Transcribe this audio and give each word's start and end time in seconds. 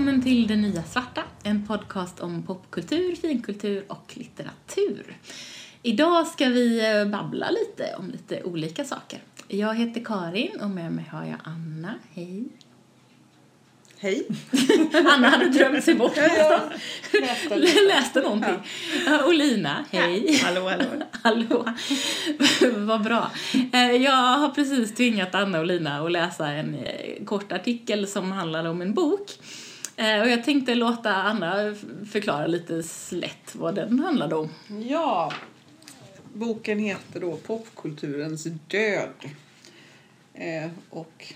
välkommen 0.00 0.22
till 0.22 0.46
Det 0.46 0.56
Nya 0.56 0.82
Svarta, 0.82 1.22
en 1.42 1.66
podcast 1.66 2.20
om 2.20 2.42
popkultur, 2.42 3.16
finkultur 3.16 3.84
och 3.88 4.12
litteratur. 4.14 5.16
Idag 5.82 6.26
ska 6.26 6.48
vi 6.48 6.90
eh, 6.90 7.04
babbla 7.04 7.50
lite 7.50 7.94
om 7.98 8.10
lite 8.10 8.42
olika 8.42 8.84
saker. 8.84 9.18
Jag 9.48 9.74
heter 9.74 10.04
Karin 10.04 10.60
och 10.60 10.70
med 10.70 10.92
mig 10.92 11.04
har 11.12 11.24
jag 11.24 11.36
Anna. 11.44 11.94
Hej. 12.14 12.44
Hej. 13.98 14.26
Anna 15.06 15.28
hade 15.28 15.48
drömt 15.48 15.84
sig 15.84 15.94
bort 15.94 16.12
Ja, 16.16 16.60
nästan. 17.20 17.58
läste 17.60 17.80
Läste 17.88 18.20
någonting. 18.20 18.56
Ja. 19.06 19.24
Och 19.24 19.34
Lina, 19.34 19.84
hej. 19.90 20.40
Hallå, 20.44 20.68
hallå. 20.68 20.84
Hallå. 21.22 21.66
Vad 22.86 23.02
bra. 23.02 23.30
Eh, 23.72 23.92
Jag 23.92 24.38
har 24.38 24.48
precis 24.48 24.94
tvingat 24.94 25.34
Anna 25.34 25.58
och 25.58 25.66
Lina 25.66 25.98
att 26.04 26.12
läsa 26.12 26.46
en 26.48 26.74
eh, 26.74 27.24
kort 27.24 27.52
artikel 27.52 28.06
som 28.06 28.32
handlar 28.32 28.64
om 28.64 28.82
en 28.82 28.94
bok. 28.94 29.30
Eh, 30.00 30.20
Och 30.20 30.28
jag 30.28 30.44
tänkte 30.44 30.74
låta 30.74 31.14
Anna 31.14 31.74
förklara 32.12 32.46
lite 32.46 32.82
slätt 32.82 33.54
vad 33.54 33.74
den 33.74 33.98
handlade 33.98 34.34
om. 34.36 34.48
Ja, 34.88 35.32
boken 36.34 36.78
heter 36.78 37.20
då 37.20 37.36
Popkulturens 37.36 38.44
död. 38.68 39.10
Eh, 40.34 40.70
och 40.90 41.34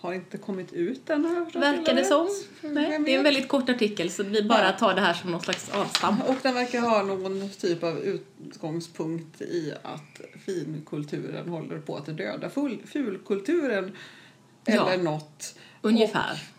har 0.00 0.12
inte 0.12 0.38
kommit 0.38 0.72
ut 0.72 1.10
än 1.10 1.24
har 1.24 1.34
jag 1.34 1.60
Verkar 1.60 1.94
det 1.94 2.04
som. 2.04 2.28
Nej, 2.60 2.98
det 2.98 3.14
är 3.14 3.18
en 3.18 3.24
väldigt 3.24 3.48
kort 3.48 3.68
artikel 3.68 4.10
så 4.10 4.22
vi 4.22 4.42
bara 4.42 4.72
tar 4.72 4.94
det 4.94 5.00
här 5.00 5.14
som 5.14 5.30
någon 5.30 5.40
slags 5.40 5.70
avstamp. 5.70 6.28
Och 6.28 6.36
den 6.42 6.54
verkar 6.54 6.80
ha 6.80 7.02
någon 7.02 7.50
typ 7.50 7.82
av 7.82 7.98
utgångspunkt 7.98 9.40
i 9.40 9.74
att 9.82 10.20
finkulturen 10.46 11.48
håller 11.48 11.78
på 11.78 11.96
att 11.96 12.16
döda 12.16 12.50
fulkulturen. 12.86 13.96
Ja. 14.64 14.90
Eller 14.90 15.04
något. 15.04 15.54
Ungefär. 15.82 16.30
Pop, 16.32 16.55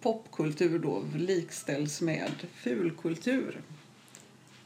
popkultur 0.00 0.78
då 0.78 1.04
likställs 1.16 2.00
med 2.00 2.30
fulkultur, 2.54 3.60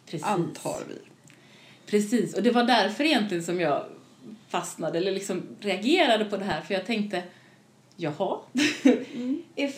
Precis. 0.07 0.27
antar 0.27 0.83
vi. 0.89 0.99
Precis, 1.87 2.35
och 2.35 2.43
det 2.43 2.51
var 2.51 2.65
därför 2.65 3.05
egentligen 3.05 3.45
som 3.45 3.61
jag 3.61 3.85
fastnade 4.49 4.99
eller 4.99 5.13
liksom 5.13 5.43
reagerade 5.61 6.25
på 6.25 6.37
det 6.37 6.45
här 6.45 6.61
för 6.61 6.75
jag 6.75 6.87
tänkte 6.87 7.23
jaha, 7.97 8.39
är, 9.57 9.73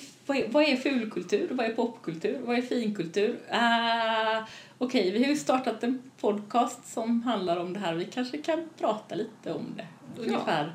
vad, 0.53 0.63
är, 0.63 0.77
fulkultur, 0.77 1.49
vad 1.51 1.67
är 1.67 1.75
popkultur, 1.75 2.41
vad 2.45 2.59
är 2.59 2.63
finkultur? 2.63 3.31
Uh, 3.53 4.45
Okej, 4.79 5.11
vi 5.11 5.23
har 5.23 5.31
ju 5.31 5.37
startat 5.37 5.83
en 5.83 6.03
podcast 6.21 6.93
som 6.93 7.23
handlar 7.23 7.57
om 7.57 7.73
det 7.73 7.79
här 7.79 7.95
vi 7.95 8.05
kanske 8.05 8.39
kan 8.39 8.69
prata 8.79 9.15
lite 9.15 9.53
om 9.53 9.75
det. 9.77 9.87
Ungefär, 10.23 10.75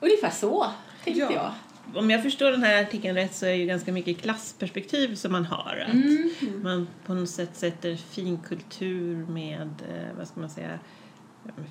ungefär 0.00 0.30
så, 0.30 0.66
tänkte 1.04 1.22
Ja. 1.22 1.32
jag. 1.32 1.52
Om 1.94 2.10
jag 2.10 2.22
förstår 2.22 2.50
den 2.50 2.62
här 2.62 2.82
artikeln 2.82 3.14
rätt 3.16 3.34
så 3.34 3.46
är 3.46 3.50
det 3.50 3.56
ju 3.56 3.66
ganska 3.66 3.92
mycket 3.92 4.22
klassperspektiv 4.22 5.14
som 5.14 5.32
man 5.32 5.44
har. 5.46 5.84
Att 5.86 5.94
Mm. 5.94 6.62
Man 6.62 6.88
på 7.06 7.14
något 7.14 7.30
sätt 7.30 7.56
sätter 7.56 7.96
finkultur 7.96 9.16
med, 9.26 9.70
eh, 9.88 10.16
vad 10.18 10.28
ska 10.28 10.40
man 10.40 10.50
säga, 10.50 10.78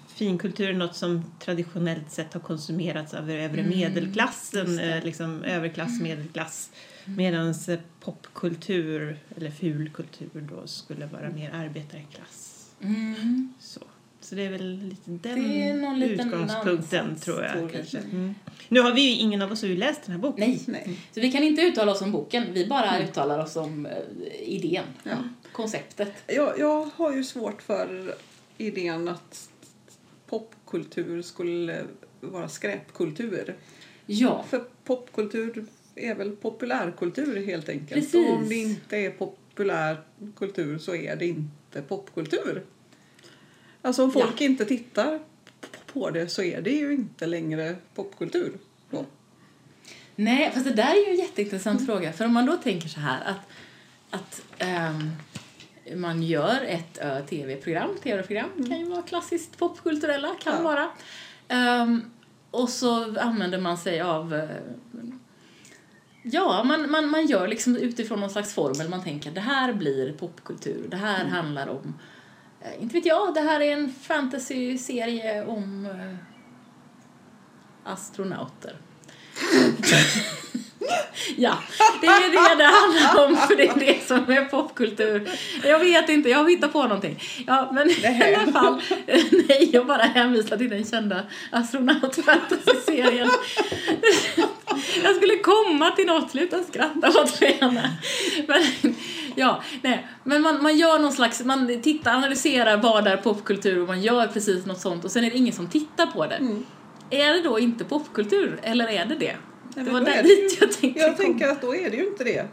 finkultur 0.08 0.70
är 0.70 0.74
något 0.74 0.96
som 0.96 1.24
traditionellt 1.40 2.12
sett 2.12 2.34
har 2.34 2.42
konsumerats 2.42 3.14
av 3.14 3.30
övre 3.32 3.62
Mm, 3.62 3.70
medelklassen, 3.70 4.80
eh, 4.80 5.04
liksom 5.04 5.44
överklass, 5.44 6.02
medelklass. 6.02 6.72
Medan 7.06 7.54
popkultur, 8.00 9.18
eller 9.36 9.52
fulkultur 9.52 10.48
då, 10.50 10.68
skulle 10.68 11.06
vara 11.06 11.30
mer 11.30 11.52
arbetarklass. 11.54 12.70
Mm. 12.82 13.54
Så. 13.60 13.82
Så 14.24 14.36
det 14.36 14.42
är 14.46 14.50
väl 14.50 14.78
lite 14.78 15.02
den 15.06 15.20
Det 15.22 15.62
är 15.64 15.74
någon 15.74 16.00
liten 16.00 16.28
utgångspunkten 16.34 17.16
tror 17.16 17.44
jag. 17.44 17.72
kanske. 17.72 17.98
Mm. 17.98 18.36
Nu 18.70 18.80
har 18.82 18.94
vi 18.94 19.02
ju 19.02 19.10
ingen 19.20 19.42
av 19.42 19.52
oss 19.52 19.62
har 19.62 19.70
ju 19.70 19.78
läst 19.78 20.04
den 20.06 20.12
här 20.12 20.20
boken. 20.20 20.50
Nej. 20.50 20.60
Nej. 20.66 21.00
Så 21.12 21.20
vi 21.20 21.32
kan 21.32 21.44
inte 21.44 21.62
uttala 21.62 21.92
oss 21.92 22.02
om 22.02 22.12
boken, 22.12 22.44
vi 22.54 22.68
bara 22.68 23.00
uttalar 23.04 23.40
oss 23.44 23.56
om 23.56 23.86
eh, 23.86 23.92
idén, 24.42 24.84
Ja. 25.04 25.18
konceptet. 25.52 26.14
Jag, 26.28 26.60
jag 26.60 26.90
har 26.96 27.14
ju 27.16 27.24
svårt 27.24 27.62
för 27.62 28.16
idén 28.58 29.08
att 29.08 29.50
popkultur 30.28 31.22
skulle 31.22 31.84
vara 32.22 32.50
skräpkultur. 32.50 33.56
Ja, 34.06 34.46
För 34.50 34.64
popkultur 34.84 35.66
är 35.96 36.16
väl 36.16 36.36
populärkultur 36.36 37.46
helt 37.46 37.70
enkelt. 37.70 38.02
Precis. 38.02 38.30
Och 38.30 38.36
om 38.36 38.50
det 38.50 38.56
inte 38.56 38.98
är 38.98 39.10
populärkultur 39.12 40.78
så 40.78 40.96
är 40.96 41.16
det 41.16 41.26
inte 41.28 41.82
popkultur. 41.88 42.64
Alltså 43.86 44.04
om 44.04 44.12
folk 44.12 44.42
inte 44.42 44.66
tittar 44.66 45.20
på 45.94 46.10
det 46.10 46.28
så 46.30 46.44
är 46.44 46.62
det 46.62 46.72
ju 46.72 46.94
inte 46.94 47.26
längre 47.26 47.76
popkultur. 47.96 48.54
Då. 48.90 49.06
Nej, 50.16 50.52
fast 50.54 50.66
det 50.66 50.74
där 50.74 50.92
är 50.92 51.06
ju 51.06 51.12
en 51.12 51.18
jätteintressant 51.20 51.86
fråga. 51.86 52.14
För 52.14 52.26
om 52.26 52.34
man 52.34 52.46
då 52.46 52.58
tänker 52.58 52.88
så 52.90 53.00
här 53.00 53.22
att, 53.26 53.40
att 54.10 54.42
ehm, 54.58 55.12
man 55.96 56.24
gör 56.24 56.62
ett 56.62 57.00
uh, 57.06 57.26
tv-program, 57.26 57.90
tv-program 58.04 58.50
kan 58.70 58.80
ju 58.80 58.86
vara 58.86 59.02
klassiskt 59.02 59.58
popkulturella, 59.58 60.36
kan 60.44 60.54
Ja. 60.56 60.62
vara. 60.62 60.92
Ehm, 61.48 62.02
och 62.52 62.70
så 62.70 63.20
använder 63.20 63.58
man 63.60 63.78
sig 63.78 64.02
av 64.02 64.34
eh, 64.34 64.50
Ja, 66.26 66.64
man, 66.64 66.92
man, 66.92 67.10
man 67.10 67.26
gör 67.26 67.48
liksom 67.48 67.78
utifrån 67.78 68.20
någon 68.20 68.30
slags 68.30 68.54
formel. 68.54 68.90
Man 68.90 69.04
tänker 69.04 69.32
det 69.32 69.42
här 69.42 69.74
blir 69.74 70.14
popkultur. 70.14 70.88
Det 70.90 70.98
här 70.98 71.26
handlar 71.26 71.68
om, 71.68 71.78
eh, 71.88 71.94
Eh, 72.64 72.82
inte 72.82 72.94
vet 72.94 73.06
jag, 73.06 73.34
det 73.34 73.42
här 73.42 73.62
är 73.62 73.74
en 73.74 73.94
fantasy-serie 74.02 75.46
om 75.46 75.86
eh, 75.86 76.16
astronauter. 77.84 78.78
ja, 81.38 81.58
det 82.02 82.08
är 82.08 82.32
det 82.32 82.64
det 82.64 82.70
handlar 82.70 83.26
om 83.26 83.38
för 83.48 83.56
det 83.56 83.68
är 83.68 83.80
det 83.80 84.08
som 84.08 84.32
är 84.32 84.46
popkultur. 84.46 85.30
Jag 85.64 85.80
vet 85.80 86.10
inte, 86.10 86.30
jag 86.30 86.50
hittar 86.50 86.68
på 86.68 86.84
någonting. 86.84 87.24
Ja, 87.48 87.70
men 87.72 87.90
i 88.32 88.36
alla 88.36 88.52
fall, 88.52 88.82
nej, 89.32 89.70
jag 89.74 89.88
bara 89.88 90.02
hänvisar 90.04 90.58
till 90.58 90.70
den 90.70 90.86
kända 90.86 91.24
astronaut-fantasy-serien. 91.52 93.30
Jag 95.04 95.16
skulle 95.16 95.38
komma 95.38 95.92
till 95.92 96.06
något, 96.06 96.32
sluta 96.32 96.64
skratta 96.64 97.10
åt 97.10 97.42
mig. 97.42 97.58
Men, 98.48 98.96
ja, 99.36 99.64
nej, 99.82 100.08
men 100.24 100.42
man, 100.42 100.64
man 100.64 100.78
gör 100.78 101.00
någon 101.00 101.12
slags, 101.12 101.44
man 101.44 101.82
tittar, 101.82 102.14
analyserar 102.14 102.78
vad 102.78 103.08
är 103.08 103.18
popkultur 103.18 103.82
och 103.82 103.88
man 103.88 104.02
gör 104.02 104.28
precis 104.28 104.66
något 104.66 104.80
sånt 104.80 105.06
och 105.06 105.12
sen 105.12 105.24
är 105.24 105.30
det 105.30 105.38
ingen 105.38 105.54
som 105.54 105.68
tittar 105.68 106.06
på 106.06 106.26
det. 106.26 106.36
Mm. 106.36 106.66
Är 107.10 107.34
det 107.34 107.42
då 107.42 107.60
inte 107.60 107.84
popkultur 107.84 108.60
eller 108.64 108.88
är 108.88 109.06
det 109.06 109.16
det? 109.16 109.36
Nej, 109.76 109.86
det 109.86 109.92
var 109.92 110.02
där 110.02 110.24
dit 110.24 110.58
jag 110.62 110.72
tänkte 110.72 111.00
Jag 111.00 111.18
komma. 111.18 111.18
tänker 111.28 111.48
att 111.48 111.62
då 111.62 111.76
är 111.76 111.90
det 111.90 111.98
ju 111.98 112.08
inte 112.08 112.24
det. 112.24 112.48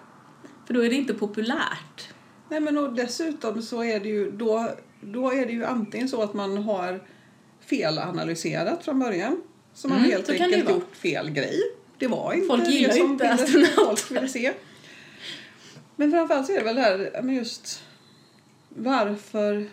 För 0.66 0.74
då 0.74 0.84
är 0.84 0.88
det 0.88 0.94
inte 0.94 1.14
populärt. 1.14 2.08
Nej 2.48 2.60
men 2.60 2.78
och 2.78 2.92
dessutom 2.92 3.62
så 3.62 3.84
är 3.84 4.00
det 4.00 4.08
ju 4.08 4.30
då, 4.30 4.70
då 5.00 5.30
är 5.32 5.46
det 5.46 5.52
ju 5.52 5.64
antingen 5.64 6.08
så 6.08 6.22
att 6.22 6.34
man 6.34 6.56
har 6.56 7.00
felanalyserat 7.60 8.84
från 8.84 8.98
början. 8.98 9.42
Så 9.74 9.88
man 9.88 9.98
Mm, 9.98 10.10
helt 10.10 10.30
enkelt 10.30 10.70
gjort 10.70 10.96
fel 10.96 11.30
grej. 11.30 11.60
Det 11.98 12.06
var 12.06 12.32
inte 12.32 12.46
Folk 12.46 12.68
gillar 12.68 12.88
det 12.88 12.94
som 13.00 13.12
inte 13.12 13.36
ville, 13.52 13.66
folk 13.66 14.10
ville 14.10 14.28
se. 14.28 14.52
Men 15.96 16.10
framförallt 16.10 16.46
så 16.46 16.52
är 16.52 16.56
det 16.58 16.64
väl 16.64 16.74
det 16.74 16.82
här 16.82 17.22
med 17.22 17.34
just 17.36 17.82
varför 18.68 19.68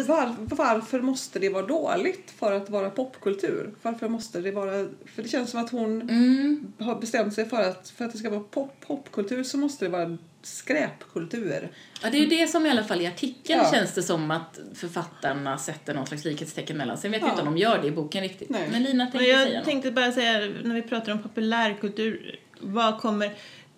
var, 0.00 0.34
varför 0.38 1.00
måste 1.00 1.38
det 1.38 1.48
vara 1.48 1.66
dåligt 1.66 2.30
för 2.38 2.52
att 2.52 2.70
vara 2.70 2.90
popkultur? 2.90 3.74
Varför 3.82 4.08
måste 4.08 4.40
det 4.40 4.50
vara... 4.52 4.72
För 5.14 5.22
det 5.22 5.28
känns 5.28 5.50
som 5.50 5.60
att 5.64 5.70
hon 5.70 6.02
Mm. 6.02 6.72
har 6.78 7.00
bestämt 7.00 7.34
sig 7.34 7.48
för 7.48 7.62
att 7.62 7.88
för 7.88 8.04
att 8.04 8.12
det 8.12 8.18
ska 8.18 8.30
vara 8.30 8.40
pop, 8.40 8.74
popkultur 8.86 9.42
så 9.44 9.58
måste 9.58 9.84
det 9.84 9.88
vara 9.88 10.18
skräpkultur. 10.42 11.70
Ja, 12.02 12.10
det 12.10 12.16
är 12.16 12.20
ju 12.20 12.26
det 12.26 12.46
som 12.46 12.66
i 12.66 12.70
alla 12.70 12.84
fall 12.84 13.00
i 13.00 13.06
artikeln 13.06 13.60
Ja. 13.64 13.70
känns 13.72 13.94
det 13.94 14.02
som 14.02 14.30
att 14.30 14.58
författarna 14.74 15.58
sätter 15.58 15.94
någon 15.94 16.06
slags 16.06 16.24
likhetstecken 16.24 16.76
mellan. 16.76 16.98
Sen 16.98 17.10
vet 17.10 17.20
jag 17.20 17.28
Ja. 17.28 17.32
inte 17.32 17.42
om 17.42 17.54
de 17.54 17.60
gör 17.60 17.82
det 17.82 17.88
i 17.88 17.90
boken 17.90 18.22
riktigt. 18.22 18.48
Nej. 18.50 18.68
Men 18.72 18.82
Lina 18.82 19.04
tänkte 19.06 19.18
Men 19.18 19.26
säga 19.36 19.46
jag 19.48 19.56
något. 19.56 19.64
tänkte 19.64 19.90
bara 19.92 20.12
säga, 20.12 20.38
när 20.64 20.74
vi 20.74 20.82
pratar 20.82 21.12
om 21.12 21.18
populärkultur, 21.22 22.38
vad 22.60 23.00
kommer, 23.00 23.34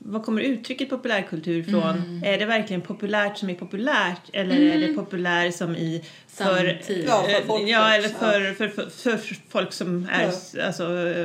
vad 0.07 0.25
kommer 0.25 0.43
uttrycket 0.43 0.91
populärkultur 0.91 1.59
ifrån? 1.59 1.97
Mm. 1.97 2.23
Är 2.25 2.39
det 2.39 2.47
verkligen 2.47 2.83
populärt 2.83 3.39
som 3.39 3.51
är 3.51 3.55
populärt 3.55 4.31
eller 4.33 4.61
är 4.61 4.89
det 4.89 4.95
populär 4.95 5.51
som 5.51 5.77
i 5.77 6.05
för. 6.35 6.81
Ja, 7.07 7.23
för 7.47 7.61
eh, 7.63 7.69
ja, 7.71 7.95
eller 7.95 8.09
för, 8.09 8.55
för, 8.55 8.69
för, 8.69 9.17
för, 9.17 9.37
folk 9.49 9.73
som 9.73 10.09
är 10.13 10.31
Ja. 10.55 10.67
alltså, 10.67 10.83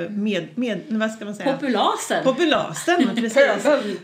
med, 0.09 0.47
med, 0.55 0.81
vad 0.87 1.11
ska 1.11 1.25
man 1.25 1.35
säga? 1.35 1.53
Populasen. 1.53 2.23
Populasen, 2.23 3.09
precis. 3.15 3.37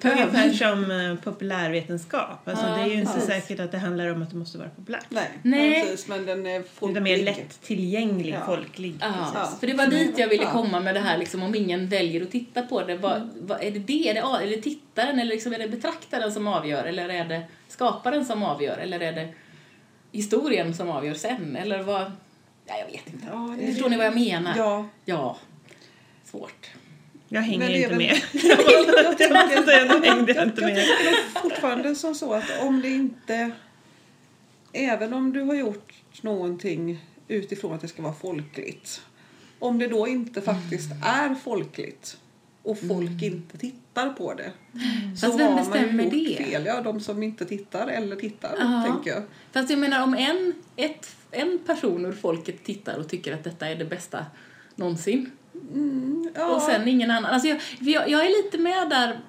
Ungefär 0.04 0.54
som 0.54 0.92
eh, 0.92 1.16
populärvetenskap. 1.24 2.48
Alltså, 2.48 2.66
Ja, 2.68 2.76
det 2.76 2.82
är 2.82 2.86
ju 2.88 2.94
inte 2.94 3.14
precis. 3.14 3.30
säkert 3.30 3.60
att 3.60 3.72
det 3.72 3.78
handlar 3.78 4.12
om 4.12 4.22
att 4.24 4.30
det 4.30 4.36
måste 4.38 4.58
vara 4.58 4.70
populärt. 4.70 5.06
Nej, 5.10 5.30
Nej. 5.42 5.82
precis. 5.84 6.08
Men 6.08 6.26
den 6.26 6.46
är 6.46 6.60
Det 6.60 6.66
folklig. 6.76 6.98
är 6.98 7.02
mer 7.02 7.18
lätt 7.24 7.62
tillgänglig, 7.62 8.34
Ja. 8.34 8.46
folklig. 8.46 8.96
Ja, 9.02 9.50
för 9.60 9.68
det 9.68 9.74
var 9.74 9.88
dit 9.88 10.18
jag 10.18 10.28
ville 10.28 10.46
komma 10.46 10.80
med 10.80 10.96
det 10.96 11.00
här 11.02 11.18
liksom, 11.18 11.44
om 11.44 11.56
ingen 11.56 11.88
väljer 11.88 12.22
att 12.24 12.32
titta 12.32 12.62
på 12.62 12.82
det. 12.84 12.96
Vad, 12.98 13.16
Mm. 13.16 13.30
vad, 13.42 13.64
är 13.64 13.72
det 13.72 13.80
det? 13.80 14.10
Är 14.10 14.14
det, 14.14 14.20
är 14.20 14.48
det 14.56 14.62
tittaren 14.62 15.20
eller 15.20 15.32
liksom, 15.32 15.54
är 15.54 15.60
det 15.60 15.68
betraktaren 15.68 16.32
som 16.32 16.48
avgör? 16.48 16.84
Eller 16.84 17.10
är 17.10 17.26
det 17.26 17.42
skaparen 17.68 18.26
som 18.26 18.44
avgör? 18.44 18.78
Eller 18.78 19.00
är 19.00 19.12
det 19.14 19.28
historien 20.16 20.74
som 20.74 20.90
avgör 20.90 21.14
sen? 21.14 21.56
Eller 21.56 21.84
vad? 21.84 22.12
Ja, 22.66 22.78
jag 22.80 22.86
vet 22.86 23.14
inte. 23.14 23.28
Ja, 23.32 23.56
det 23.60 23.68
Förstår 23.68 23.90
ni 23.90 23.98
vad 23.98 24.06
jag 24.06 24.16
menar? 24.16 24.54
Ja, 24.58 24.88
Ja. 25.06 25.38
Svårt. 26.26 26.70
Jag 27.28 27.42
hänger 27.42 27.60
Men 27.60 27.76
inte 27.76 27.88
väl- 27.90 27.98
med. 27.98 28.16
Jag 28.34 28.60
Jag 29.20 29.32
måste 29.48 29.64
säga, 29.64 29.94
nu 30.00 30.06
hängde 30.08 30.34
jag 30.34 30.44
inte 30.44 30.62
jag 30.62 30.74
med. 30.74 30.84
fortfarande 31.42 31.96
som 31.96 32.16
så 32.16 32.34
att 32.34 32.44
om 32.62 32.82
det 32.82 32.90
inte... 32.90 33.52
Även 34.74 35.14
om 35.14 35.34
du 35.34 35.42
har 35.42 35.56
gjort 35.56 35.94
någonting 36.22 37.06
utifrån 37.28 37.74
att 37.74 37.82
det 37.82 37.88
ska 37.88 38.02
vara 38.02 38.14
folkligt. 38.14 39.02
Om 39.60 39.80
det 39.80 39.88
då 39.88 40.08
inte 40.08 40.42
faktiskt 40.42 40.92
Mm. 40.92 41.04
är 41.04 41.36
folkligt 41.36 42.18
och 42.64 42.78
folk 42.80 43.22
inte 43.24 43.58
tittar 43.58 43.80
på 44.04 44.34
det. 44.34 44.52
Så 45.18 45.26
Fast 45.26 45.40
vem 45.40 45.56
bestämmer 45.56 46.04
det? 46.12 46.36
fel. 46.38 46.66
Ja, 46.66 46.82
de 46.82 47.00
som 47.00 47.24
inte 47.24 47.46
tittar 47.46 47.88
eller 47.88 48.16
tittar, 48.16 48.56
Ja. 48.60 48.84
tänker 48.92 49.12
jag. 49.12 49.24
Fast 49.52 49.70
jag 49.70 49.80
menar 49.80 50.04
om 50.04 50.14
en, 50.14 50.54
ett, 50.76 51.16
en 51.32 51.60
person 51.66 52.06
ur 52.06 52.12
folket 52.12 52.64
tittar 52.64 52.98
och 53.00 53.10
tycker 53.10 53.34
att 53.34 53.44
detta 53.44 53.68
är 53.68 53.76
det 53.76 53.86
bästa 53.86 54.26
någonsin 54.76 55.32
Ja, 56.36 56.56
och 56.56 56.62
sen 56.62 56.88
ingen 56.88 57.12
annan. 57.12 57.32
Alltså 57.32 57.48
jag, 57.50 57.60
jag, 57.80 58.10
jag 58.10 58.26
är 58.26 58.44
lite 58.44 58.58
med 58.58 58.90
där 58.90 59.20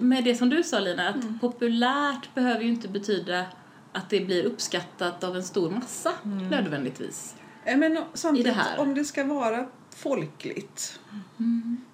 med 0.00 0.24
det 0.24 0.34
som 0.34 0.48
du 0.50 0.62
sa 0.62 0.78
Lina, 0.80 1.08
att 1.08 1.22
Mm. 1.24 1.38
populärt 1.38 2.34
behöver 2.34 2.60
ju 2.62 2.68
inte 2.68 2.88
betyda 2.88 3.44
att 3.92 4.10
det 4.10 4.20
blir 4.20 4.44
uppskattat 4.44 5.24
av 5.24 5.36
en 5.36 5.42
stor 5.42 5.70
massa 5.70 6.12
Mm. 6.24 6.48
nödvändigtvis. 6.48 7.34
Men 7.64 7.98
samtidigt, 8.14 8.46
I 8.46 8.50
det 8.50 8.56
här. 8.62 8.78
om 8.80 8.94
det 8.94 9.04
ska 9.04 9.24
vara 9.24 9.66
folkligt 9.96 11.00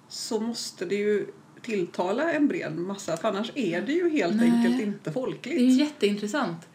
så 0.07 0.39
måste 0.39 0.85
det 0.85 0.95
ju 0.95 1.27
tilltala 1.65 2.33
en 2.33 2.47
bred 2.47 2.77
massa 2.77 3.17
för 3.17 3.27
annars 3.27 3.51
är 3.55 3.81
det 3.81 3.91
ju 3.91 4.09
helt 4.09 4.35
Nej. 4.35 4.49
enkelt 4.51 4.81
inte 4.81 4.99
Det 5.03 5.09
är 5.09 5.11
ju 5.11 5.13
folkligt. 5.13 5.79
jätteintressant. 5.79 6.67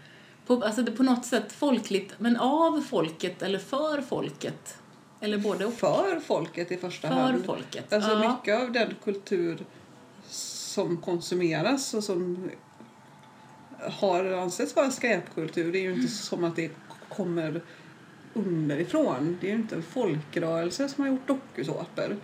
På, 0.46 0.64
alltså 0.64 0.82
det, 0.82 0.92
på 0.92 1.02
något 1.02 1.24
sätt 1.26 1.52
folkligt, 1.52 2.14
men 2.18 2.36
av 2.36 2.80
folket 2.90 3.42
eller 3.42 3.58
för 3.58 4.00
folket. 4.02 4.76
Eller 5.20 5.38
både 5.38 5.66
och. 5.66 5.74
För 5.74 6.20
folket 6.20 6.72
i 6.72 6.76
första 6.76 7.08
För 7.08 7.14
hand. 7.14 7.44
folket. 7.44 7.92
Alltså 7.92 8.10
ja. 8.10 8.30
mycket 8.36 8.62
av 8.62 8.72
den 8.72 8.94
kultur 9.04 9.58
som 10.28 10.96
konsumeras 10.96 11.94
och 11.94 12.04
som 12.04 12.50
har 14.00 14.24
ansetts 14.24 14.76
vara 14.76 14.90
skräpkultur 14.90 15.72
det 15.72 15.78
är 15.78 15.82
ju 15.82 15.92
inte 15.94 16.12
som 16.12 16.44
att 16.44 16.56
det 16.56 16.70
kommer 17.08 17.60
underifrån. 18.34 19.38
Det 19.40 19.46
är 19.46 19.50
ju 19.50 19.56
inte 19.56 19.74
en 19.74 19.82
folkrörelse 19.82 20.88
som 20.88 21.04
har 21.04 21.10
gjort 21.10 21.26
dokusåpor. 21.28 22.16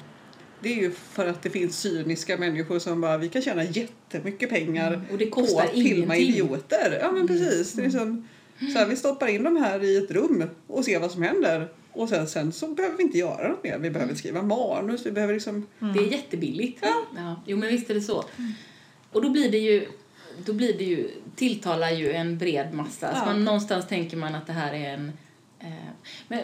Det 0.61 0.69
är 0.73 0.77
ju 0.77 0.91
för 0.91 1.27
att 1.27 1.43
det 1.43 1.51
finns 1.51 1.79
cyniska 1.81 2.37
människor 2.37 2.79
som 2.79 3.01
bara, 3.01 3.19
vi 3.19 3.29
kan 3.29 3.43
tjäna 3.43 3.65
jättemycket 3.65 4.51
pengar 4.51 4.93
Mm, 4.95 5.07
och 5.13 5.19
det 5.19 5.27
på 5.27 5.41
kostar 5.41 5.65
att 5.65 5.71
filma 5.71 6.17
ingenting. 6.17 6.35
idioter. 6.45 6.99
Ja 7.01 7.13
men 7.13 7.27
precis. 7.29 7.73
Det 7.73 7.83
är 7.83 7.85
liksom, 7.85 8.29
så 8.73 8.79
här, 8.79 8.87
vi 8.87 8.97
stoppar 8.97 9.27
in 9.27 9.43
dem 9.43 9.57
här 9.57 9.85
i 9.85 9.97
ett 9.97 10.11
rum 10.11 10.45
och 10.67 10.85
ser 10.85 11.01
vad 11.01 11.11
som 11.11 11.23
händer. 11.23 11.69
Och 11.93 12.09
sen, 12.09 12.29
sen 12.29 12.53
så 12.53 12.69
behöver 12.69 12.97
vi 12.97 13.03
inte 13.03 13.19
göra 13.19 13.49
något 13.49 13.65
mer. 13.65 13.79
Vi 13.79 13.91
behöver 13.91 14.15
skriva 14.15 14.43
manus, 14.43 15.07
vi 15.07 15.11
behöver 15.11 15.35
liksom... 15.35 15.67
Det 15.79 15.99
är 15.99 16.13
jättebilligt. 16.13 16.79
Ja. 17.17 17.43
Jo, 17.47 17.57
men 17.57 17.69
visst 17.69 17.91
är 17.91 17.95
det 17.95 18.01
så. 18.01 18.25
Och 19.13 19.23
då 19.23 19.31
blir 19.31 19.51
det 19.51 19.59
ju, 19.59 19.87
då 20.45 20.53
blir 20.53 20.79
det 20.79 20.85
ju, 20.85 21.11
tilltalar 21.37 21.91
ju 21.91 22.13
en 22.13 22.39
bred 22.39 22.75
massa. 22.75 23.07
Alltså 23.09 23.23
Ja. 23.23 23.27
man, 23.33 23.45
någonstans 23.45 23.87
tänker 23.89 24.17
man 24.17 24.35
att 24.35 24.47
det 24.47 24.53
här 24.53 24.75
är 24.75 24.95
en... 24.95 25.13
Eh, 25.67 25.73
men 26.29 26.41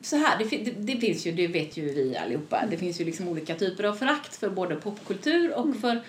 så 0.00 0.16
här, 0.16 0.38
det, 0.38 0.44
det, 0.64 0.70
det 0.70 0.96
finns 1.00 1.26
ju, 1.26 1.32
det 1.32 1.46
vet 1.46 1.76
ju 1.76 1.94
vi 1.94 2.16
allihopa, 2.16 2.64
det 2.70 2.76
finns 2.76 3.00
ju 3.00 3.04
liksom 3.04 3.28
olika 3.28 3.54
typer 3.54 3.84
av 3.84 3.94
förakt 3.94 4.36
för 4.36 4.50
både 4.50 4.76
popkultur 4.76 5.54
och 5.54 5.76
för 5.76 6.00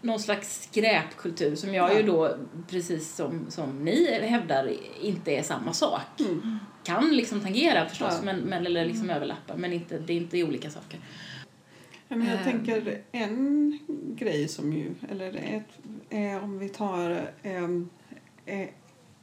någon 0.00 0.20
slags 0.20 0.62
skräpkultur 0.62 1.54
som 1.56 1.74
jag 1.74 1.96
ju 1.96 2.02
då, 2.02 2.36
precis 2.70 3.14
som, 3.16 3.46
som 3.48 3.84
ni 3.84 4.20
hävdar, 4.22 4.70
inte 5.02 5.32
är 5.36 5.42
samma 5.42 5.72
sak. 5.72 6.00
Kan 6.84 7.16
liksom 7.16 7.40
tangera 7.40 7.88
förstås, 7.88 8.12
Ja. 8.18 8.24
men, 8.24 8.36
men, 8.40 8.66
eller 8.66 8.84
liksom 8.84 9.10
överlappa, 9.10 9.56
men 9.56 9.72
inte, 9.72 9.98
det 9.98 10.12
är 10.12 10.16
inte 10.16 10.42
olika 10.42 10.70
saker. 10.70 11.00
Ja, 12.08 12.16
men 12.16 12.26
jag 12.26 12.36
Ehm. 12.38 12.44
tänker 12.44 13.02
en 13.12 13.78
grej 14.18 14.48
som 14.48 14.72
ju, 14.72 14.90
eller 15.10 15.28
ett, 15.34 15.78
eh, 16.10 16.44
om 16.44 16.58
vi 16.58 16.68
tar 16.68 17.30
ehm, 17.42 17.88
eh, 18.46 18.60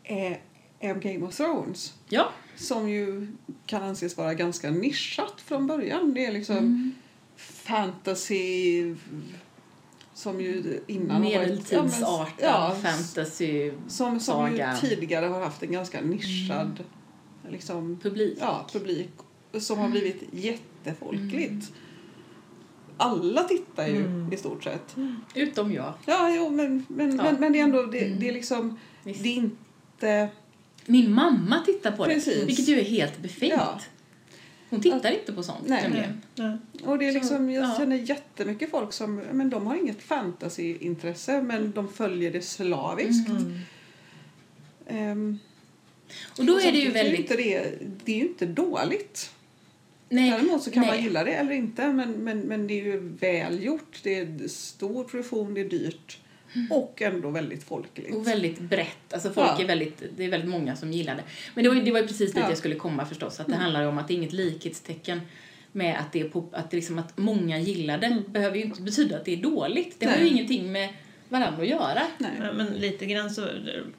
eh, 0.03 0.31
eh, 0.79 0.97
Game 0.97 1.25
of 1.25 1.35
Thrones 1.37 1.93
Ja. 2.09 2.31
Som 2.55 2.89
ju 2.89 3.27
kan 3.65 3.83
anses 3.83 4.17
vara 4.17 4.33
ganska 4.33 4.69
nischat 4.71 5.41
från 5.45 5.67
början. 5.67 6.13
Det 6.13 6.25
är 6.25 6.31
liksom 6.31 6.57
Mm. 6.57 6.93
fantasy 7.37 8.95
som 10.13 10.41
ju 10.41 10.79
innan 10.87 11.09
har 11.23 11.31
varit- 11.31 11.39
Medeltidsartad 11.49 11.99
ja, 12.01 12.27
men- 12.37 12.49
ja, 12.49 12.75
fantasy 12.91 13.71
som, 13.87 14.19
som 14.19 14.51
ju 14.51 14.63
tidigare 14.81 15.25
har 15.25 15.39
haft 15.39 15.63
en 15.63 15.71
ganska 15.71 16.01
nischad 16.01 16.83
liksom, 17.49 17.99
publik. 18.03 18.37
ja, 18.41 18.67
publik 18.73 19.09
som 19.59 19.79
har 19.79 19.89
blivit 19.89 20.23
jättefolkligt. 20.31 21.51
Mm. 21.51 21.61
Alla 22.97 23.43
tittar 23.43 23.87
ju 23.87 24.05
Mm. 24.05 24.33
i 24.33 24.37
stort 24.37 24.63
sett. 24.63 24.95
Utom 25.35 25.71
jag. 25.73 25.93
Ja, 26.05 26.35
jo, 26.35 26.49
men, 26.49 26.85
men, 26.87 27.17
Ja. 27.17 27.23
men, 27.23 27.35
men 27.39 27.51
det 27.53 27.59
är 27.59 27.63
ändå, 27.63 27.83
det, 27.83 28.05
Mm. 28.05 28.19
det 28.19 28.29
är 28.29 28.33
liksom, 28.33 28.77
Visst. 29.03 29.23
det 29.23 29.29
är 29.29 29.35
inte... 29.35 30.29
Min 30.85 31.13
mamma 31.13 31.59
tittar 31.65 31.91
på 31.91 32.05
Precis. 32.05 32.39
det, 32.39 32.45
vilket 32.45 32.67
ju 32.67 32.79
är 32.79 32.83
helt 32.83 33.17
befängt. 33.17 33.53
Ja. 33.57 33.81
Hon 34.69 34.81
tittar 34.81 35.11
inte 35.11 35.33
på 35.33 35.43
sånt. 35.43 35.67
Nej. 35.67 35.81
nämligen. 35.83 36.21
Ja. 36.35 36.57
Och 36.85 36.97
det 36.97 37.07
är 37.07 37.11
liksom, 37.11 37.49
jag 37.49 37.63
ja. 37.63 37.75
känner 37.77 37.95
jättemycket 37.95 38.71
folk 38.71 38.93
som, 38.93 39.15
men 39.15 39.49
de 39.49 39.67
har 39.67 39.75
inget 39.75 40.01
fantasyintresse 40.01 41.41
men 41.41 41.71
de 41.71 41.93
följer 41.93 42.31
det 42.31 42.41
slaviskt. 42.41 43.29
Mm. 43.29 43.59
Ehm, 44.87 45.39
Och 46.39 46.45
då 46.45 46.53
och 46.53 46.61
är 46.61 46.71
det 46.71 46.77
ju 46.77 46.91
väldigt... 46.91 47.19
Inte 47.19 47.35
det, 47.35 47.73
det 48.05 48.11
är 48.11 48.17
ju 48.17 48.27
inte 48.27 48.45
dåligt. 48.45 49.31
Nej, 50.09 50.31
Däremot 50.31 50.63
så 50.63 50.71
kan 50.71 50.81
man 50.81 50.95
nej. 50.95 51.03
gilla 51.03 51.23
det 51.23 51.31
eller 51.31 51.51
inte 51.51 51.93
men, 51.93 52.11
men, 52.11 52.39
men 52.39 52.67
det 52.67 52.73
är 52.73 52.83
ju 52.83 52.99
välgjort. 52.99 53.99
Det 54.03 54.19
är 54.19 54.47
stor 54.47 55.03
produktion, 55.03 55.53
det 55.53 55.61
är 55.61 55.69
dyrt 55.69 56.20
och 56.69 57.01
ändå 57.01 57.29
väldigt 57.29 57.63
folkligt. 57.63 58.07
Mm. 58.09 58.19
Och 58.21 58.27
väldigt 58.27 58.59
brett. 58.59 59.13
Alltså 59.13 59.33
folk 59.33 59.49
Ja. 59.57 59.61
är 59.63 59.67
väldigt, 59.67 60.03
det 60.17 60.25
är 60.25 60.29
väldigt 60.29 60.49
många 60.49 60.75
som 60.75 60.91
gillar 60.91 61.15
det. 61.15 61.23
Men 61.55 61.63
det 61.63 61.69
var 61.69 61.75
ju, 61.75 61.81
det 61.83 61.91
var 61.91 61.99
ju 61.99 62.07
precis 62.07 62.27
dit 62.29 62.35
Ja. 62.35 62.39
Mm. 62.39 62.49
jag 62.51 62.57
skulle 62.57 62.75
komma 62.75 63.05
förstås. 63.05 63.39
Att 63.39 63.47
det 63.47 63.55
handlar 63.55 63.81
ju 63.81 63.87
om 63.87 63.97
att 63.97 64.07
det 64.07 64.13
är 64.13 64.15
inget 64.15 64.33
likhetstecken 64.33 65.21
med 65.71 65.99
att, 65.99 66.11
det 66.13 66.19
är 66.21 66.29
pop, 66.29 66.53
att, 66.53 66.71
det 66.71 66.77
liksom 66.77 66.99
att 66.99 67.17
många 67.17 67.59
gillar 67.59 67.97
det. 67.97 68.23
behöver 68.27 68.57
ju 68.57 68.63
inte 68.63 68.81
betyda 68.81 69.17
att 69.17 69.25
det 69.25 69.33
är 69.33 69.37
dåligt. 69.43 69.95
Det 69.99 70.05
har 70.05 70.13
ju 70.13 70.19
Mm. 70.21 70.33
Nej. 70.33 70.37
ingenting 70.43 70.71
med 70.71 70.89
varandra 71.29 71.61
att 71.61 71.69
göra. 71.69 72.01
Nej. 72.17 72.31
Ja, 72.39 72.53
men 72.53 72.67
lite 72.73 73.05
grann 73.05 73.29
så 73.29 73.47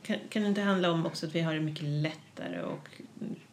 kan, 0.03 0.17
kan 0.29 0.43
det 0.43 0.49
inte 0.49 0.61
handla 0.61 0.91
om 0.91 1.07
också 1.07 1.27
att 1.27 1.35
vi 1.35 1.41
har 1.41 1.55
det 1.55 1.61
mycket 1.61 1.85
lättare 1.85 2.63
och 2.63 2.89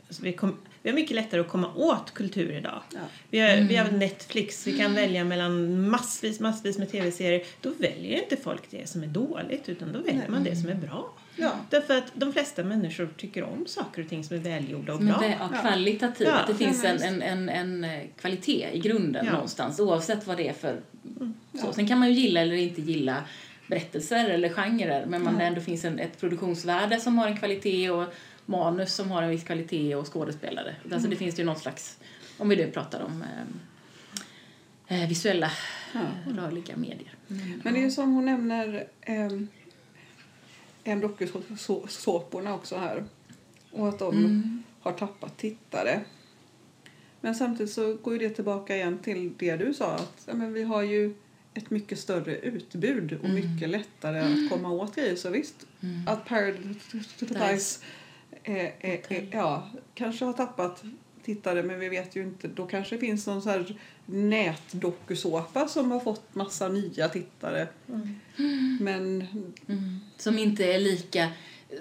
alltså 0.07 0.23
vi, 0.23 0.33
kom, 0.33 0.57
vi 0.83 0.89
har 0.89 0.95
mycket 0.95 1.15
lättare 1.15 1.41
att 1.41 1.47
komma 1.47 1.73
åt 1.75 2.13
kultur 2.13 2.51
idag. 2.51 2.81
Ja. 2.93 2.99
Vi 3.29 3.39
har, 3.39 3.47
vi 3.57 3.75
Mm. 3.75 3.85
har 3.91 3.97
Netflix, 3.97 4.67
vi 4.67 4.77
kan 4.77 4.93
välja 4.93 5.23
mellan 5.23 5.81
massvis, 5.89 6.39
massvis 6.39 6.77
med 6.77 6.91
tv-serier. 6.91 7.43
Då 7.61 7.69
väljer 7.77 8.21
inte 8.23 8.37
folk 8.37 8.61
det 8.69 8.89
som 8.89 9.03
är 9.03 9.07
dåligt 9.07 9.69
utan 9.69 9.93
då 9.93 9.99
väljer 9.99 10.15
Nej. 10.19 10.29
man 10.29 10.43
det 10.43 10.55
som 10.55 10.69
är 10.69 10.75
bra. 10.75 11.09
Ja. 11.35 11.51
Därför 11.69 11.97
att 11.97 12.11
de 12.13 12.33
flesta 12.33 12.63
människor 12.63 13.09
tycker 13.17 13.43
om 13.43 13.65
saker 13.67 14.03
och 14.03 14.09
ting 14.09 14.23
som 14.23 14.35
är 14.37 14.41
välgjorda 14.41 14.93
och 14.93 14.97
Som 14.99 15.07
är 15.07 15.13
bra. 15.19 15.27
ja, 15.39 15.49
Ja. 15.53 15.61
kvalitativt. 15.61 16.27
Ja. 16.27 16.33
Att 16.35 16.47
det 16.47 16.55
finns 16.55 16.83
en, 16.83 17.01
en, 17.01 17.21
en, 17.21 17.49
en 17.49 17.83
eh, 17.83 17.99
kvalitet 18.21 18.67
i 18.73 18.79
grunden 18.79 19.25
Ja. 19.25 19.31
någonstans 19.31 19.79
oavsett 19.79 20.27
vad 20.27 20.37
det 20.37 20.47
är 20.47 20.53
för... 20.53 20.79
Så. 21.19 21.31
Ja. 21.51 21.73
Sen 21.73 21.87
kan 21.87 21.99
man 21.99 22.07
ju 22.13 22.13
gilla 22.21 22.41
eller 22.41 22.55
inte 22.55 22.81
gilla 22.81 23.23
berättelser 23.67 24.29
eller 24.29 24.49
genrer 24.49 25.05
men 25.05 25.23
man, 25.23 25.33
Ja. 25.33 25.39
det 25.39 25.45
ändå 25.45 25.61
finns 25.61 25.85
en, 25.85 25.99
ett 25.99 26.19
produktionsvärde 26.19 26.99
som 26.99 27.17
har 27.17 27.27
en 27.27 27.37
kvalitet 27.37 27.89
och 27.89 28.03
manus 28.49 28.93
som 28.95 29.11
har 29.11 29.21
en 29.23 29.29
viss 29.29 29.43
kvalitet 29.43 29.95
och 29.95 30.13
skådespelare. 30.13 30.75
Alltså 30.91 31.09
det 31.09 31.15
finns 31.15 31.39
ju 31.39 31.43
någon 31.43 31.59
slags, 31.59 31.97
om 32.37 32.49
vi 32.49 32.55
nu 32.55 32.71
pratar 32.71 33.01
om 33.01 33.23
eh, 34.87 35.01
eh, 35.03 35.09
visuella 35.09 35.51
Ja. 35.93 35.99
eh, 35.99 36.33
rörliga 36.35 36.77
medier. 36.77 37.15
Men 37.63 37.73
det 37.73 37.79
är 37.79 37.83
ju 37.83 37.91
som 37.91 38.13
hon 38.13 38.25
nämner 38.25 38.87
um, 39.07 39.47
en 40.83 40.99
dokusåporna 40.99 42.53
också 42.55 42.77
här. 42.77 43.03
Och 43.71 43.89
att 43.89 43.99
de 43.99 44.17
Mm. 44.17 44.63
har 44.81 44.91
tappat 44.91 45.37
tittare. 45.37 46.01
Men 47.21 47.35
samtidigt 47.35 47.73
så 47.73 47.93
går 47.93 48.13
ju 48.13 48.19
det 48.19 48.35
tillbaka 48.35 48.75
igen 48.75 48.97
till 48.99 49.33
det 49.37 49.55
du 49.55 49.73
sa. 49.73 49.95
Att 49.95 50.23
ja, 50.25 50.33
men 50.33 50.53
vi 50.53 50.63
har 50.63 50.81
ju 50.81 51.13
ett 51.53 51.69
mycket 51.69 51.99
större 51.99 52.35
utbud 52.37 53.13
och 53.23 53.29
mycket 53.29 53.69
lättare 53.69 54.19
att 54.19 54.49
komma 54.49 54.69
åt 54.71 54.95
grejer. 54.95 55.15
Så 55.15 55.29
visst, 55.29 55.55
Mm. 55.81 56.07
att 56.07 56.25
Paradise 56.25 57.79
eh, 58.49 58.65
eh, 58.91 58.99
eh, 59.09 59.23
ja, 59.31 59.69
kanske 59.95 60.25
har 60.25 60.33
tappat 60.33 60.83
tittare 61.23 61.63
men 61.63 61.79
vi 61.79 61.89
vet 61.89 62.15
ju 62.15 62.23
inte. 62.23 62.47
Då 62.47 62.65
kanske 62.67 62.95
det 62.95 62.99
finns 62.99 63.27
någon 63.27 63.41
så 63.41 63.49
här 63.49 63.75
nätdokusåpa 64.05 65.67
som 65.67 65.91
har 65.91 65.99
fått 65.99 66.35
massa 66.35 66.67
nya 66.67 67.09
tittare. 67.09 67.67
Men 68.79 69.25
Mm. 69.67 69.99
Som 70.17 70.37
inte 70.37 70.65
är 70.73 70.79
lika 70.79 71.27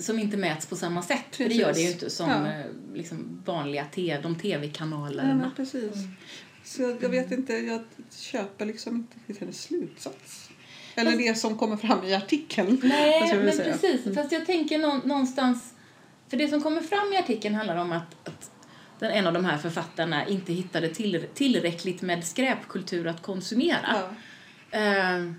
som 0.01 0.19
inte 0.19 0.37
mäts 0.37 0.67
på 0.67 0.77
samma 0.77 1.03
sätt. 1.03 1.25
För 1.37 1.45
det 1.45 1.49
Precis. 1.49 1.61
gör 1.63 1.73
det 1.73 1.81
ju 1.81 1.91
inte 1.91 2.11
som 2.11 2.29
Ja. 2.31 2.47
eh, 2.47 2.65
liksom 2.95 3.43
vanliga 3.47 3.85
te, 3.85 4.19
de 4.23 4.33
ja, 4.33 4.39
tv-kanalerna. 4.43 5.35
men 5.35 5.51
precis. 5.57 5.93
Så 6.65 6.97
jag, 7.01 7.09
vet 7.09 7.31
inte, 7.33 7.53
jag 7.53 7.81
köper 8.11 8.67
liksom 8.67 8.97
inte 8.97 9.17
till 9.27 9.37
hennes 9.41 9.63
slutsats. 9.63 10.51
Eller 10.95 11.17
det 11.17 11.35
som 11.39 11.59
kommer 11.59 11.77
fram 11.77 12.05
i 12.05 12.15
artikeln. 12.15 12.81
Nej, 12.83 13.37
men 13.45 13.53
säga. 13.53 13.73
precis. 13.79 14.15
Fast 14.15 14.33
jag 14.33 14.47
tänker 14.47 14.79
nå- 14.79 15.01
någonstans... 15.05 15.75
För 16.29 16.37
det 16.37 16.49
som 16.49 16.63
kommer 16.63 16.81
fram 16.81 17.13
i 17.13 17.17
artikeln 17.17 17.55
handlar 17.55 17.77
om 17.77 17.93
att, 17.93 18.29
att 18.29 18.51
den, 18.99 19.11
en 19.11 19.27
av 19.27 19.33
de 19.33 19.45
här 19.45 19.59
författarna 19.59 20.27
inte 20.27 20.53
hittade 20.53 20.89
till, 20.89 21.25
tillräckligt 21.35 22.03
med 22.03 22.25
skräpkultur 22.25 23.07
att 23.07 23.23
konsumera. 23.23 23.87
Ja. 23.93 24.09
Eh, 24.79 25.33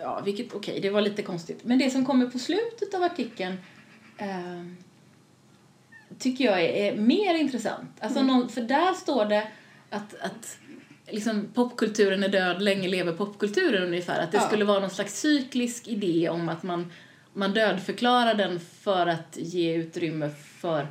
ja, 0.00 0.20
vilket, 0.24 0.54
okej, 0.54 0.80
det 0.80 0.90
var 0.90 1.00
lite 1.00 1.22
konstigt. 1.22 1.60
Men 1.64 1.78
det 1.78 1.90
som 1.90 2.04
kommer 2.06 2.26
på 2.26 2.38
slutet 2.38 2.94
av 2.94 3.02
artikeln 3.02 3.56
eh, 4.18 4.62
tycker 6.18 6.44
jag 6.44 6.60
är, 6.64 6.92
är 6.92 6.96
mer 6.96 7.34
intressant. 7.34 7.90
Alltså 8.00 8.22
någon, 8.22 8.48
för 8.48 8.60
där 8.60 8.92
står 8.92 9.24
det 9.24 9.48
att, 9.90 10.14
att 10.20 10.58
liksom 11.06 11.48
popkulturen 11.54 12.22
är 12.22 12.28
död, 12.28 12.62
länge 12.62 12.88
lever 12.88 13.12
popkulturen 13.12 13.82
ungefär. 13.82 14.22
Att 14.22 14.32
det 14.32 14.38
Ja. 14.38 14.46
skulle 14.46 14.64
vara 14.64 14.80
någon 14.80 14.90
slags 14.90 15.20
cyklisk 15.20 15.88
idé 15.88 16.28
om 16.28 16.48
att 16.48 16.62
man, 16.62 16.92
man 17.32 17.52
dödförklarar 17.52 18.34
den 18.34 18.60
för 18.60 19.06
att 19.06 19.36
ge 19.40 19.74
utrymme 19.74 20.30
för 20.60 20.86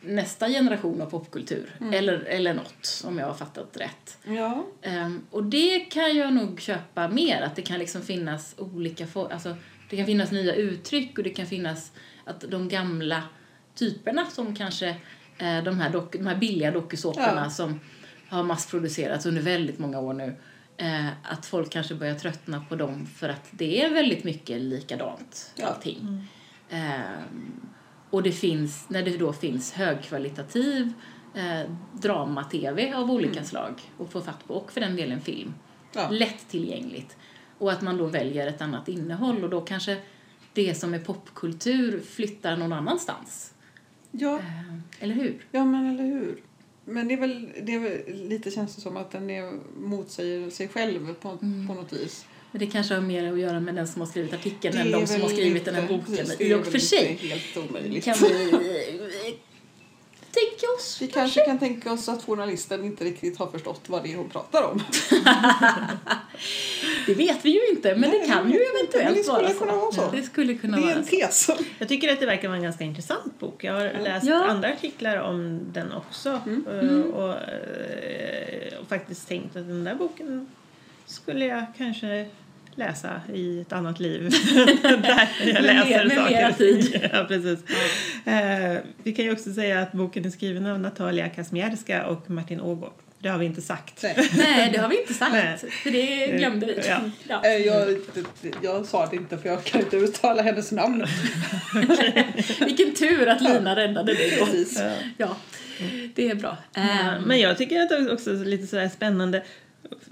nästa 0.00 0.48
generation 0.48 1.02
av 1.02 1.06
popkultur. 1.10 1.70
Eller, 1.92 2.18
eller 2.18 2.54
något, 2.54 3.02
om 3.06 3.18
jag 3.18 3.26
har 3.26 3.34
fattat 3.34 3.76
rätt. 3.76 4.18
Ja. 4.24 4.66
Ehm, 4.82 5.22
och 5.30 5.44
det 5.44 5.80
kan 5.80 6.16
jag 6.16 6.32
nog 6.32 6.60
köpa 6.60 7.08
mer, 7.08 7.42
att 7.42 7.56
det 7.56 7.62
kan 7.62 7.78
liksom 7.78 8.02
finnas 8.02 8.54
olika 8.58 9.06
for- 9.06 9.32
alltså 9.32 9.56
det 9.90 9.96
kan 9.96 10.06
finnas 10.06 10.30
nya 10.32 10.54
uttryck 10.54 11.18
och 11.18 11.24
det 11.24 11.30
kan 11.30 11.46
finnas 11.46 11.92
att 12.24 12.40
de 12.40 12.68
gamla 12.68 13.22
typerna 13.74 14.26
som 14.26 14.56
kanske 14.56 14.88
eh, 15.38 15.62
de, 15.64 15.80
här 15.80 15.90
doku, 15.90 16.18
de 16.18 16.26
här 16.26 16.36
billiga 16.36 16.70
dokusåporna 16.70 17.42
Ja. 17.44 17.50
som 17.50 17.80
har 18.28 18.42
massproducerats 18.42 19.26
under 19.26 19.42
väldigt 19.42 19.78
många 19.78 20.00
år 20.00 20.12
nu 20.14 20.34
eh, 20.76 21.08
att 21.22 21.46
folk 21.46 21.70
kanske 21.72 21.94
börjar 21.94 22.14
tröttna 22.14 22.64
på 22.68 22.76
dem 22.76 23.06
för 23.06 23.28
att 23.28 23.48
det 23.50 23.82
är 23.84 23.90
väldigt 23.90 24.24
mycket 24.24 24.60
likadant 24.60 25.52
Ja. 25.56 25.66
allting. 25.66 26.26
Ehm, 26.70 27.60
och 28.10 28.22
det 28.22 28.32
finns, 28.32 28.88
när 28.88 29.02
det 29.02 29.16
då 29.16 29.32
finns 29.32 29.72
högkvalitativ 29.72 30.92
eh, 31.34 31.70
drama-tv 31.92 32.92
av 32.92 33.10
olika 33.10 33.44
slag 33.44 33.80
att 34.00 34.12
få 34.12 34.20
fatt 34.20 34.46
på, 34.48 34.54
och 34.54 34.72
för 34.72 34.80
den 34.80 34.96
delen 34.96 35.20
film. 35.20 35.54
Ja. 35.94 36.08
Lättillgängligt. 36.10 37.16
Och 37.58 37.72
att 37.72 37.82
man 37.82 37.96
då 37.96 38.06
väljer 38.06 38.46
ett 38.46 38.60
annat 38.60 38.88
innehåll 38.88 39.44
och 39.44 39.50
då 39.50 39.60
kanske 39.60 39.96
det 40.52 40.74
som 40.74 40.94
är 40.94 40.98
popkultur 40.98 42.00
flyttar 42.00 42.56
någon 42.56 42.72
annanstans. 42.72 43.54
Ja. 44.10 44.38
Eh, 44.38 44.74
eller 45.00 45.14
hur? 45.14 45.46
ja, 45.50 45.64
men 45.64 45.86
eller 45.86 46.04
hur. 46.04 46.42
Men 46.88 47.08
det 47.08 47.14
är 47.14 47.18
väl, 47.18 47.48
det 47.62 47.74
är 47.74 47.78
väl 47.78 48.00
lite 48.28 48.50
känns 48.50 48.74
det 48.76 48.80
som 48.80 48.96
att 48.96 49.10
den 49.10 49.30
är, 49.30 49.52
motsäger 49.80 50.50
sig 50.50 50.68
själv 50.68 51.14
på, 51.14 51.38
Mm. 51.42 51.68
på 51.68 51.74
något 51.74 51.92
vis. 51.92 52.24
Men 52.52 52.60
det 52.60 52.66
kanske 52.66 52.94
har 52.94 53.00
mer 53.00 53.32
att 53.32 53.38
göra 53.38 53.60
med 53.60 53.74
den 53.74 53.88
som 53.88 54.00
har 54.00 54.08
skrivit 54.08 54.32
artikeln 54.34 54.76
än 54.78 54.90
de 54.90 55.06
som 55.06 55.20
har 55.20 55.28
skrivit 55.28 55.64
den 55.64 55.74
här 55.74 55.88
boken. 55.88 56.16
precis, 56.16 56.40
I 56.40 56.54
och 56.54 56.66
för 56.66 56.78
sig 56.78 57.18
kan 58.04 58.14
vi 58.22 58.52
oss 60.76 60.98
Vi 61.02 61.06
kanske 61.06 61.40
kan 61.44 61.58
tänka 61.58 61.92
oss 61.92 62.08
att 62.08 62.24
journalisten 62.24 62.84
inte 62.84 63.04
riktigt 63.04 63.38
har 63.38 63.46
förstått 63.46 63.80
vad 63.86 64.02
det 64.02 64.12
är 64.12 64.16
hon 64.16 64.28
pratar 64.30 64.62
om. 64.62 64.82
Det 67.06 67.14
vet 67.14 67.44
vi 67.44 67.50
ju 67.50 67.66
inte, 67.70 67.96
men 67.96 68.10
Nej, 68.10 68.20
det 68.20 68.26
kan 68.26 68.50
ju 68.52 68.58
inte, 68.82 68.98
eventuellt 69.00 69.26
skulle 69.26 69.42
vara 69.42 69.54
kunna 69.54 69.72
vara 69.76 69.92
så. 69.92 70.10
Det 70.12 70.22
skulle 70.22 70.54
kunna 70.54 70.76
Det 70.76 70.82
är 70.82 70.86
vara 70.86 70.94
en 70.96 71.04
så. 71.04 71.10
tes. 71.10 71.50
Jag 71.78 71.88
tycker 71.88 72.12
att 72.12 72.20
det 72.20 72.26
verkar 72.26 72.48
vara 72.48 72.56
en 72.56 72.62
ganska 72.62 72.84
intressant 72.84 73.38
bok. 73.38 73.64
Jag 73.64 73.72
har 73.72 73.80
läst 74.04 74.26
Ja. 74.26 74.44
andra 74.44 74.68
artiklar 74.68 75.16
om 75.16 75.60
den 75.72 75.92
också 75.92 76.40
Mm. 76.46 76.64
eh, 76.66 77.14
Och, 77.14 77.32
eh, 77.32 78.78
och 78.80 78.88
faktiskt 78.88 79.28
tänkt 79.28 79.56
att 79.56 79.68
den 79.68 79.84
där 79.84 79.94
boken 79.94 80.46
skulle 81.06 81.44
jag 81.46 81.64
kanske 81.78 82.26
läsa 82.76 83.20
i 83.34 83.60
ett 83.60 83.72
annat 83.72 84.00
liv. 84.00 84.30
Där 84.82 85.28
jag 85.44 85.52
Med 85.54 85.62
läser 85.64 85.84
mer- 85.88 86.04
med 86.04 86.16
saker. 86.16 86.30
mera 86.34 86.52
tid. 86.52 87.08
ja, 87.12 87.24
precis. 87.28 87.58
Eh, 88.26 88.78
vi 89.02 89.12
kan 89.12 89.24
ju 89.24 89.32
också 89.32 89.52
säga 89.52 89.80
att 89.80 89.92
boken 89.92 90.24
är 90.24 90.30
skriven 90.30 90.66
av 90.66 90.80
Natalia 90.80 91.28
Kazmierska 91.28 92.06
och 92.06 92.30
Martin 92.30 92.60
Ågård. 92.60 92.92
Det 93.18 93.28
har 93.28 93.38
vi 93.38 93.46
inte 93.46 93.62
sagt. 93.62 94.02
Nej. 94.02 94.70
Det 94.72 94.78
har 94.78 94.88
vi 94.88 95.00
inte 95.00 95.14
sagt. 95.14 95.32
Nej. 95.32 95.58
För 95.82 95.90
det 95.90 96.26
glömde 96.38 96.66
vi. 96.66 96.80
Ja. 96.88 97.00
Ja. 97.28 97.44
Eh, 97.44 97.56
Jag, 97.56 97.98
jag 98.62 98.86
sa 98.86 99.06
det 99.06 99.16
inte 99.16 99.38
för 99.38 99.48
jag 99.48 99.64
kan 99.64 99.80
inte 99.80 99.96
uttala 99.96 100.42
hennes 100.42 100.72
namn. 100.72 101.06
Vilken 102.66 102.94
tur 102.94 103.28
att 103.28 103.40
Lina 103.40 103.76
räddade 103.76 104.14
dig 104.14 104.36
då. 104.40 104.46
Precis. 104.46 104.80
Ja. 104.80 104.90
Ja, 105.16 105.36
det 106.14 106.28
är 106.30 106.34
bra. 106.34 106.56
Ja, 106.74 106.80
Ehm, 106.82 107.22
Men 107.22 107.40
jag 107.40 107.58
tycker 107.58 107.80
att 107.80 107.88
det 107.88 107.94
är 107.96 108.12
också 108.12 108.32
lite 108.32 108.66
sådär 108.66 108.88
spännande, 108.88 109.42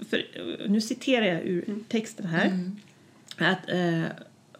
för 0.09 0.23
nu 0.67 0.81
citerar 0.81 1.25
jag 1.25 1.41
ur 1.45 1.75
texten 1.87 2.25
här, 2.25 2.45
Mm. 2.47 2.75
att 3.37 3.69
eh, 3.69 4.03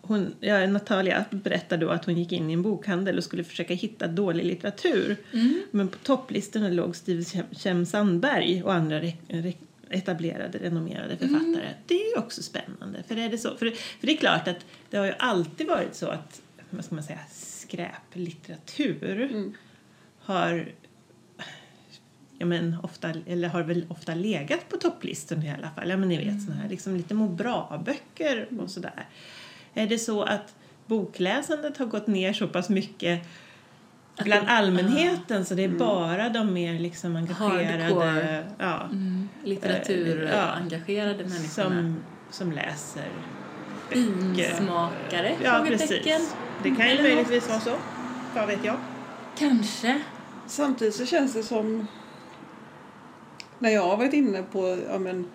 hon, 0.02 0.34
ja, 0.40 0.68
Natalia 0.68 1.26
berättar 1.32 1.78
då 1.78 1.90
att 1.90 2.06
hon 2.06 2.18
gick 2.18 2.32
in 2.32 2.50
i 2.50 2.54
en 2.54 2.62
bokhandel 2.62 3.18
och 3.18 3.24
skulle 3.24 3.44
försöka 3.44 3.74
hitta 3.74 4.08
dålig 4.08 4.46
litteratur. 4.46 5.18
Mm. 5.34 5.62
Men 5.72 5.88
på 5.88 5.98
topplistorna 5.98 6.70
låg 6.70 6.96
Steve 6.96 7.22
Chem- 7.22 7.86
Sandberg 7.86 8.64
och 8.64 8.74
andra 8.74 9.02
etablerade, 9.90 10.58
renommerade 10.58 11.18
författare. 11.18 11.70
Det 11.88 11.94
är 11.96 12.10
ju 12.16 12.20
också 12.20 12.44
spännande. 12.44 13.04
För, 13.08 13.18
är 13.18 13.30
det, 13.30 13.38
så, 13.38 13.50
för, 13.58 13.72
för 13.72 14.08
det 14.08 14.14
är 14.14 14.18
klart 14.18 14.48
att 14.48 14.66
det 14.90 14.98
har 14.98 15.06
ju 15.06 15.14
alltid 15.20 15.68
varit 15.68 15.96
så 15.96 16.08
att, 16.08 16.42
vad 16.70 16.86
ska 16.86 16.96
man 16.96 17.04
säga, 17.04 17.20
skräplitteratur 17.32 19.22
Mm. 19.32 19.54
har 20.20 20.70
ja, 22.46 22.50
men 22.50 22.78
ofta, 22.84 23.10
eller 23.28 23.50
har 23.50 23.64
väl 23.64 23.86
ofta 23.90 24.16
legat 24.16 24.70
på 24.70 24.78
topplistan 24.78 25.44
i 25.44 25.52
alla 25.52 25.70
fall. 25.70 25.90
Ja, 25.90 25.98
men 25.98 26.10
ni 26.10 26.18
vet 26.18 26.44
såna 26.44 26.56
här 26.56 26.70
liksom 26.70 26.96
lite 26.96 27.14
må 27.14 27.28
bra-böcker 27.28 28.48
och 28.60 28.70
sådär. 28.70 29.06
Är 29.74 29.88
det 29.88 30.00
så 30.00 30.24
att 30.24 30.56
bokläsandet 30.86 31.78
har 31.78 31.86
gått 31.86 32.08
ner 32.08 32.34
så 32.34 32.48
pass 32.48 32.70
mycket 32.70 33.28
bland 34.24 34.48
allmänheten 34.48 35.46
så 35.46 35.54
det 35.56 35.64
är 35.64 35.70
bara 35.70 36.30
de 36.30 36.54
mer 36.54 36.80
liksom 36.80 37.16
Hardcore. 37.16 37.68
engagerade 37.68 38.46
ja, 38.58 38.84
mm, 38.84 39.30
litteraturengagerade 39.44 41.24
människorna. 41.24 41.48
som, 41.50 42.04
som 42.32 42.52
läser 42.52 43.10
Finsmakare? 43.90 45.36
Ja, 45.44 45.66
precis. 45.68 46.36
Det 46.64 46.76
kan 46.76 46.90
ju 46.90 47.02
möjligtvis 47.02 47.50
vara 47.50 47.60
så. 47.60 47.76
Vad 48.36 48.48
vet 48.48 48.66
jag? 48.66 48.76
Kanske. 49.38 50.02
Samtidigt 50.48 50.96
så 50.96 51.06
känns 51.06 51.34
det 51.34 51.44
som 51.44 51.88
när 53.60 53.70
jag 53.70 53.82
har 53.82 53.98
varit 53.98 54.14
inne 54.14 54.44
på 54.44 54.78
ja, 54.90 55.00
men, 55.00 55.28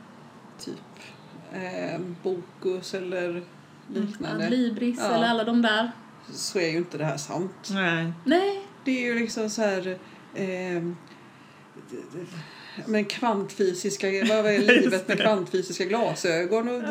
typ 0.59 0.77
eh, 1.53 2.01
Bokus 2.23 2.95
eller 2.95 3.43
liknande 3.95 4.45
Adlibris 4.45 4.99
Ja. 5.01 5.15
eller 5.15 5.27
alla 5.27 5.45
de 5.45 5.63
där. 5.63 5.91
så 6.33 6.59
är 6.59 6.71
ju 6.71 6.77
inte 6.77 6.99
det 6.99 7.05
här 7.05 7.17
sant. 7.17 7.71
Nej. 7.73 8.13
Nej. 8.25 8.67
Det 8.85 8.91
är 8.91 9.15
ju 9.15 9.19
liksom 9.19 9.51
så 9.51 9.63
här 9.63 9.99
eh, 10.35 10.83
men 12.87 13.05
kvantfysiska, 13.05 14.07
vad 14.07 14.47
är 14.47 14.59
livet 14.81 15.09
med 15.09 15.21
kvantfysiska 15.21 15.85
glasögon? 15.85 16.69
Och, 16.69 16.83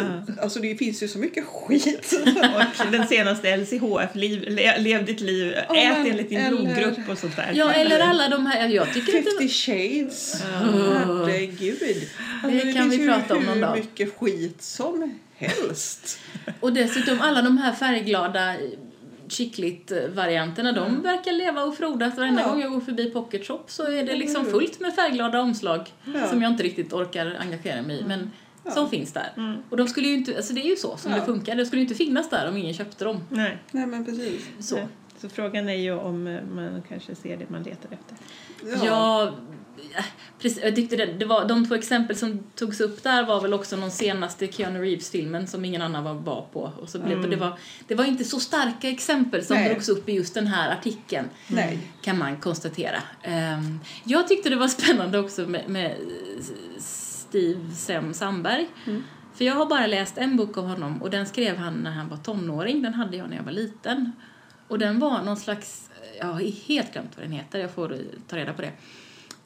Alltså 0.44 0.60
det 0.60 0.76
finns 0.76 1.04
ju 1.04 1.08
så 1.08 1.20
mycket 1.20 1.46
skit. 1.46 2.14
Och 2.86 2.92
den 2.92 3.08
senaste 3.08 3.58
LCHF, 3.58 4.16
liv, 4.16 4.44
le, 4.48 4.78
Lev 4.78 5.06
ditt 5.06 5.20
liv, 5.22 5.54
Ja, 5.70 5.76
ät 5.76 5.98
men- 5.98 6.08
enligt 6.08 6.30
din 6.30 6.38
eller- 6.40 6.58
blodgrupp 6.58 7.10
och 7.10 7.18
sånt 7.18 7.36
där. 7.36 7.52
Ja, 7.56 7.74
eller 7.74 8.00
alla 8.00 8.30
de 8.30 8.46
här. 8.46 8.68
Jag 8.70 8.94
tycker 8.94 9.18
att 9.18 9.24
det 9.26 9.32
50 9.32 9.50
shades. 9.50 10.42
Herregud. 10.44 12.08
Alltså, 12.44 12.66
Det 12.68 12.74
kan 12.74 12.90
vi 12.90 13.06
prata 13.08 13.36
om 13.36 13.44
någon 13.44 13.54
hur 13.56 13.62
dag. 13.62 13.78
mycket 13.78 14.14
skit 14.18 14.62
som 14.62 15.20
helst. 15.36 16.20
Och 16.60 16.74
dessutom 16.74 17.22
alla 17.22 17.42
de 17.42 17.58
här 17.58 17.74
färgglada 17.74 18.56
chicklit-varianterna, 19.30 20.72
de 20.72 21.02
verkar 21.02 21.32
leva 21.32 21.64
och 21.64 21.76
frodas. 21.78 22.18
Varenda 22.18 22.42
Ja. 22.42 22.50
gång 22.50 22.62
jag 22.62 22.72
går 22.72 22.80
förbi 22.80 23.12
Pocket 23.12 23.48
Shop 23.48 23.64
så 23.68 23.84
är 23.92 24.04
det 24.04 24.16
liksom 24.16 24.46
fullt 24.46 24.80
med 24.80 24.94
färgglada 24.96 25.42
omslag 25.42 25.94
Ja. 26.14 26.28
som 26.28 26.42
jag 26.42 26.52
inte 26.52 26.64
riktigt 26.64 26.94
orkar 26.94 27.38
engagera 27.40 27.82
mig 27.82 28.00
i, 28.00 28.04
men 28.08 28.32
som 28.74 28.90
finns 28.90 29.14
där. 29.14 29.60
Och 29.70 29.78
de 29.78 29.88
skulle 29.88 30.08
ju 30.08 30.14
inte, 30.14 30.36
alltså 30.38 30.54
det 30.54 30.62
är 30.62 30.70
ju 30.70 30.76
så 30.76 30.98
som 30.98 31.12
Ja. 31.12 31.18
det 31.20 31.26
funkar, 31.26 31.56
de 31.56 31.66
skulle 31.66 31.82
ju 31.82 31.88
inte 31.88 31.96
finnas 31.98 32.30
där 32.30 32.50
om 32.50 32.58
ingen 32.58 32.74
köpte 32.74 33.06
dem. 33.06 33.22
Nej. 33.30 33.58
Nej 33.72 33.86
men 33.88 34.06
precis. 34.06 34.50
Så. 34.60 34.76
Nej. 34.76 34.88
Så 35.22 35.30
frågan 35.30 35.70
är 35.70 35.74
ju 35.74 35.94
om 35.94 36.28
eh, 36.28 36.44
man 36.44 36.84
kanske 36.90 37.16
ser 37.16 37.38
det 37.38 37.50
man 37.50 37.64
letar 37.64 37.90
efter. 37.92 38.18
Ja, 38.86 39.34
precis. 40.40 40.64
Jag 40.64 40.76
tyckte 40.76 40.96
det, 40.96 41.06
det 41.06 41.26
var, 41.26 41.48
de 41.48 41.68
två 41.68 41.76
exempel 41.76 42.16
som 42.16 42.44
togs 42.56 42.82
upp 42.82 43.04
där 43.04 43.26
var 43.26 43.42
väl 43.42 43.54
också 43.54 43.76
någon 43.76 43.92
senaste 43.92 44.48
Keanu 44.48 44.80
Reeves-filmen 44.80 45.48
som 45.48 45.66
ingen 45.66 45.82
annan 45.82 46.04
var, 46.04 46.14
var 46.14 46.42
på. 46.54 46.72
Och 46.82 46.90
så 46.90 47.00
blev, 47.00 47.30
det, 47.30 47.36
var, 47.36 47.60
det 47.88 47.96
var 47.96 48.06
inte 48.06 48.24
så 48.24 48.40
starka 48.40 48.90
exempel 48.90 49.46
som 49.46 49.56
Nej. 49.58 49.70
drogs 49.70 49.90
upp 49.90 50.10
i 50.10 50.14
just 50.14 50.34
den 50.34 50.48
här 50.48 50.72
artikeln. 50.72 51.30
Nej. 51.48 51.80
Kan 52.02 52.18
man 52.18 52.38
konstatera. 52.38 53.02
Ehm, 53.24 53.80
jag 54.04 54.28
tyckte 54.28 54.50
det 54.50 54.56
var 54.56 54.68
spännande 54.80 55.20
också 55.20 55.42
med, 55.42 55.70
med 55.70 55.96
Steve 56.78 57.76
Sem 57.76 58.14
Sandberg. 58.14 58.68
För 59.34 59.46
jag 59.46 59.56
har 59.56 59.66
bara 59.66 59.88
läst 59.88 60.18
en 60.18 60.38
bok 60.38 60.58
av 60.58 60.68
honom 60.68 61.02
och 61.02 61.10
den 61.10 61.26
skrev 61.26 61.58
han 61.58 61.74
när 61.74 61.92
han 61.92 62.10
var 62.10 62.18
tonåring. 62.18 62.82
Den 62.82 62.94
hade 62.94 63.18
jag 63.18 63.30
när 63.30 63.38
jag 63.38 63.44
var 63.44 63.52
liten. 63.52 64.12
Och 64.70 64.80
den 64.80 65.00
var 65.00 65.22
någon 65.22 65.38
slags, 65.38 65.90
jag 66.20 66.26
har 66.26 66.68
helt 66.68 66.94
glömt 66.94 67.12
vad 67.16 67.26
den 67.26 67.32
heter, 67.32 67.60
jag 67.60 67.72
får 67.72 67.98
ta 68.28 68.38
reda 68.38 68.54
på 68.54 68.62
det. 68.62 68.72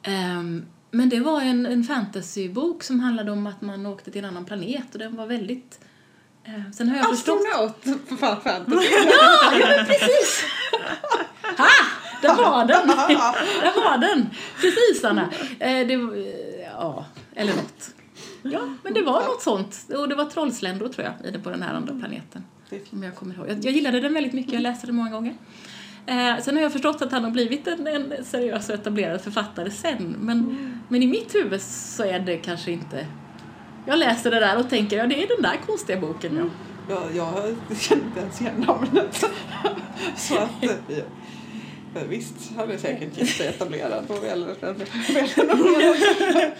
Ehm, 0.03 0.65
men 0.91 1.09
det 1.09 1.19
var 1.19 1.41
en, 1.41 1.65
en 1.65 1.83
fantasybok 1.83 2.83
som 2.83 2.99
handlade 2.99 3.31
om 3.31 3.47
att 3.47 3.61
man 3.61 3.85
åkte 3.85 4.11
till 4.11 4.23
en 4.23 4.29
annan 4.29 4.45
planet 4.45 4.93
och 4.93 4.99
den 4.99 5.15
var 5.15 5.27
väldigt... 5.27 5.79
Eh, 6.43 6.71
sen 6.73 6.89
har 6.89 6.97
jag 6.97 7.09
förstått... 7.09 7.39
Astronaut 7.47 8.01
för 8.07 8.15
fan 8.15 8.41
fantasy. 8.41 8.87
Ja, 9.05 9.57
ja 9.59 9.83
precis! 9.87 10.43
Ha! 11.57 11.69
Där 12.21 12.35
var 12.35 12.65
den! 12.65 12.87
Där 13.61 13.83
var 13.83 13.97
den! 13.97 14.29
Precis 14.61 15.03
Anna! 15.03 15.29
Eh, 15.59 15.87
det, 15.87 15.93
ja, 16.63 17.05
eller 17.35 17.53
något. 17.55 17.93
Ja, 18.43 18.61
men 18.83 18.93
det 18.93 19.01
var 19.01 19.23
något 19.23 19.41
sånt. 19.41 19.85
Och 19.97 20.09
det 20.09 20.15
var 20.15 20.25
trollsländor 20.25 20.87
tror 20.87 21.05
jag 21.05 21.29
i 21.29 21.31
det 21.31 21.39
på 21.39 21.49
den 21.49 21.61
här 21.61 21.73
andra 21.73 21.93
planeten. 21.99 22.43
Är 22.65 22.69
fint. 22.69 22.93
Om 22.93 23.03
jag 23.03 23.15
kommer 23.15 23.35
ihåg. 23.35 23.49
Jag, 23.49 23.65
jag 23.65 23.73
gillade 23.73 23.99
den 23.99 24.13
väldigt 24.13 24.33
mycket, 24.33 24.53
jag 24.53 24.61
läste 24.61 24.87
den 24.87 24.95
många 24.95 25.11
gånger. 25.11 25.35
Eh, 26.05 26.37
sen 26.41 26.55
har 26.55 26.63
jag 26.63 26.71
förstått 26.71 27.01
att 27.01 27.11
han 27.11 27.23
har 27.23 27.31
blivit 27.31 27.67
en, 27.67 27.87
en 27.87 28.13
seriös 28.25 28.69
och 28.69 28.75
etablerad 28.75 29.21
författare 29.21 29.71
sen. 29.71 30.15
Men, 30.19 30.57
men 30.87 31.03
i 31.03 31.07
mitt 31.07 31.35
huvud 31.35 31.61
så 31.61 32.03
är 32.03 32.19
det 32.19 32.37
kanske 32.37 32.71
inte... 32.71 33.07
Jag 33.85 33.99
läser 33.99 34.31
det 34.31 34.39
där 34.39 34.59
och 34.59 34.69
tänker, 34.69 34.97
ja 34.97 35.07
det 35.07 35.23
är 35.23 35.27
den 35.27 35.41
där 35.41 35.59
konstiga 35.65 35.99
boken 35.99 36.37
ja. 36.37 36.45
Ja, 36.89 37.03
jag 37.13 37.77
kände 37.77 38.05
inte 38.05 38.19
ens 38.19 38.41
igen 38.41 38.65
namnet. 38.67 39.15
Så 40.15 40.37
att, 40.37 40.63
eh, 40.63 40.69
ja, 40.87 41.03
visst, 42.09 42.33
han 42.57 42.71
är 42.71 42.77
säkert 42.77 43.17
jätteetablerad 43.17 44.03
och 44.07 44.23
väl, 44.23 44.45
väl, 44.61 44.73
väl 44.73 44.87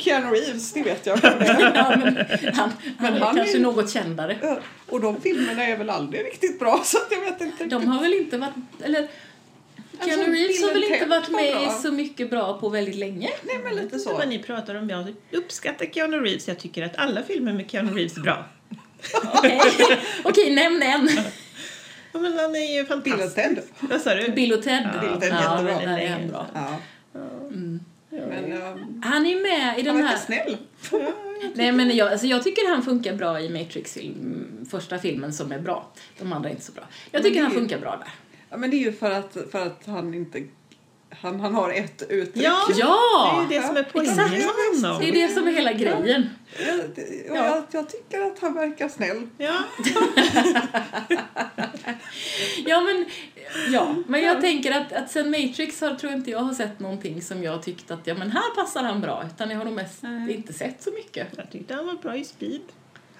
Keanu 0.00 0.30
Reeves, 0.30 0.72
det 0.72 0.82
vet 0.82 1.06
jag. 1.06 1.18
ja 1.74 1.96
men, 1.96 2.16
han, 2.54 2.72
han 2.98 3.14
är 3.14 3.20
han 3.20 3.36
kanske 3.36 3.56
är- 3.56 3.60
något 3.60 3.90
kändare. 3.90 4.60
Och 4.88 5.00
de 5.00 5.20
filmerna 5.20 5.64
är 5.66 5.76
väl 5.76 5.90
aldrig 5.90 6.24
riktigt 6.24 6.58
bra 6.58 6.80
så 6.84 6.98
att 6.98 7.06
jag 7.10 7.20
vet 7.20 7.40
inte 7.40 7.64
De 7.64 7.86
har 7.88 8.02
väl 8.02 8.12
inte 8.12 8.38
varit... 8.38 8.54
Eller, 8.82 9.08
Keanu 10.04 10.22
Alltså, 10.22 10.30
Reeves 10.32 10.62
har 10.62 10.72
väl 10.72 10.84
inte 10.84 11.06
varit 11.06 11.28
var 11.28 11.40
med 11.42 11.52
bra. 11.52 11.78
så 11.82 11.92
mycket 11.92 12.30
bra 12.30 12.58
på 12.58 12.68
väldigt 12.68 12.94
länge. 12.96 13.30
Nej 13.42 13.58
men 13.64 13.76
lite 13.76 13.98
Så 13.98 14.12
vad 14.12 14.28
ni 14.28 14.38
pratar 14.38 14.74
om, 14.74 14.90
jag 14.90 15.14
uppskattar 15.32 15.86
Keanu 15.86 16.20
Reeves. 16.20 16.48
Jag 16.48 16.58
tycker 16.58 16.82
att 16.82 16.96
alla 16.96 17.22
filmer 17.22 17.52
med 17.52 17.70
Keanu 17.70 17.92
Reeves 17.94 18.16
är 18.16 18.20
bra. 18.20 18.44
Okej, 19.34 19.60
Okej, 20.22 20.54
nämn 20.54 20.82
en. 20.82 21.08
Ja, 22.12 22.20
men 22.20 22.38
han 22.38 22.54
är 22.56 22.74
ju 22.76 22.82
Bill 22.84 22.92
and 22.92 23.04
fantastisk. 23.04 23.34
Ted. 23.34 23.62
Vad 23.80 24.00
sa 24.00 24.14
du? 24.14 24.32
Bill 24.32 24.52
och 24.52 24.62
Ted. 24.62 24.88
Ja, 24.94 25.00
Bill 25.00 25.10
och 25.14 25.20
Ted, 25.20 25.30
ja, 25.32 25.52
jättebra. 25.62 25.76
men 25.76 25.88
där 25.88 25.98
är 25.98 26.08
han 26.10 26.28
bra. 26.28 26.46
Ja. 26.54 26.78
Mm. 27.50 27.80
Men 28.10 28.52
eh, 28.52 28.58
Han 29.02 29.26
är 29.26 29.42
med 29.42 29.78
i 29.78 29.86
han 29.88 29.96
den 29.96 29.96
verkar 29.96 30.08
här... 30.08 30.16
snäll. 30.16 30.56
Nej, 31.54 31.72
men 31.72 31.96
jag, 31.96 32.12
alltså 32.12 32.26
jag 32.26 32.42
tycker 32.42 32.68
han 32.68 32.82
funkar 32.82 33.14
bra 33.14 33.40
i 33.40 33.48
Matrix-film, 33.48 34.66
första 34.70 34.98
filmen 34.98 35.32
som 35.32 35.52
är 35.52 35.58
bra. 35.58 35.88
De 36.18 36.32
andra 36.32 36.48
är 36.48 36.52
inte 36.52 36.64
så 36.64 36.72
bra. 36.72 36.84
Jag 37.10 37.22
tycker 37.22 37.42
han 37.42 37.52
ju- 37.52 37.58
funkar 37.58 37.78
bra 37.78 37.90
där. 37.96 38.08
Ja, 38.50 38.56
men 38.56 38.70
det 38.70 38.76
är 38.76 38.84
ju 38.84 38.92
för 38.92 39.10
att, 39.10 39.36
för 39.52 39.66
att 39.66 39.82
han 39.86 40.14
inte... 40.14 40.42
Han, 41.20 41.40
han 41.40 41.54
har 41.54 41.70
ett 41.70 42.02
uttryck. 42.08 42.44
Ja, 42.46 42.66
Ja! 42.76 43.46
det 43.48 43.56
är 43.56 43.60
det 43.60 43.66
som 43.66 43.76
är 43.76 43.82
poängen 43.92 44.10
exakt. 44.12 44.30
med 44.32 44.42
honom. 44.82 45.00
Det 45.00 45.08
är 45.08 45.12
det 45.28 45.34
som 45.34 45.48
är 45.48 45.52
hela 45.52 45.72
grejen. 45.72 46.30
Ja, 46.66 46.72
det- 46.94 47.30
och 47.30 47.36
Ja. 47.36 47.46
Jag, 47.46 47.64
jag 47.70 47.88
tycker 47.90 48.20
att 48.22 48.38
han 48.38 48.54
verkar 48.54 48.88
snäll. 48.88 49.26
Ja. 49.38 49.54
Ja, 52.66 52.80
men, 52.80 53.04
ja. 53.72 53.94
men 54.06 54.22
jag 54.22 54.40
tänker 54.40 54.72
att, 54.80 54.92
att 54.92 55.10
sen 55.10 55.30
Matrix 55.30 55.80
har, 55.80 55.94
tror 55.94 56.12
jag 56.12 56.20
inte 56.20 56.30
jag 56.30 56.38
har 56.38 56.54
sett 56.54 56.80
någonting 56.80 57.22
som 57.22 57.42
jag 57.42 57.62
tyckt 57.62 57.90
att 57.90 58.06
ja, 58.06 58.14
men 58.14 58.30
här 58.30 58.54
passar 58.54 58.82
han 58.82 59.00
bra. 59.00 59.24
Utan 59.34 59.50
jag 59.50 59.58
har 59.58 59.64
nog 59.64 59.74
mest 59.74 60.02
Nej. 60.02 60.34
inte 60.34 60.52
sett 60.52 60.82
så 60.82 60.90
mycket. 60.90 61.26
Jag 61.36 61.50
tyckte 61.50 61.74
han 61.74 61.86
var 61.86 61.94
bra 61.94 62.16
i 62.16 62.24
Speed. 62.24 62.60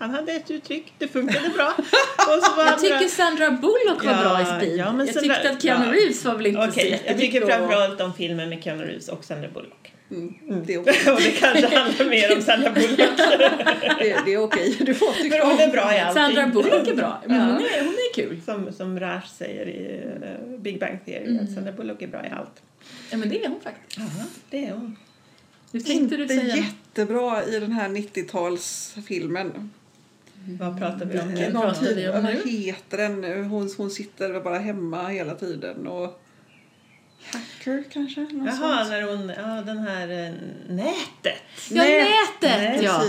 Han 0.02 0.10
hade 0.14 0.32
ett 0.32 0.50
uttryck, 0.50 0.92
det 0.98 1.08
funkade 1.08 1.48
bra. 1.48 1.74
Och 2.16 2.42
så 2.44 2.56
var 2.56 2.64
Jag 2.64 2.66
andra- 2.74 2.78
tycker 2.78 3.08
Sandra 3.08 3.50
Bullock 3.50 4.04
var 4.04 4.12
Ja, 4.12 4.20
bra 4.22 4.42
i 4.42 4.44
Speed. 4.44 4.76
ja, 4.78 4.92
men 4.92 5.06
jag 5.06 5.14
Sandra- 5.14 5.34
tyckte 5.34 5.50
att 5.50 5.62
Keanu 5.62 5.86
ja. 5.86 5.92
Reeves 5.92 6.24
var 6.24 6.34
väl 6.36 6.46
inte 6.46 6.62
så 6.62 6.68
Okej, 6.68 6.84
jag 6.84 6.90
jättemycket 6.92 7.20
tycker 7.32 7.42
att- 7.42 7.58
framförallt 7.58 8.00
om 8.00 8.14
filmen 8.14 8.48
med 8.48 8.64
Keanu 8.64 8.84
Reeves 8.84 9.08
och 9.08 9.24
Sandra 9.24 9.48
Bullock. 9.48 9.92
Mm. 10.10 10.34
Det 10.66 10.74
är 10.74 10.78
okej. 10.82 11.12
och 11.12 11.20
det 11.20 11.30
kanske 11.30 11.76
handlar 11.78 12.06
mer 12.10 12.36
om 12.36 12.42
Sandra 12.42 12.70
Bullock. 12.74 12.98
Det, 13.98 14.16
det 14.24 14.32
är 14.34 14.38
okej. 14.42 14.76
Du 14.80 14.94
får 14.94 15.12
tycka 15.22 15.36
För 15.36 15.46
hon 15.46 15.58
är 15.60 15.64
om. 15.66 15.70
bra 15.72 15.94
i 15.94 15.98
allting. 16.00 16.22
Sandra 16.22 16.46
Bullock 16.46 16.88
är 16.88 16.94
bra. 16.94 17.22
Men 17.26 17.36
Ja. 17.36 17.44
hon, 17.44 17.54
är, 17.64 17.84
hon 17.84 17.94
är 17.94 18.14
kul. 18.14 18.40
Som, 18.44 18.72
som 18.72 19.00
Raj 19.00 19.20
säger 19.38 19.66
i 19.68 20.00
eh, 20.22 20.58
Big 20.58 20.80
Bang 20.80 20.98
Theory, 21.04 21.26
Mm. 21.30 21.44
att 21.44 21.52
Sandra 21.54 21.72
Bullock 21.72 22.02
är 22.02 22.06
bra 22.06 22.26
i 22.26 22.30
allt. 22.30 22.62
Ja, 23.10 23.16
men 23.16 23.28
det 23.28 23.44
är 23.44 23.48
hon 23.48 23.60
faktiskt. 23.60 24.00
Det 24.50 24.66
är 24.66 24.72
hon. 24.72 24.96
Nu 25.70 25.80
tänkte 25.80 26.16
du 26.16 26.22
Inte 26.22 26.36
säga... 26.36 26.56
jättebra 26.56 27.44
i 27.44 27.60
den 27.60 27.72
här 27.72 27.88
90-talsfilmen. 27.88 29.68
Vad 30.46 30.78
pratar 30.78 31.06
vi 31.06 31.20
om 31.20 31.28
Vilken 31.28 31.52
pratar 31.52 31.94
vi 31.94 32.08
om 32.08 32.22
Vad 32.22 32.32
heter 32.48 32.98
den 32.98 33.20
nu? 33.20 33.42
Hon, 33.42 33.70
hon 33.76 33.90
sitter 33.90 34.40
bara 34.40 34.58
hemma 34.58 35.08
hela 35.08 35.34
tiden 35.34 35.86
och... 35.86 36.22
Hacker 37.32 37.84
kanske? 37.92 38.20
Jaha, 38.20 38.78
sånt. 38.78 38.90
när 38.90 39.02
hon, 39.02 39.28
ja 39.28 39.62
den 39.62 39.78
här 39.78 40.08
eh, 40.26 40.32
nätet. 40.68 41.42
Ja, 41.70 41.82
Nät- 41.84 42.06
nätet! 42.40 42.82
Ja. 42.82 43.04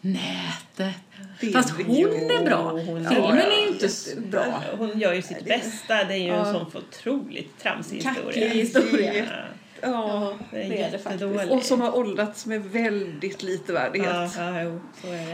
Nätet. 0.00 0.94
Det 1.40 1.52
Fast 1.52 1.70
hon 1.70 2.30
är 2.30 2.44
bra. 2.44 2.70
hon- 2.70 2.84
Filmen 2.86 3.04
ja, 3.12 3.36
är 3.36 3.62
ju 3.62 3.68
inte 3.68 3.88
bra. 4.30 4.62
Hon 4.78 4.98
gör 5.00 5.12
ju 5.12 5.22
sitt 5.22 5.38
det- 5.38 5.44
bästa. 5.44 6.04
Det 6.04 6.14
är 6.14 6.18
ju 6.18 6.28
en 6.28 6.44
sån 6.44 6.66
otroligt 6.74 7.58
tramsig 7.58 8.02
Kackig 8.02 8.22
historia. 8.22 8.48
historia. 8.48 9.14
Ja, 9.14 9.24
Ja. 9.82 10.32
det 10.50 10.62
är, 10.62 10.68
det 10.68 10.82
är 10.82 10.90
det 10.90 10.98
faktiskt. 10.98 11.50
Och 11.50 11.62
som 11.62 11.80
har 11.80 11.96
åldrats 11.98 12.46
med 12.46 12.64
väldigt 12.64 13.42
lite 13.42 13.72
värdighet. 13.72 14.32
Ja, 14.38 14.60
ja. 14.62 14.78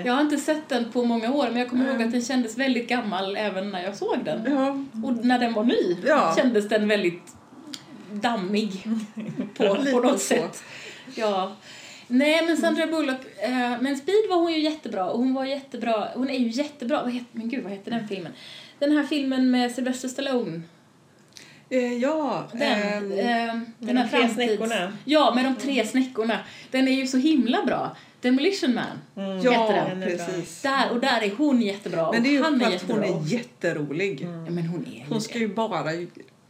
Jag 0.05 0.13
har 0.13 0.21
inte 0.21 0.37
sett 0.37 0.69
den 0.69 0.93
på 0.93 1.05
många 1.05 1.33
år, 1.33 1.47
men 1.49 1.57
jag 1.57 1.69
kommer 1.69 1.85
Mm. 1.85 1.97
ihåg 1.97 2.07
att 2.07 2.13
den 2.13 2.23
kändes 2.23 2.59
väldigt 2.59 2.89
gammal 2.89 3.37
även 3.37 3.71
när 3.71 3.83
jag 3.85 3.97
såg 3.97 4.25
den. 4.25 4.53
Ja. 4.53 4.69
Och 5.09 5.25
när 5.25 5.39
den 5.39 5.53
var 5.53 5.65
ny 5.65 5.97
Ja. 6.07 6.35
kändes 6.39 6.69
den 6.69 6.89
väldigt 6.89 7.23
dammig 8.13 8.83
på, 9.57 9.75
på 9.93 10.01
något 10.01 10.13
så. 10.13 10.19
sätt. 10.19 10.63
Ja. 11.15 11.53
Nej, 12.09 12.47
men 12.47 12.57
Sandra 12.57 12.87
Bullock, 12.87 13.21
eh, 13.43 13.81
men 13.81 13.97
Speed 13.97 14.29
var 14.31 14.37
hon 14.37 14.53
ju 14.53 14.59
jättebra 14.61 15.11
och 15.11 15.19
hon 15.19 15.35
var 15.35 15.45
jättebra, 15.45 16.09
hon 16.15 16.31
är 16.31 16.39
ju 16.39 16.49
jättebra, 16.49 17.03
vad 17.03 17.13
heter, 17.13 17.27
men 17.33 17.49
gud 17.49 17.63
vad 17.63 17.73
heter 17.73 17.91
den 17.91 18.09
filmen? 18.09 18.33
Den 18.79 18.93
här 18.97 19.05
filmen 19.05 19.51
med 19.51 19.73
Sylvester 19.73 20.09
Stallone. 20.09 20.63
Eh, 21.71 21.93
ja. 21.93 22.45
Den, 22.53 23.13
eh, 23.13 23.27
den 23.27 23.67
de 23.79 23.97
här 23.97 24.09
tre 24.09 24.19
framtids- 24.21 24.35
snäckorna. 24.35 24.93
Ja, 25.05 25.33
med 25.35 25.45
de 25.45 25.55
tre 25.57 25.87
snäckorna. 25.87 26.39
Den 26.71 26.89
är 26.89 26.93
ju 26.93 27.07
så 27.07 27.17
himla 27.19 27.63
bra. 27.67 27.97
Demolition 28.21 28.75
Man. 28.75 28.85
Mm, 29.27 29.43
ja, 29.43 29.87
den 29.89 30.01
precis. 30.03 30.63
Där, 30.63 30.91
och 30.93 31.01
där 31.01 31.23
är 31.23 31.31
hon 31.39 31.63
jättebra 31.63 32.13
Men 32.13 32.23
det 32.23 32.29
är 32.29 32.33
ju 32.33 32.43
han 32.43 32.61
för 32.61 32.67
att 32.67 32.83
hon 32.91 33.05
är 33.05 33.27
jätterolig. 33.33 34.21
Ja, 34.23 34.51
men 34.51 34.67
hon 34.67 34.87
är 34.87 35.07
Hon 35.09 35.21
ska 35.21 35.39
ju 35.39 35.49
bara 35.49 35.93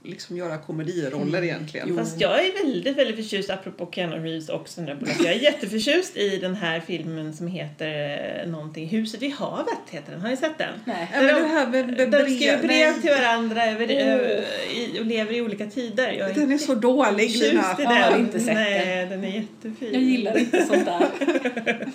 liksom 0.07 0.37
göra 0.37 0.59
komediroller 0.59 1.43
egentligen. 1.45 1.87
Jo. 1.91 1.97
Fast 1.97 2.21
jag 2.21 2.45
är 2.47 2.65
väldigt, 2.65 2.97
väldigt 2.97 3.17
förtjust, 3.17 3.51
apropå 3.51 3.89
Keanu 3.93 4.17
Reeves 4.17 4.49
och 4.49 4.69
Sandra 4.69 4.95
Bullock, 4.95 5.17
jag 5.19 5.27
är 5.33 5.39
jätteförtjust 5.41 6.17
i 6.17 6.37
den 6.39 6.55
här 6.55 6.81
filmen 6.81 7.33
som 7.35 7.47
heter 7.49 8.41
eh, 8.43 8.51
någonting, 8.51 8.89
Huset 8.89 9.23
vid 9.23 9.33
havet 9.33 9.79
heter 9.91 10.13
den. 10.13 10.21
Har 10.21 10.29
ni 10.29 10.37
sett 10.37 10.59
den? 10.59 10.75
Nej. 10.85 11.09
Ja, 11.15 11.23
men 11.23 11.35
det 11.43 11.49
här 11.49 11.67
med, 11.67 11.87
med 11.97 12.11
De 12.11 12.19
skriver 12.37 12.59
brev 12.59 12.69
nej. 12.93 13.01
till 13.01 13.11
varandra 13.11 13.65
över, 13.67 13.89
över, 13.89 14.45
i, 14.75 15.01
och 15.01 15.07
lever 15.07 15.33
i 15.35 15.41
olika 15.41 15.67
tider. 15.67 16.13
Jag 16.13 16.35
Den 16.35 16.53
är 16.53 16.59
så 16.59 16.75
dålig 16.75 17.31
Lina. 17.31 17.65
Jag 17.69 17.77
den. 17.79 17.87
har 18.13 18.19
inte 18.19 18.41
sett 18.41 18.55
Nej, 18.55 19.07
den 19.07 19.25
är 19.25 19.29
jättefin. 19.29 19.93
Jag 19.93 20.03
gillar 20.03 20.39
inte 20.39 20.67
sånt 20.67 20.85
där. 20.87 21.07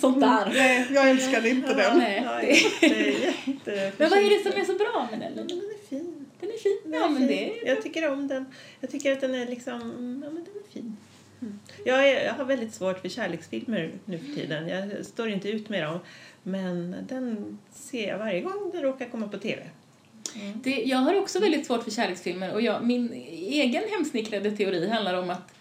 sånt 0.00 0.20
där. 0.20 0.50
Nej, 0.54 0.86
jag 0.90 1.10
älskade 1.10 1.48
inte 1.48 1.74
den. 1.74 1.98
Nej, 1.98 2.22
Jag 2.24 2.42
är 2.42 2.46
det- 2.46 2.96
jätte 3.46 3.92
Men 3.96 4.10
vad 4.10 4.18
är 4.18 4.44
det 4.44 4.50
som 4.50 4.60
är 4.60 4.64
så 4.64 4.72
bra 4.74 5.08
med 5.10 5.20
den? 5.20 5.50
Den 6.40 6.50
är 6.50 6.58
fin. 6.58 6.78
Den 6.84 6.94
är 6.94 6.98
Ja, 6.98 7.04
är 7.06 7.10
men 7.10 7.28
fin. 7.28 7.52
det 7.62 7.68
Jag 7.68 7.82
tycker 7.82 8.10
om 8.12 8.28
den. 8.28 8.44
Jag 8.80 8.90
tycker 8.90 9.12
att 9.12 9.20
den 9.20 9.34
är 9.34 9.46
liksom, 9.46 9.72
ja 10.24 10.30
men 10.30 10.44
den 10.44 10.54
är 10.68 10.72
fin. 10.72 10.96
Jag, 11.84 12.08
är, 12.08 12.24
jag 12.24 12.32
har 12.34 12.44
väldigt 12.44 12.74
svårt 12.74 13.00
för 13.00 13.08
kärleksfilmer 13.08 13.92
nu 14.04 14.18
för 14.18 14.34
tiden. 14.34 14.68
Jag 14.68 15.06
står 15.06 15.28
inte 15.28 15.48
ut 15.48 15.68
med 15.68 15.82
dem. 15.82 15.98
Men 16.42 16.96
den 17.08 17.58
ser 17.72 18.08
jag 18.08 18.18
varje 18.18 18.40
gång 18.40 18.70
den 18.72 18.82
råkar 18.82 19.08
komma 19.08 19.28
på 19.28 19.38
TV. 19.38 19.62
Det, 20.62 20.70
jag 20.82 20.98
har 20.98 21.14
också 21.20 21.38
väldigt 21.40 21.66
svårt 21.66 21.84
för 21.84 21.90
kärleksfilmer 21.90 22.54
och 22.54 22.62
jag, 22.62 22.84
min 22.84 23.12
egen 23.38 23.82
hemsnickrade 23.90 24.50
teori 24.56 24.88
handlar 24.88 25.14
om 25.14 25.30
att 25.30 25.54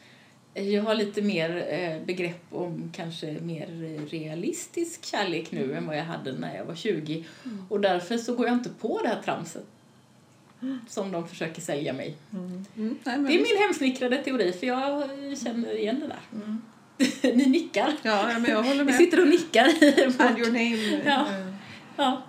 jag 0.54 0.84
har 0.84 0.96
lite 0.96 1.22
mer 1.22 1.66
eh, 1.70 2.06
begrepp 2.06 2.42
om 2.50 2.92
kanske 2.96 3.32
mer 3.42 3.68
realistisk 4.10 5.06
kärlek 5.06 5.52
nu 5.52 5.74
än 5.74 5.88
vad 5.88 5.98
jag 5.98 6.04
hade 6.04 6.32
när 6.34 6.58
jag 6.58 6.66
var 6.66 6.76
20 6.76 7.26
och 7.70 7.80
därför 7.82 8.18
så 8.18 8.36
går 8.36 8.48
jag 8.48 8.56
inte 8.56 8.70
på 8.70 9.02
det 9.04 9.08
här 9.10 9.22
tramset 9.22 9.66
som 10.88 11.12
de 11.12 11.28
försöker 11.28 11.62
säga 11.62 11.94
mig. 11.94 12.18
Mm, 12.34 12.64
nej, 12.78 12.98
men 13.04 13.24
Det 13.24 13.34
är 13.34 13.38
visst. 13.38 13.52
min 13.54 13.62
hemsnickrade 13.62 14.18
teori 14.18 14.54
för 14.54 14.68
jag 14.68 15.04
känner 15.44 15.78
igen 15.78 16.00
det 16.00 16.08
där. 16.08 16.20
Ni 17.36 17.46
nickar. 17.46 17.94
Ja, 18.04 18.32
ja, 18.32 18.40
men 18.40 18.52
jag 18.52 18.64
håller 18.64 18.78
Vi 18.84 18.84
med. 18.92 18.96
sitter 18.96 19.22
och 19.22 19.28
nickar 19.28 19.66
And 20.28 20.38
your 20.40 20.48
name 20.52 21.02
Ja. 21.06 21.26
ja. 21.98 22.22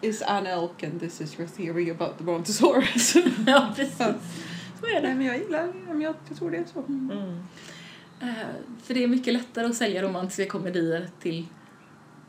is 0.00 0.22
Anne 0.22 0.50
Elk 0.50 0.82
and 0.82 1.00
this 1.00 1.20
is 1.20 1.38
your 1.38 1.48
theory 1.48 1.90
about 1.90 2.18
the 2.18 2.24
Brontosaurus. 2.24 3.14
ja, 3.46 3.72
precis. 3.76 3.96
Så 4.80 4.86
är 4.86 4.92
nej, 4.92 5.02
det. 5.02 5.14
men 5.14 5.26
jag 5.26 5.38
gillar 5.38 5.72
men 5.88 6.00
jag, 6.00 6.14
jag 6.28 6.38
tror 6.38 6.50
det 6.50 6.56
är 6.56 6.64
så. 6.72 6.78
Mm. 6.88 7.38
Eh, 8.20 8.28
För 8.82 8.94
det 8.94 9.04
är 9.04 9.08
mycket 9.08 9.32
lättare 9.34 9.66
att 9.66 9.74
sälja 9.76 10.02
romantiska 10.02 10.46
komedier 10.46 11.08
till 11.20 11.46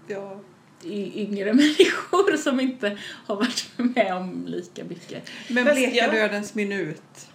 Ja. 0.08 0.40
Yngre 0.86 1.54
människor 1.54 2.38
som 2.38 2.60
inte 2.60 2.98
har 3.26 3.36
varit 3.36 3.72
med 3.78 4.16
om 4.16 4.46
lika 4.48 4.84
mycket. 4.84 5.30
Men 5.48 5.64
Bleka 5.64 6.12
dödens 6.12 6.56
minut. 6.56 7.28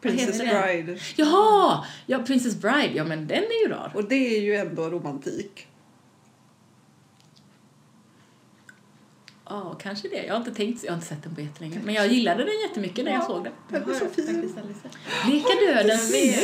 Princess? 0.00 0.38
Bride. 0.38 0.98
Jaha! 1.16 1.84
Ja, 2.06 2.18
Princess 2.18 2.56
Bride, 2.56 2.92
ja 2.94 3.04
men 3.04 3.26
den 3.26 3.42
är 3.42 3.66
ju 3.66 3.72
rar. 3.72 3.92
Och 3.94 4.04
det 4.04 4.36
är 4.36 4.40
ju 4.40 4.54
ändå 4.56 4.90
romantik. 4.90 5.66
Ja, 9.50 9.76
kanske 9.82 10.08
det. 10.08 10.24
Jag 10.26 10.34
har 10.34 10.38
inte 10.38 10.54
tänkt, 10.54 10.84
jag 10.84 10.90
har 10.92 10.94
inte 10.96 11.06
sett 11.06 11.22
den 11.22 11.34
på 11.34 11.40
jättelänge. 11.40 11.80
Men 11.84 11.94
jag 11.94 12.08
gillade 12.08 12.44
den 12.44 12.60
jättemycket 12.68 13.04
när 13.04 13.12
jag 13.12 13.24
såg 13.26 13.44
den. 13.44 13.52
Den 13.68 13.90
är 13.90 13.94
så 13.94 14.06
fin. 14.06 14.54
Bleka 15.26 15.48
döden 15.66 15.98
vid... 16.12 16.34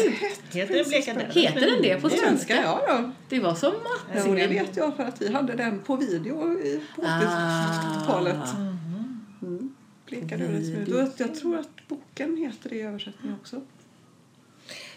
Heter 0.53 0.75
den 0.75 0.85
Bleka 0.89 1.15
döden? 1.15 1.31
Heter 1.31 1.61
den 1.61 1.83
det 1.83 2.01
på 2.01 2.09
Svenska, 2.11 2.63
ja. 2.63 2.83
ja. 2.89 3.11
Det 3.29 3.41
var 3.41 3.55
som 3.55 3.73
Ja, 4.15 4.25
och 4.29 4.35
det 4.37 4.47
vet 4.47 4.77
jag 4.77 4.97
för 4.97 5.03
att 5.05 5.23
vi 5.23 5.33
hade 5.33 5.53
den 5.53 5.81
på 5.83 5.97
video 5.97 6.59
i- 6.61 6.81
på 6.97 7.03
Ah. 7.07 8.03
80-talet. 8.03 8.55
Mm. 9.43 9.75
Bleka 10.07 10.37
dödens. 10.37 10.89
Och 10.95 11.21
Jag 11.21 11.35
tror 11.35 11.59
att 11.59 11.89
boken 11.89 12.37
heter 12.37 12.69
det 12.71 12.77
i 12.77 12.81
översättning 12.83 13.35
också. 13.41 13.61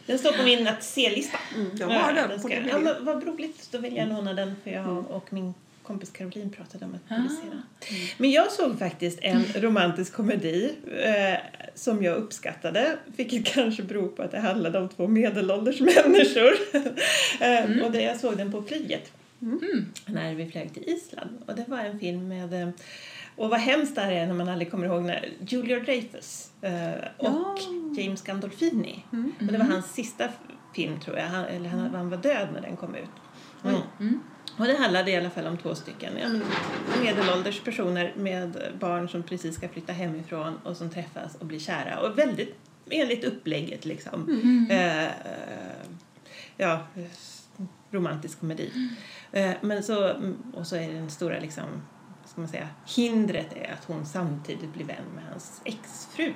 Den 0.06 0.20
står 0.20 0.32
på 0.32 0.44
min 0.44 0.68
att 0.68 0.84
se-lista. 0.84 1.38
Mm, 1.56 1.72
jag 1.78 1.88
har 1.90 2.14
den 2.14 2.40
ska 2.40 2.48
DVD. 2.50 2.68
Ja, 2.72 2.80
men 2.80 3.06
vad 3.06 3.24
roligt, 3.28 3.68
då 3.72 3.78
vill 3.78 3.96
jag 3.96 4.08
låna 4.10 4.34
den 4.34 4.56
för 4.64 4.72
jag 4.72 5.06
och 5.12 5.34
min 5.34 5.54
kompis 5.90 6.10
Caroline 6.12 6.50
pratade 6.50 6.86
om 6.86 6.96
att 6.96 7.10
publicera. 7.10 7.62
Men 8.18 8.32
jag 8.32 8.52
såg 8.52 8.80
faktiskt 8.80 9.20
en 9.22 9.44
romantisk 9.56 10.14
komedi 10.14 10.76
eh, 11.04 11.40
som 11.76 12.04
jag 12.04 12.18
uppskattade, 12.18 12.98
vilket 13.06 13.46
kanske 13.54 13.84
beror 13.84 14.08
på 14.08 14.22
att 14.24 14.32
det 14.32 14.40
handlade 14.40 14.80
om 14.80 14.90
två 14.90 15.08
medelålders 15.08 15.80
människor. 16.06 16.52
eh, 17.40 17.86
Och 17.86 17.92
det, 17.92 18.02
jag 18.02 18.18
såg 18.20 18.38
den 18.38 18.52
på 18.52 18.62
flyget. 18.64 19.12
När 20.06 20.36
vi 20.36 20.46
flög 20.52 20.74
till 20.74 20.84
Island. 20.90 21.30
Och 21.48 21.56
det 21.56 21.66
var 21.68 21.78
en 21.78 22.00
film 22.00 22.28
med 22.28 22.54
eh, 22.64 22.70
och 23.36 23.50
vad 23.50 23.60
hemskt 23.60 23.96
det 23.96 24.02
här 24.02 24.12
är 24.12 24.28
när 24.28 24.34
man 24.34 24.50
aldrig 24.50 24.72
kommer 24.72 24.86
ihåg 24.86 25.04
när 25.04 25.30
Julia 25.48 25.80
Dreyfus 25.80 26.50
eh, 26.62 26.92
och 27.18 27.60
James 27.98 28.22
Gandolfini. 28.24 29.06
Och 29.40 29.46
det 29.52 29.58
var 29.58 29.66
hans 29.66 29.94
sista 29.94 30.30
film 30.76 31.00
tror 31.00 31.18
jag, 31.18 31.26
han, 31.26 31.46
eller 31.46 31.70
han, 31.70 31.80
han 31.96 32.10
var 32.10 32.18
död 32.18 32.48
när 32.54 32.62
den 32.62 32.78
kom 32.78 32.96
ut. 32.96 33.10
Mm. 34.00 34.20
Och 34.60 34.66
det 34.66 34.78
handlade 34.78 35.12
i 35.12 35.16
alla 35.16 35.30
fall 35.30 35.48
om 35.48 35.58
två 35.58 35.76
stycken 35.76 36.14
ja, 36.18 36.28
medelålders 37.02 37.62
personer 37.62 38.14
med 38.16 38.74
barn 38.80 39.10
som 39.10 39.24
precis 39.24 39.56
ska 39.56 39.70
flytta 39.70 39.94
hemifrån 39.94 40.58
och 40.64 40.78
som 40.78 40.90
träffas 40.90 41.36
och 41.36 41.46
blir 41.46 41.60
kära. 41.60 42.00
Och 42.00 42.18
väldigt 42.18 42.56
enligt 42.90 43.24
upplägget 43.24 43.86
liksom. 43.86 44.40
Eh, 44.70 45.04
eh, 45.06 45.12
ja, 46.58 46.80
romantisk 47.92 48.40
komedi. 48.40 48.90
Eh, 49.32 49.52
men 49.62 49.84
så, 49.84 50.08
mm, 50.08 50.38
och 50.54 50.68
så 50.68 50.76
är 50.76 50.94
den 50.94 51.10
stora 51.10 51.40
liksom, 51.40 51.66
ska 52.26 52.42
man 52.42 52.48
säga, 52.48 52.68
hindret 52.96 53.54
är 53.54 53.74
att 53.74 53.86
hon 53.86 54.06
samtidigt 54.06 54.74
blir 54.74 54.86
vän 54.86 55.06
med 55.16 55.24
hans 55.30 55.62
exfru. 55.66 56.34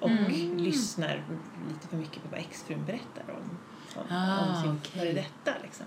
Och 0.00 0.10
lyssnar 0.56 1.22
lite 1.68 1.88
för 1.88 1.96
mycket 1.96 2.22
på 2.22 2.28
vad 2.30 2.40
exfrun 2.40 2.84
berättar 2.86 3.34
om, 3.34 3.58
om, 3.96 4.02
Ah, 4.10 4.46
om 4.56 4.62
sin 4.62 4.80
före 5.00 5.12
detta. 5.12 5.52
Liksom. 5.62 5.86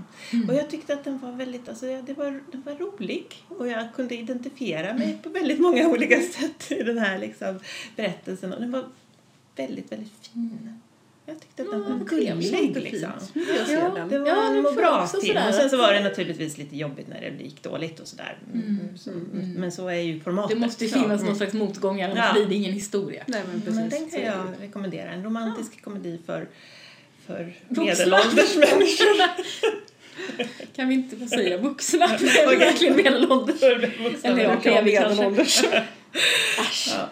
Och 0.49 0.53
jag 0.55 0.69
tyckte 0.69 0.93
att 0.93 1.03
den 1.03 1.17
var 1.19 1.31
väldigt, 1.31 1.69
alltså 1.69 1.87
ja, 1.87 2.01
det 2.01 2.13
var, 2.13 2.41
den 2.51 2.61
var 2.65 2.73
rolig 2.73 3.45
och 3.47 3.67
jag 3.67 3.93
kunde 3.95 4.15
identifiera 4.15 4.93
mig 4.93 5.17
på 5.23 5.29
väldigt 5.29 5.59
många 5.59 5.87
olika 5.89 6.21
sätt 6.21 6.71
i 6.71 6.83
den 6.83 6.97
här 6.97 7.19
liksom, 7.19 7.59
berättelsen 7.95 8.53
och 8.53 8.59
den 8.61 8.71
var 8.71 8.83
väldigt, 9.55 9.91
väldigt 9.91 10.27
fin. 10.33 10.79
Jag 11.25 11.39
tyckte 11.41 11.61
att 11.63 11.71
den 11.71 11.81
Ja, 11.83 11.89
var 11.89 12.05
gullig. 12.05 12.75
Liksom. 12.83 13.09
Ja, 13.69 13.89
den. 13.95 14.09
Det 14.09 14.19
var 14.19 14.27
Ja, 14.27 14.47
en 14.47 14.63
får 14.63 14.71
jag 14.71 14.75
bra 14.75 15.03
också 15.03 15.21
film. 15.21 15.33
sådär 15.33 15.49
Och 15.49 15.55
sen 15.55 15.69
så 15.69 15.77
var 15.77 15.93
det 15.93 15.99
naturligtvis 16.03 16.57
lite 16.57 16.77
jobbigt 16.77 17.07
när 17.07 17.21
det 17.21 17.43
gick 17.43 17.63
dåligt 17.63 17.99
och 17.99 18.07
sådär. 18.07 18.37
Mm. 18.53 18.97
Så, 18.97 19.09
Men 19.55 19.71
så 19.71 19.87
är 19.87 19.93
ju 19.95 20.19
formatet. 20.19 20.57
Det 20.57 20.65
måste 20.65 20.83
ju 20.85 20.89
så. 20.91 20.99
finnas 20.99 21.23
någon 21.23 21.35
slags 21.35 21.53
motgång, 21.53 22.01
annars 22.01 22.17
Ja. 22.17 22.33
blir 22.33 22.45
det 22.45 22.55
ingen 22.55 22.73
historia. 22.73 23.23
Nej, 23.27 23.41
men 23.51 23.61
precis. 23.61 23.75
Men 23.79 23.89
den 23.89 24.09
kan 24.09 24.21
jag 24.21 24.45
rekommendera. 24.59 25.09
En 25.11 25.23
romantisk 25.23 25.81
komedi 25.83 26.19
för, 26.25 26.47
för 27.27 27.53
medelålders 27.69 28.55
människor. 28.55 29.23
Kan 30.75 30.87
vi 30.89 30.95
inte 30.95 31.17
få 31.17 31.27
säga 31.27 31.57
vuxna? 31.57 32.07
Det 32.19 32.27
är 32.39 32.57
verkligen 32.59 32.95
medelålders. 32.95 33.63
Eller 33.63 34.43
ja, 34.43 34.49
kanske. 34.63 34.81
medelålders. 34.81 35.63
Äsch. 36.59 36.89
Ja. 36.97 37.09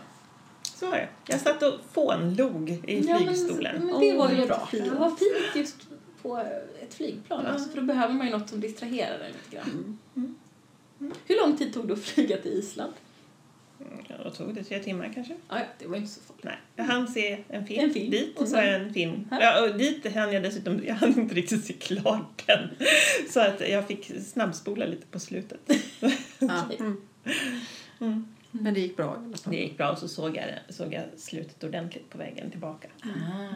Så 0.75 0.85
var 0.85 0.97
det. 0.97 1.07
Jag 1.27 1.39
satt 1.39 1.63
och 1.63 1.73
fånlog 1.93 2.69
i 2.69 2.99
Ja, 3.07 3.19
men, 3.19 3.27
flygstolen. 3.27 3.85
men 3.85 3.99
det 3.99 4.13
var 4.13 4.31
ju 4.31 4.45
bra. 4.47 4.67
fint. 4.71 4.85
Det 4.85 4.91
var 4.99 5.09
fint 5.09 5.55
just 5.55 5.75
på 6.21 6.37
ett 6.81 6.93
flygplan 6.93 7.45
Ja. 7.47 7.53
också, 7.53 7.69
för 7.69 7.75
då 7.77 7.81
behöver 7.83 8.13
man 8.13 8.27
ju 8.27 8.31
något 8.37 8.49
som 8.49 8.61
distraherar 8.61 9.19
en 9.19 9.31
lite 9.31 9.55
grann. 9.55 9.97
Hur 11.25 11.35
lång 11.37 11.57
tid 11.57 11.73
tog 11.73 11.87
det 11.87 11.93
att 11.93 12.03
flyga 12.03 12.37
till 12.37 12.51
Island? 12.51 12.93
Ja, 14.07 14.15
vad 14.23 14.33
tog 14.33 14.55
det? 14.55 14.63
Tre 14.63 14.79
timmar 14.79 15.11
kanske? 15.15 15.33
Ja, 15.49 15.59
det 15.79 15.87
var 15.87 15.97
inte 15.97 16.09
så 16.11 16.21
farligt. 16.21 16.43
Nej, 16.45 16.57
jag 16.75 16.83
hann 16.83 17.07
se 17.07 17.37
en 17.49 17.65
film, 17.67 17.83
En 17.85 17.93
film, 17.93 18.11
dit 18.11 18.37
och 18.39 18.47
sen- 18.47 18.59
en 18.81 18.93
film. 18.93 19.27
Här. 19.31 19.41
Ja, 19.41 19.69
och 19.69 19.77
dit 19.77 20.13
hann 20.15 20.33
jag 20.33 20.43
dessutom, 20.43 20.81
jag 20.85 20.95
hann 20.95 21.19
inte 21.19 21.35
riktigt 21.35 21.65
se 21.65 21.73
klart 21.73 22.43
den. 22.47 22.69
Så 23.29 23.39
att 23.39 23.69
jag 23.69 23.87
fick 23.87 24.11
snabbspola 24.25 24.85
lite 24.85 25.07
på 25.07 25.19
slutet. 25.19 25.59
Ja. 26.39 26.69
Men 28.51 28.73
det 28.73 28.79
gick 28.79 28.97
bra. 28.97 29.23
Det 29.45 29.55
gick 29.55 29.77
bra 29.77 29.91
och 29.91 29.97
så 29.97 30.07
såg 30.07 30.35
jag, 30.37 30.45
såg 30.69 30.93
jag 30.93 31.03
slutet 31.17 31.63
ordentligt 31.63 32.09
på 32.09 32.17
vägen 32.17 32.51
tillbaka. 32.51 32.87
Ah, 33.03 33.07
ja, 33.43 33.49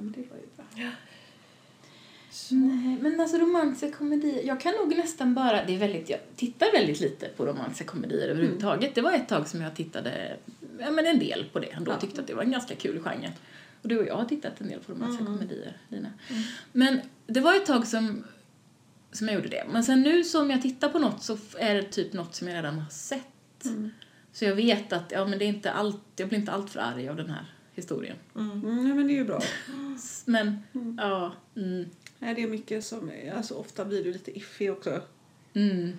men 0.00 0.12
det 0.12 0.20
var 0.30 0.36
ju 0.36 0.46
bra. 0.56 0.90
Nej, 2.50 2.98
men 3.00 3.20
alltså 3.20 3.36
romantiska 3.36 3.96
komedier, 3.98 4.42
jag 4.46 4.60
kan 4.60 4.72
nog 4.74 4.96
nästan 4.96 5.34
bara, 5.34 5.64
det 5.64 5.74
är 5.74 5.78
väldigt, 5.78 6.10
jag 6.10 6.20
tittar 6.36 6.72
väldigt 6.72 7.00
lite 7.00 7.28
på 7.36 7.46
romantiska 7.46 7.84
komedier 7.84 8.28
överhuvudtaget. 8.28 8.94
Det 8.94 9.00
var 9.00 9.12
ett 9.12 9.28
tag 9.28 9.48
som 9.48 9.60
jag 9.62 9.74
tittade, 9.76 10.36
ja 10.78 10.90
men 10.90 11.06
en 11.06 11.18
del 11.18 11.44
på 11.52 11.58
det 11.58 11.66
ändå, 11.66 11.90
Ja. 11.92 11.96
tyckte 12.00 12.20
att 12.20 12.26
det 12.26 12.34
var 12.34 12.42
en 12.42 12.50
ganska 12.50 12.74
kul 12.74 13.00
genre. 13.02 13.32
Och 13.82 13.88
du 13.88 13.98
och 13.98 14.06
jag 14.06 14.16
har 14.16 14.24
tittat 14.24 14.60
en 14.60 14.68
del 14.68 14.80
på 14.80 14.92
romantiska 14.92 15.24
komedier, 15.24 15.76
Lina. 15.88 16.08
Men 16.72 17.00
det 17.26 17.40
var 17.40 17.54
ett 17.54 17.66
tag 17.66 17.86
som, 17.86 18.24
som 19.12 19.26
jag 19.28 19.34
gjorde 19.34 19.48
det. 19.48 19.64
Men 19.72 19.84
sen 19.84 20.00
nu 20.02 20.24
som 20.24 20.50
jag 20.50 20.62
tittar 20.62 20.88
på 20.88 20.98
något 20.98 21.22
så 21.22 21.38
är 21.58 21.74
det 21.74 21.82
typ 21.82 22.12
något 22.12 22.34
som 22.34 22.48
jag 22.48 22.54
redan 22.56 22.78
har 22.78 22.90
sett. 22.90 23.66
Så 24.32 24.44
jag 24.44 24.54
vet 24.54 24.92
att, 24.92 25.12
ja 25.12 25.24
men 25.26 25.38
det 25.38 25.44
är 25.44 25.48
inte 25.48 25.70
allt, 25.72 26.00
jag 26.16 26.28
blir 26.28 26.38
inte 26.38 26.52
allt 26.52 26.70
för 26.70 26.80
arg 26.80 27.08
av 27.08 27.16
den 27.16 27.30
här 27.30 27.44
historien. 27.74 28.16
Mm, 28.36 28.60
nej, 28.84 28.94
men 28.94 29.06
det 29.06 29.12
är 29.12 29.16
ju 29.16 29.24
bra. 29.24 29.40
Men, 30.24 30.62
ja, 30.98 31.32
mm, 31.56 31.88
Nej, 32.18 32.34
det 32.34 32.42
är 32.42 32.46
mycket 32.46 32.84
som, 32.84 33.10
alltså 33.36 33.54
ofta 33.54 33.84
blir 33.84 34.04
det 34.04 34.10
lite 34.10 34.38
iffy 34.38 34.70
också. 34.70 35.00
mm, 35.54 35.98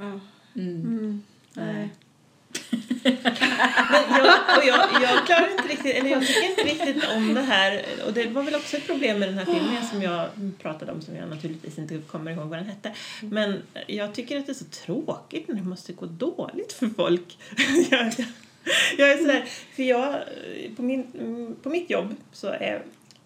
Ja. 0.00 0.20
mm. 0.54 0.80
Mm. 0.82 1.22
Nej. 1.54 1.88
Men 3.02 4.26
jag, 4.26 4.38
jag, 4.66 5.02
jag 5.02 5.26
klarar 5.26 5.50
inte 5.50 5.68
riktigt, 5.68 5.94
eller 5.94 6.10
jag 6.10 6.26
tycker 6.26 6.50
inte 6.50 6.62
riktigt 6.62 7.04
om 7.16 7.34
det 7.34 7.40
här. 7.40 7.84
Och 8.06 8.12
det 8.12 8.26
var 8.26 8.42
väl 8.42 8.54
också 8.54 8.76
ett 8.76 8.86
problem 8.86 9.18
med 9.18 9.28
den 9.28 9.38
här 9.38 9.44
filmen 9.44 9.86
som 9.90 10.02
jag 10.02 10.28
pratade 10.58 10.92
om 10.92 11.02
som 11.02 11.16
jag 11.16 11.28
naturligtvis 11.28 11.78
inte 11.78 11.98
kommer 11.98 12.30
ihåg 12.30 12.46
vad 12.48 12.58
den 12.58 12.66
hette. 12.66 12.94
Men 13.22 13.62
jag 13.86 14.14
tycker 14.14 14.38
att 14.38 14.46
det 14.46 14.52
är 14.52 14.54
så 14.54 14.64
tråkigt 14.64 15.48
när 15.48 15.54
det 15.54 15.62
måste 15.62 15.92
gå 15.92 16.06
dåligt 16.06 16.72
för 16.72 16.86
folk. 16.86 17.38
jag, 17.90 18.12
jag 18.98 19.10
är 19.12 19.16
sådär, 19.16 19.44
för 19.72 19.82
jag, 19.82 20.20
på, 20.76 20.82
min, 20.82 21.56
på 21.62 21.68
mitt 21.68 21.90
jobb 21.90 22.14
så 22.32 22.46
är, 22.46 22.82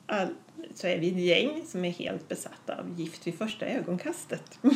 all, 0.06 0.28
så 0.74 0.86
är 0.86 0.98
vi 0.98 1.08
ett 1.08 1.16
gäng 1.18 1.62
som 1.66 1.84
är 1.84 1.90
helt 1.90 2.28
besatta 2.28 2.74
av 2.78 3.00
Gift 3.00 3.26
vid 3.26 3.38
första 3.38 3.66
ögonkastet. 3.66 4.58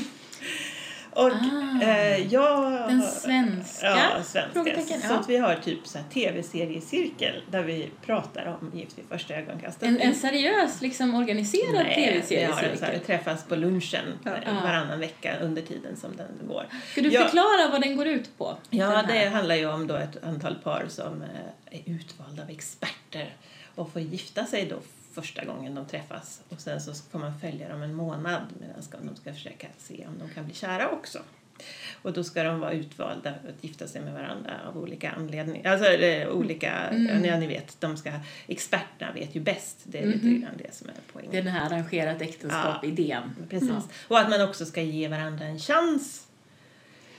Och 1.10 1.30
Ah. 1.30 1.82
eh, 1.82 2.32
jag... 2.32 2.72
Den 2.88 3.02
svenska? 3.02 3.86
Ja, 3.86 4.22
svenska. 4.22 4.82
Så 4.82 5.06
ja. 5.08 5.18
att 5.20 5.28
vi 5.28 5.36
har 5.36 5.54
typ 5.54 5.86
så 5.86 5.98
här 5.98 6.04
tv-seriecirkel 6.12 7.42
där 7.50 7.62
vi 7.62 7.90
pratar 8.06 8.58
om 8.60 8.78
Gift 8.78 8.98
vid 8.98 9.04
första 9.08 9.34
ögonkastet. 9.34 9.82
En, 9.88 10.00
en 10.00 10.14
seriös, 10.14 10.80
liksom 10.82 11.14
organiserad 11.14 11.72
Nej, 11.74 12.12
vi 12.14 12.20
tv-seriecirkel. 12.36 13.00
träffas 13.00 13.44
på 13.44 13.56
lunchen 13.56 14.04
Ja. 14.24 14.30
eh, 14.36 14.62
varannan 14.62 15.00
vecka 15.00 15.36
under 15.42 15.62
tiden 15.62 15.96
som 15.96 16.16
den 16.16 16.48
går. 16.48 16.66
Ska 16.92 17.00
du 17.00 17.08
Ja. 17.08 17.22
förklara 17.22 17.68
vad 17.72 17.80
den 17.82 17.96
går 17.96 18.06
ut 18.06 18.38
på? 18.38 18.56
Ja, 18.70 19.02
det 19.08 19.28
handlar 19.28 19.54
ju 19.54 19.66
om 19.66 19.86
då 19.86 19.94
ett 19.94 20.24
antal 20.24 20.54
par 20.54 20.84
som 20.88 21.22
eh, 21.22 21.78
är 21.78 21.82
utvalda 21.94 22.42
av 22.42 22.50
experter 22.50 23.36
och 23.74 23.92
får 23.92 24.02
gifta 24.02 24.44
sig 24.44 24.66
då 24.66 24.76
första 25.22 25.44
gången 25.44 25.74
de 25.74 25.86
träffas. 25.86 26.40
Och 26.48 26.60
sen 26.60 26.80
så 26.80 26.94
får 26.94 27.18
man 27.18 27.38
följa 27.40 27.68
dem 27.68 27.82
en 27.82 27.94
månad 27.94 28.42
medan 28.60 29.06
de 29.06 29.16
ska 29.16 29.32
försöka 29.32 29.66
se 29.78 30.06
om 30.06 30.18
de 30.18 30.34
kan 30.34 30.44
bli 30.44 30.54
kära 30.54 30.88
också. 30.88 31.18
Och 32.02 32.12
då 32.12 32.24
ska 32.24 32.42
de 32.42 32.60
vara 32.60 32.72
utvalda 32.72 33.30
att 33.30 33.64
gifta 33.64 33.86
sig 33.86 34.00
med 34.00 34.12
varandra 34.14 34.54
av 34.68 34.78
olika 34.78 35.10
anledningar. 35.10 35.72
Alltså 35.72 35.88
eh, 35.90 36.28
olika, 36.28 36.72
Mm. 36.72 37.24
ja, 37.24 37.36
ni 37.38 37.46
vet, 37.46 37.80
de 37.80 37.96
ska, 37.96 38.12
experterna 38.46 39.12
vet 39.12 39.34
ju 39.34 39.40
bäst. 39.40 39.76
Det 39.84 39.98
är 40.02 40.06
lite 40.06 40.26
Mhm. 40.26 40.40
grann 40.40 40.52
det 40.58 40.74
som 40.74 40.88
är 40.88 40.94
poängen. 41.12 41.30
Det 41.32 41.38
är 41.38 41.42
den 41.42 41.52
här 41.52 41.66
arrangerat 41.66 42.22
äktenskap-idén. 42.22 43.22
Precis. 43.50 43.68
Ja. 43.68 43.82
Och 44.08 44.18
att 44.18 44.30
man 44.30 44.42
också 44.42 44.64
ska 44.66 44.82
ge 44.82 45.08
varandra 45.08 45.44
en 45.44 45.58
chans 45.58 46.26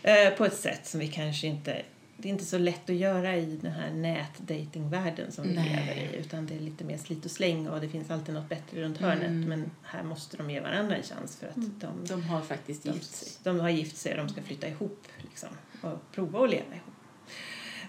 eh, 0.04 0.30
på 0.38 0.46
ett 0.46 0.58
sätt 0.58 0.88
som 0.88 1.00
vi 1.00 1.08
kanske 1.08 1.48
inte... 1.48 1.82
Det 2.22 2.28
är 2.28 2.32
inte 2.32 2.46
så 2.46 2.58
lätt 2.58 2.90
att 2.90 2.96
göra 2.96 3.36
i 3.36 3.60
den 3.62 3.72
här 3.72 3.92
nätdatingvärlden 3.92 5.32
som 5.32 5.44
vi 5.48 5.56
Nej. 5.56 5.70
lever 5.70 6.14
i. 6.14 6.16
Utan 6.20 6.46
det 6.46 6.56
är 6.56 6.60
lite 6.60 6.84
mer 6.84 6.98
slit 6.98 7.26
och 7.26 7.32
släng 7.32 7.68
och 7.68 7.82
det 7.82 7.90
finns 7.90 8.12
alltid 8.12 8.36
något 8.36 8.50
bättre 8.50 8.82
runt 8.82 8.98
hörnet. 8.98 9.28
Mm. 9.28 9.50
Men 9.50 9.72
här 9.84 10.04
måste 10.04 10.38
de 10.38 10.50
ge 10.50 10.60
varandra 10.60 10.96
en 10.96 11.04
chans 11.04 11.38
för 11.38 11.48
att 11.48 11.56
de, 11.56 12.06
De 12.08 12.24
har 12.24 12.42
faktiskt 12.42 12.84
de, 12.84 12.90
gift 12.90 13.16
sig. 13.16 13.28
de 13.44 13.60
har 13.60 13.70
gift 13.70 13.98
sig 13.98 14.12
och 14.12 14.18
de 14.18 14.30
ska 14.30 14.42
flytta 14.42 14.68
ihop 14.68 15.08
liksom, 15.18 15.50
och 15.82 16.12
prova 16.12 16.44
att 16.44 16.50
leva 16.50 16.66
ihop. 16.76 16.94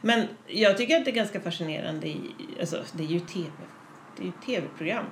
Men 0.02 0.26
jag 0.46 0.76
tycker 0.76 0.98
att 0.98 1.04
det 1.04 1.10
är 1.10 1.14
ganska 1.14 1.40
fascinerande. 1.40 2.08
I, 2.08 2.20
alltså, 2.60 2.84
det 2.92 3.02
är 3.04 3.08
ju 3.08 3.20
tv. 3.20 3.50
Det 4.16 4.22
är 4.22 4.26
ju 4.26 4.32
tv-program. 4.46 5.04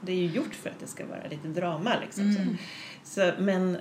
Det 0.00 0.12
är 0.12 0.16
ju 0.16 0.26
gjort 0.26 0.54
för 0.54 0.70
att 0.70 0.80
det 0.80 0.86
ska 0.86 1.06
vara 1.06 1.26
lite 1.30 1.48
drama. 1.48 1.92
Liksom, 2.00 2.24
Mm. 2.30 2.56
så. 3.04 3.20
Så, 3.20 3.32
men 3.42 3.78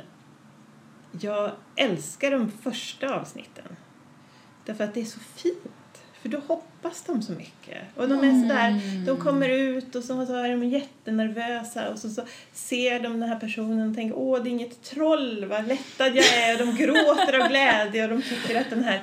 jag 1.22 1.52
älskar 1.76 2.32
de 2.32 2.52
första 2.52 3.16
avsnitten. 3.20 3.66
Därför 4.66 4.84
att 4.84 4.94
det 4.94 5.02
är 5.02 5.06
så 5.06 5.20
fint. 5.20 6.02
För 6.22 6.30
då 6.30 6.40
hoppas 6.48 7.04
de 7.08 7.22
så 7.22 7.32
mycket. 7.32 7.82
Och 7.96 8.10
de 8.10 8.20
är 8.20 8.42
sådär, 8.42 9.06
de 9.06 9.18
kommer 9.18 9.50
ut 9.50 9.96
och 9.96 10.04
så, 10.04 10.26
så 10.26 10.36
är 10.36 10.50
de 10.50 10.64
jättenervösa 10.64 11.90
och 11.90 12.00
så, 12.00 12.10
så 12.10 12.22
ser 12.54 13.00
de 13.00 13.20
den 13.20 13.30
här 13.30 13.40
personen 13.40 13.90
och 13.90 13.96
tänker 13.96 14.18
åh 14.18 14.44
det 14.44 14.50
är 14.50 14.52
inget 14.52 14.84
troll, 14.84 15.46
vad 15.46 15.68
lättad 15.68 16.16
jag 16.16 16.26
är. 16.26 16.58
De 16.58 16.76
gråter 16.76 17.40
av 17.40 17.50
glädje 17.50 18.04
och 18.04 18.10
de 18.10 18.22
tycker 18.22 18.62
att 18.62 18.70
den 18.70 18.84
här 18.84 19.02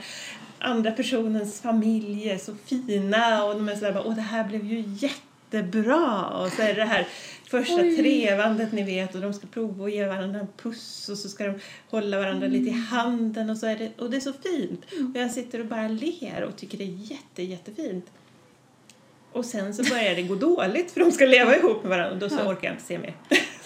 andra 0.58 0.90
personens 0.90 1.60
familj 1.60 2.30
är 2.30 2.38
så 2.38 2.54
fina 2.54 3.44
och 3.44 3.54
de 3.54 3.68
är 3.68 3.76
sådär 3.76 4.02
åh 4.06 4.14
det 4.14 4.20
här 4.20 4.44
blev 4.44 4.64
ju 4.64 4.78
jättebra. 5.56 6.26
Och 6.26 6.52
så 6.52 6.62
är 6.62 6.66
det 6.68 6.74
det 6.74 6.84
här 6.84 7.06
första 7.50 7.74
Oj. 7.80 7.96
trevandet 7.96 8.72
ni 8.72 8.82
vet 8.82 9.14
och 9.14 9.20
de 9.20 9.32
ska 9.34 9.46
prova 9.46 9.84
att 9.84 9.92
ge 9.92 10.06
varandra 10.06 10.40
en 10.40 10.46
puss 10.62 11.08
och 11.08 11.18
så 11.18 11.28
ska 11.28 11.46
de 11.46 11.54
hålla 11.90 12.18
varandra 12.18 12.46
lite 12.46 12.70
i 12.70 12.72
handen 12.90 13.50
och 13.50 13.56
så 13.56 13.66
är 13.66 13.76
det, 13.76 13.90
och 13.98 14.10
det 14.10 14.16
är 14.16 14.20
så 14.20 14.32
fint. 14.32 14.84
Och 15.14 15.20
jag 15.20 15.30
sitter 15.30 15.60
och 15.60 15.66
bara 15.66 15.88
ler 15.88 16.42
och 16.48 16.56
tycker 16.56 16.78
det 16.78 16.84
är 16.84 17.10
jätte, 17.12 17.42
jättefint. 17.42 18.06
Och 19.32 19.44
sen 19.44 19.74
så 19.74 19.82
börjar 19.84 20.14
det 20.14 20.22
gå 20.22 20.34
dåligt 20.34 20.90
för 20.90 21.00
de 21.00 21.12
ska 21.12 21.26
leva 21.26 21.56
ihop 21.56 21.82
med 21.82 21.90
varandra 21.90 22.12
och 22.12 22.18
då 22.18 22.28
så 22.28 22.36
Ja. 22.44 22.50
orkar 22.50 22.68
jag 22.68 22.74
inte 22.74 22.84
se 22.84 22.98
mer. 22.98 23.14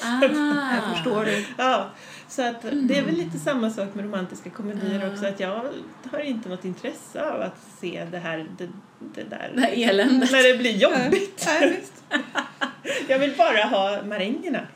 Ah, 0.03 0.23
Jag 0.75 0.97
förstår 0.97 1.25
det. 1.25 1.45
Ja, 1.59 1.91
så 2.29 2.43
att 2.43 2.63
det 2.63 2.99
är 2.99 3.03
väl 3.03 3.15
lite 3.15 3.39
samma 3.39 3.71
sak 3.71 3.95
med 3.95 4.05
romantiska 4.05 4.51
komedier 4.51 5.13
också 5.13 5.27
att 5.27 5.41
jag 5.41 5.65
har 6.11 6.21
inte 6.21 6.49
något 6.49 6.65
intresse 6.65 7.31
av 7.31 7.41
att 7.41 7.57
se 7.81 8.07
det 8.11 8.19
här, 8.19 8.47
det, 8.59 8.69
det 9.15 9.23
där. 9.23 9.53
Det 9.55 9.61
här 9.61 9.91
eländet. 9.91 10.33
När 10.33 10.53
det 10.53 10.59
blir 10.59 10.77
jobbigt. 10.77 11.45
Nej, 11.47 11.79
visst. 11.81 12.05
Jag 13.09 13.19
vill 13.19 13.35
bara 13.37 13.65
ha 13.65 14.03
marängerna. 14.03 14.67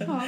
Ja. 0.00 0.22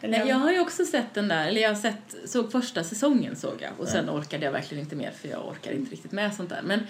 Eller 0.00 0.18
Nej, 0.18 0.28
jag 0.28 0.36
har 0.36 0.52
ju 0.52 0.60
också 0.60 0.86
sett 0.86 1.14
den 1.14 1.28
där, 1.28 1.48
eller 1.48 1.60
jag 1.60 1.68
har 1.68 1.76
sett, 1.76 2.14
såg 2.24 2.52
första 2.52 2.84
säsongen 2.84 3.36
såg 3.36 3.62
jag 3.62 3.70
och 3.78 3.88
sen 3.88 4.10
orkade 4.10 4.44
jag 4.44 4.52
verkligen 4.52 4.84
inte 4.84 4.96
mer 4.96 5.10
för 5.10 5.28
jag 5.28 5.48
orkar 5.48 5.72
inte 5.72 5.92
riktigt 5.92 6.12
med 6.12 6.34
sånt 6.34 6.50
där. 6.50 6.62
Men, 6.62 6.80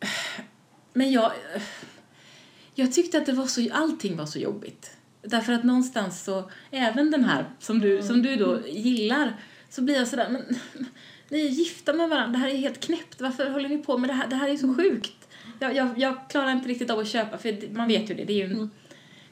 men 0.92 1.12
jag, 1.12 1.32
jag 2.74 2.92
tyckte 2.92 3.18
att 3.18 3.26
det 3.26 3.32
var 3.32 3.46
så, 3.46 3.68
allting 3.72 4.16
var 4.16 4.26
så 4.26 4.38
jobbigt. 4.38 4.95
Därför 5.26 5.52
att 5.52 5.64
någonstans 5.64 6.24
så, 6.24 6.50
även 6.70 7.10
den 7.10 7.24
här 7.24 7.44
som 7.58 7.80
du, 7.80 8.02
som 8.02 8.22
du 8.22 8.36
då 8.36 8.60
gillar, 8.68 9.36
så 9.70 9.82
blir 9.82 9.94
jag 9.94 10.08
sådär, 10.08 10.28
men 10.30 10.42
ni 11.28 11.46
är 11.46 11.48
gifta 11.48 11.92
med 11.92 12.08
varandra, 12.08 12.32
det 12.32 12.38
här 12.38 12.48
är 12.48 12.56
helt 12.56 12.80
knäppt, 12.80 13.20
varför 13.20 13.50
håller 13.50 13.68
ni 13.68 13.78
på 13.78 13.98
med 13.98 14.10
det 14.10 14.14
här, 14.14 14.28
det 14.28 14.36
här 14.36 14.48
är 14.48 14.56
så 14.56 14.74
sjukt. 14.74 15.28
Jag, 15.58 15.76
jag, 15.76 15.98
jag 15.98 16.30
klarar 16.30 16.52
inte 16.52 16.68
riktigt 16.68 16.90
av 16.90 16.98
att 16.98 17.08
köpa, 17.08 17.38
för 17.38 17.74
man 17.74 17.88
vet 17.88 18.10
ju 18.10 18.14
det, 18.14 18.24
det 18.24 18.32
är 18.32 18.46
ju 18.46 18.52
en, 18.52 18.70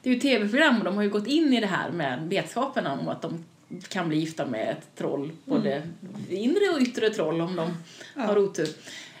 det 0.01 0.09
är 0.09 0.13
ju 0.13 0.19
tv-program 0.19 0.77
och 0.77 0.83
de 0.83 0.95
har 0.95 1.03
ju 1.03 1.09
gått 1.09 1.27
in 1.27 1.53
i 1.53 1.61
det 1.61 1.67
här 1.67 1.91
med 1.91 2.29
vetskapen 2.29 2.87
om 2.87 3.07
att 3.07 3.21
de 3.21 3.43
kan 3.89 4.09
bli 4.09 4.17
gifta 4.17 4.45
med 4.45 4.69
ett 4.69 4.95
troll, 4.95 5.31
både 5.45 5.87
inre 6.29 6.69
och 6.75 6.81
yttre 6.81 7.09
troll 7.09 7.41
om 7.41 7.55
de 7.55 7.73
har 8.15 8.37
otur. 8.37 8.69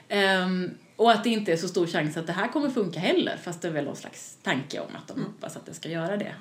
Ehm, 0.07 0.69
och 0.95 1.11
att 1.11 1.23
det 1.23 1.29
inte 1.29 1.53
är 1.53 1.57
så 1.57 1.67
stor 1.67 1.87
chans 1.87 2.17
att 2.17 2.27
det 2.27 2.33
här 2.33 2.47
kommer 2.47 2.69
funka 2.69 2.99
heller, 2.99 3.37
fast 3.37 3.61
det 3.61 3.67
är 3.67 3.71
väl 3.71 3.85
någon 3.85 3.95
slags 3.95 4.37
tanke 4.43 4.79
om 4.79 4.95
att 4.95 5.07
de 5.07 5.23
hoppas 5.23 5.57
att 5.57 5.65
det 5.65 5.73
ska 5.73 5.89
göra 5.89 6.17
det. 6.17 6.35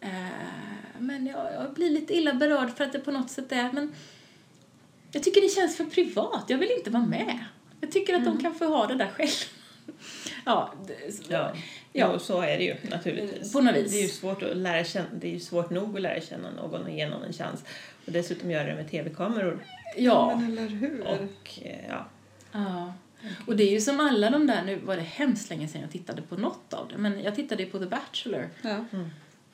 Ehm, 0.00 0.10
men 0.98 1.26
jag, 1.26 1.52
jag 1.54 1.74
blir 1.74 1.90
lite 1.90 2.14
illa 2.16 2.34
berörd 2.34 2.76
för 2.76 2.84
att 2.84 2.92
det 2.92 2.98
på 2.98 3.10
något 3.10 3.30
sätt 3.30 3.52
är, 3.52 3.72
men 3.72 3.94
jag 5.12 5.22
tycker 5.22 5.40
det 5.40 5.48
känns 5.48 5.76
för 5.76 5.84
privat, 5.84 6.44
jag 6.48 6.58
vill 6.58 6.70
inte 6.78 6.90
vara 6.90 7.06
med. 7.06 7.44
Jag 7.80 7.92
tycker 7.92 8.14
att 8.14 8.24
de 8.24 8.38
kan 8.38 8.54
få 8.54 8.64
ha 8.64 8.86
det 8.86 8.94
där 8.94 9.08
själv. 9.08 9.30
ja, 10.44 10.72
det, 10.86 10.94
Ja, 11.28 11.52
Ja. 11.92 12.12
Jo, 12.12 12.18
så 12.18 12.40
är 12.40 12.58
det 12.58 12.64
ju 12.64 12.76
naturligtvis. 12.90 13.52
På 13.52 13.60
något 13.60 13.76
vis. 13.76 13.92
Det 13.92 13.98
är 13.98 14.02
ju 14.02 14.08
svårt, 14.08 14.42
att 14.42 14.56
lära 14.56 14.84
känna, 14.84 15.06
det 15.20 15.28
är 15.28 15.32
ju 15.32 15.40
svårt 15.40 15.70
nog 15.70 15.96
att 15.96 16.02
lära 16.02 16.20
känna 16.20 16.50
någon 16.50 16.82
och 16.82 16.90
ge 16.90 17.08
någon 17.08 17.22
en 17.22 17.32
chans. 17.32 17.64
Och 18.06 18.12
dessutom 18.12 18.50
göra 18.50 18.64
det 18.64 18.74
med 18.74 18.90
tv-kameror. 18.90 19.64
ja. 19.96 20.36
Men 20.36 20.58
eller 20.58 20.68
hur? 20.68 21.00
Och 21.00 21.62
eh, 21.62 21.88
ja, 21.88 22.06
Ja. 22.52 22.92
Och 23.46 23.56
det 23.56 23.62
är 23.64 23.70
ju 23.70 23.80
som 23.80 24.00
alla 24.00 24.30
de 24.30 24.46
där, 24.46 24.62
nu 24.64 24.76
var 24.76 24.96
det 24.96 25.02
hemskt 25.02 25.50
länge 25.50 25.68
sedan 25.68 25.80
jag 25.80 25.90
tittade 25.90 26.22
på 26.22 26.36
något 26.36 26.72
av 26.74 26.88
det, 26.88 26.98
men 26.98 27.22
jag 27.22 27.34
tittade 27.34 27.62
ju 27.62 27.70
på 27.70 27.78
The 27.78 27.86
Bachelor 27.86 28.48
Ja. 28.62 28.84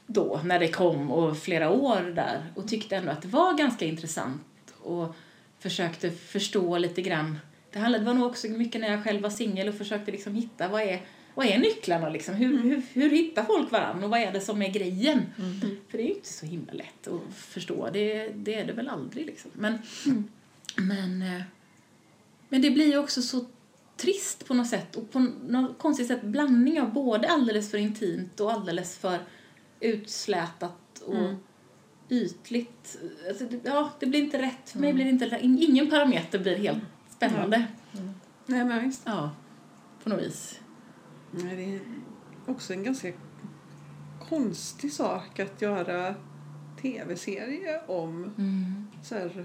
då, 0.07 0.41
när 0.45 0.59
det 0.59 0.69
kom 0.69 1.11
och 1.11 1.39
flera 1.39 1.71
år 1.71 2.13
där 2.17 2.47
och 2.55 2.69
tyckte 2.69 2.97
ändå 2.97 3.11
att 3.11 3.23
det 3.23 3.29
var 3.29 3.55
ganska 3.59 3.85
intressant 3.85 4.75
och 4.83 5.15
försökte 5.59 6.11
förstå 6.11 6.79
lite 6.79 7.03
grann. 7.03 7.39
Det, 7.73 7.79
handlade, 7.79 8.05
det 8.05 8.07
var 8.07 8.15
nog 8.15 8.27
också 8.27 8.49
mycket 8.49 8.81
när 8.81 8.91
jag 8.91 9.05
själv 9.05 9.23
var 9.23 9.31
singel 9.31 9.69
och 9.69 9.75
försökte 9.75 10.11
liksom 10.13 10.35
hitta 10.35 10.69
vad 10.69 10.83
är, 10.83 11.01
vad 11.35 11.47
är 11.47 11.59
nycklarna 11.59 12.09
liksom? 12.09 12.35
Hur, 12.35 12.63
hur, 12.63 12.83
hur 12.93 13.11
hittar 13.11 13.45
folk 13.45 13.73
varandra 13.73 14.05
och 14.05 14.11
vad 14.11 14.21
är 14.21 14.33
det 14.33 14.41
som 14.41 14.63
är 14.63 14.69
grejen? 14.69 15.23
För 15.89 15.99
det 15.99 16.05
är 16.05 16.09
ju 16.09 16.15
inte 16.15 16.29
så 16.33 16.47
himla 16.47 16.73
lätt 16.73 17.09
att 17.09 17.35
förstå, 17.35 17.91
det, 17.93 18.29
det 18.29 18.55
är 18.55 18.65
det 18.67 18.73
väl 18.73 18.89
aldrig 18.89 19.27
liksom. 19.27 19.51
Men, 19.55 19.79
men, 20.77 21.23
eh, 21.23 21.43
men 22.53 22.63
det 22.63 22.71
blir 22.71 22.87
ju 22.87 22.99
också 22.99 23.23
så 23.23 23.45
trist 23.97 24.47
på 24.47 24.55
något 24.55 24.67
sätt 24.69 24.97
och 24.97 25.11
på 25.11 25.19
något 25.19 25.79
konstigt 25.79 26.07
sätt 26.09 26.23
blandning 26.23 26.81
av 26.81 26.93
både 26.93 27.29
alldeles 27.29 27.71
för 27.71 27.79
intimt 27.79 28.41
och 28.41 28.53
alldeles 28.53 28.97
för 28.99 29.19
utslätat 29.81 30.99
och 31.07 31.15
Mm. 31.15 31.37
ytligt. 32.09 32.99
Alltså, 33.29 33.45
ja, 33.65 33.91
det 34.01 34.07
blir 34.07 34.23
inte 34.23 34.43
rätt. 34.43 34.71
För 34.71 34.79
mig 34.79 34.93
blir 34.93 35.05
det 35.05 35.11
inte. 35.11 35.39
Ingen 35.43 35.91
parameter 35.91 36.39
blir 36.39 36.57
helt 36.57 36.83
spännande. 37.11 37.67
Nej, 38.47 38.65
men 38.65 38.85
visst. 38.85 39.03
Ja, 39.05 39.31
på 40.03 40.09
något 40.09 40.21
vis. 40.21 40.61
Nej, 41.31 41.57
det 41.57 41.75
är 41.75 41.81
också 42.53 42.73
en 42.73 42.83
ganska 42.85 43.13
konstig 44.29 44.93
sak 44.93 45.41
att 45.41 45.63
göra 45.63 46.15
tv-serie 46.83 47.81
om. 47.87 48.33
Så 49.05 49.15
här, 49.15 49.31
Eh, 49.39 49.45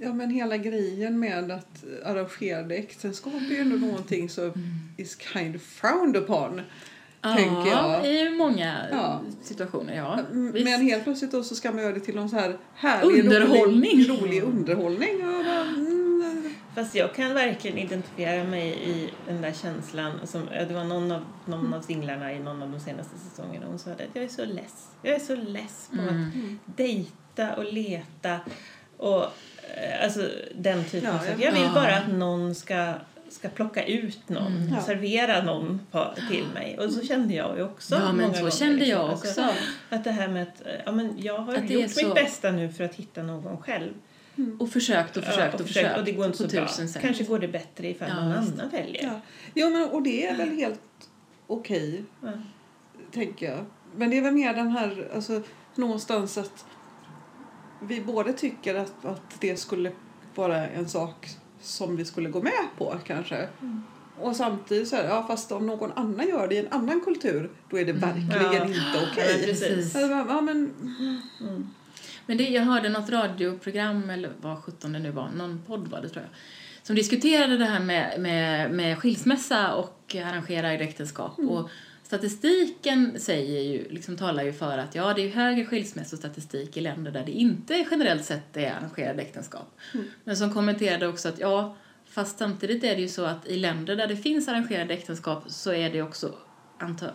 Ja 0.00 0.12
men 0.12 0.30
hela 0.30 0.56
grejen 0.56 1.18
med 1.20 1.50
att 1.50 1.84
arrangerade 2.04 2.74
äktenskap 2.74 3.32
är 3.34 3.54
ju 3.54 3.60
ändå 3.60 3.76
någonting 3.76 4.28
som 4.28 4.52
is 4.96 5.18
kind 5.32 5.56
of 5.56 5.62
frowned 5.62 6.16
upon. 6.16 6.60
tänker 7.22 7.70
jag. 7.70 8.06
i 8.06 8.30
många 8.30 8.78
Ja. 8.90 9.20
situationer, 9.42 9.96
ja. 9.96 10.18
Men 10.32 10.52
Visst. 10.52 10.68
helt 10.82 11.04
plötsligt 11.04 11.32
då 11.32 11.42
så 11.42 11.54
ska 11.54 11.72
man 11.72 11.82
göra 11.82 11.92
det 11.94 12.00
till 12.00 12.14
någon 12.14 12.28
så 12.28 12.36
här 12.36 12.56
härlig 12.74 13.24
Underhållning. 13.24 14.04
rolig, 14.08 14.10
rolig 14.22 14.42
underhållning. 14.42 15.28
Och 15.28 15.44
bara, 15.44 15.60
mm, 15.60 16.54
Fast 16.74 16.94
jag 16.94 17.14
kan 17.14 17.34
verkligen 17.34 17.78
identifiera 17.78 18.44
mig 18.44 18.68
i 18.90 19.10
den 19.26 19.42
där 19.42 19.52
känslan. 19.52 20.26
Som, 20.26 20.42
ja, 20.54 20.64
det 20.64 20.74
var 20.74 20.84
någon 20.84 21.12
av, 21.12 21.24
någon 21.46 21.74
av 21.74 21.80
singlarna 21.82 22.32
i 22.32 22.38
någon 22.38 22.62
av 22.62 22.70
de 22.70 22.80
senaste 22.80 23.18
säsongerna. 23.18 23.66
Hon 23.66 23.78
sa 23.78 23.90
att 23.90 24.00
jag 24.12 24.24
är 24.24 24.28
så 24.28 24.44
less. 24.44 24.86
Jag 25.02 25.14
är 25.14 25.18
så 25.18 25.36
less 25.36 25.88
på 25.94 26.00
Mm. 26.02 26.58
att 26.66 26.76
dejta 26.76 27.56
och 27.56 27.72
leta. 27.72 28.40
Och 28.96 29.24
alltså 30.02 30.28
den 30.54 30.84
typen 30.84 31.08
Ja, 31.10 31.14
av 31.14 31.18
saker. 31.18 31.32
ja. 31.38 31.44
Jag 31.44 31.52
vill 31.52 31.62
Ja. 31.62 31.72
bara 31.74 31.96
att 31.96 32.08
någon 32.12 32.54
ska 32.54 32.94
ska 33.30 33.48
plocka 33.48 33.84
ut 33.84 34.28
någon, 34.28 34.56
Mm. 34.56 34.68
Ja. 34.74 34.80
servera 34.82 35.42
någon 35.42 35.80
på, 35.90 36.14
till 36.30 36.44
mig. 36.54 36.78
Och 36.78 36.92
så 36.92 37.02
kände 37.06 37.34
jag 37.34 37.56
ju 37.58 37.64
också 37.64 37.94
Ja, 37.94 38.00
men 38.12 38.16
många 38.16 38.34
så 38.34 38.38
gånger, 38.40 38.50
kände 38.50 38.76
liksom. 38.76 38.90
jag 39.00 39.10
Alltså, 39.10 39.28
också. 39.28 39.44
att 39.90 40.04
det 40.04 40.10
här 40.10 40.28
med 40.28 40.42
att 40.42 40.62
ja, 40.86 40.92
men 40.92 41.14
jag 41.18 41.38
har 41.38 41.54
Att 41.54 41.70
gjort 41.70 41.90
så- 41.90 42.06
mitt 42.06 42.14
bästa 42.14 42.50
nu 42.50 42.68
för 42.72 42.84
att 42.84 42.94
hitta 42.94 43.22
någon 43.22 43.58
själv. 43.62 43.92
Och 44.58 44.70
försökt 44.70 45.16
och 45.16 45.24
försökt 45.24 45.54
Ja, 45.54 45.60
och 45.60 45.66
försökt. 45.66 45.98
Och 45.98 46.04
det 46.04 46.12
går 46.12 46.26
inte 46.26 46.38
så 46.38 46.46
bra. 46.46 46.68
sätt. 46.68 46.98
Kanske 47.02 47.24
går 47.24 47.38
det 47.38 47.48
bättre 47.48 47.88
ifall 47.88 48.08
Ja, 48.08 48.14
någon 48.14 48.32
annan 48.32 48.68
väljer. 48.72 49.02
ja. 49.04 49.20
Jo 49.54 49.70
men 49.70 49.88
och 49.88 50.02
det 50.02 50.26
är 50.26 50.36
väl 50.36 50.48
helt 50.56 50.80
okej 51.46 52.04
Ja. 52.22 52.28
tänker 53.12 53.46
jag. 53.50 53.64
Men 53.96 54.10
det 54.10 54.18
är 54.18 54.22
väl 54.22 54.32
mer 54.34 54.54
den 54.54 54.68
här, 54.70 55.08
alltså 55.14 55.42
någonstans 55.74 56.38
att 56.38 56.64
vi 57.80 58.00
båda 58.00 58.32
tycker 58.32 58.74
att, 58.74 59.04
att 59.04 59.40
det 59.40 59.56
skulle 59.56 59.92
vara 60.34 60.68
en 60.68 60.88
sak 60.88 61.28
som 61.60 61.96
vi 61.96 62.04
skulle 62.04 62.28
gå 62.28 62.42
med 62.42 62.66
på 62.78 62.94
kanske. 63.06 63.48
Och 64.20 64.36
samtidigt 64.36 64.88
så 64.88 64.96
här, 64.96 65.04
ja 65.04 65.24
fast 65.28 65.52
om 65.52 65.66
någon 65.66 65.92
annan 65.92 66.28
gör 66.28 66.48
det 66.48 66.54
i 66.54 66.58
en 66.58 66.72
annan 66.72 67.00
kultur 67.00 67.50
då 67.70 67.78
är 67.78 67.84
det 67.84 67.92
verkligen 67.92 68.52
Ja. 68.52 68.64
inte 68.66 68.80
Ja, 68.94 69.00
okej. 69.12 69.44
precis. 69.44 69.96
Alltså, 69.96 70.10
ja, 70.10 70.40
men, 70.40 70.74
Men 72.26 72.36
det, 72.36 72.48
jag 72.48 72.62
hörde 72.62 72.88
något 72.88 73.10
radioprogram, 73.10 74.10
eller 74.10 74.30
vad 74.40 74.64
sjutton 74.64 74.92
det 74.92 74.98
nu 74.98 75.10
var, 75.10 75.28
någon 75.36 75.62
podd 75.66 75.88
var 75.88 76.00
det 76.00 76.08
tror 76.08 76.24
jag, 76.24 76.30
som 76.82 76.96
diskuterade 76.96 77.58
det 77.58 77.64
här 77.64 77.80
med, 77.80 78.20
med, 78.20 78.70
med 78.70 78.98
skilsmässa 78.98 79.74
och 79.74 80.14
arrangerade 80.14 80.74
äktenskap. 80.74 81.38
Och 81.38 81.70
statistiken 82.08 83.20
säger 83.20 83.62
ju, 83.62 83.88
liksom 83.90 84.16
talar 84.16 84.42
ju 84.42 84.52
för 84.52 84.78
att 84.78 84.94
ja, 84.94 85.14
det 85.14 85.22
är 85.22 85.28
högre 85.28 85.64
skilsmässostatistik 85.64 86.76
i 86.76 86.80
länder 86.80 87.10
där 87.10 87.24
det 87.26 87.32
inte 87.32 87.86
generellt 87.90 88.24
sett 88.24 88.56
är 88.56 88.70
arrangerade 88.72 89.22
äktenskap. 89.22 89.78
Men 90.24 90.36
som 90.36 90.54
kommenterade 90.54 91.08
också 91.08 91.28
att 91.28 91.38
ja, 91.38 91.76
fast 92.04 92.38
samtidigt 92.38 92.84
är 92.84 92.94
det 92.96 93.00
ju 93.00 93.08
så 93.08 93.24
att 93.24 93.46
i 93.46 93.56
länder 93.56 93.96
där 93.96 94.06
det 94.06 94.16
finns 94.16 94.48
arrangerade 94.48 94.94
äktenskap 94.94 95.44
så 95.46 95.72
är 95.72 95.90
det 95.90 96.02
också 96.02 96.34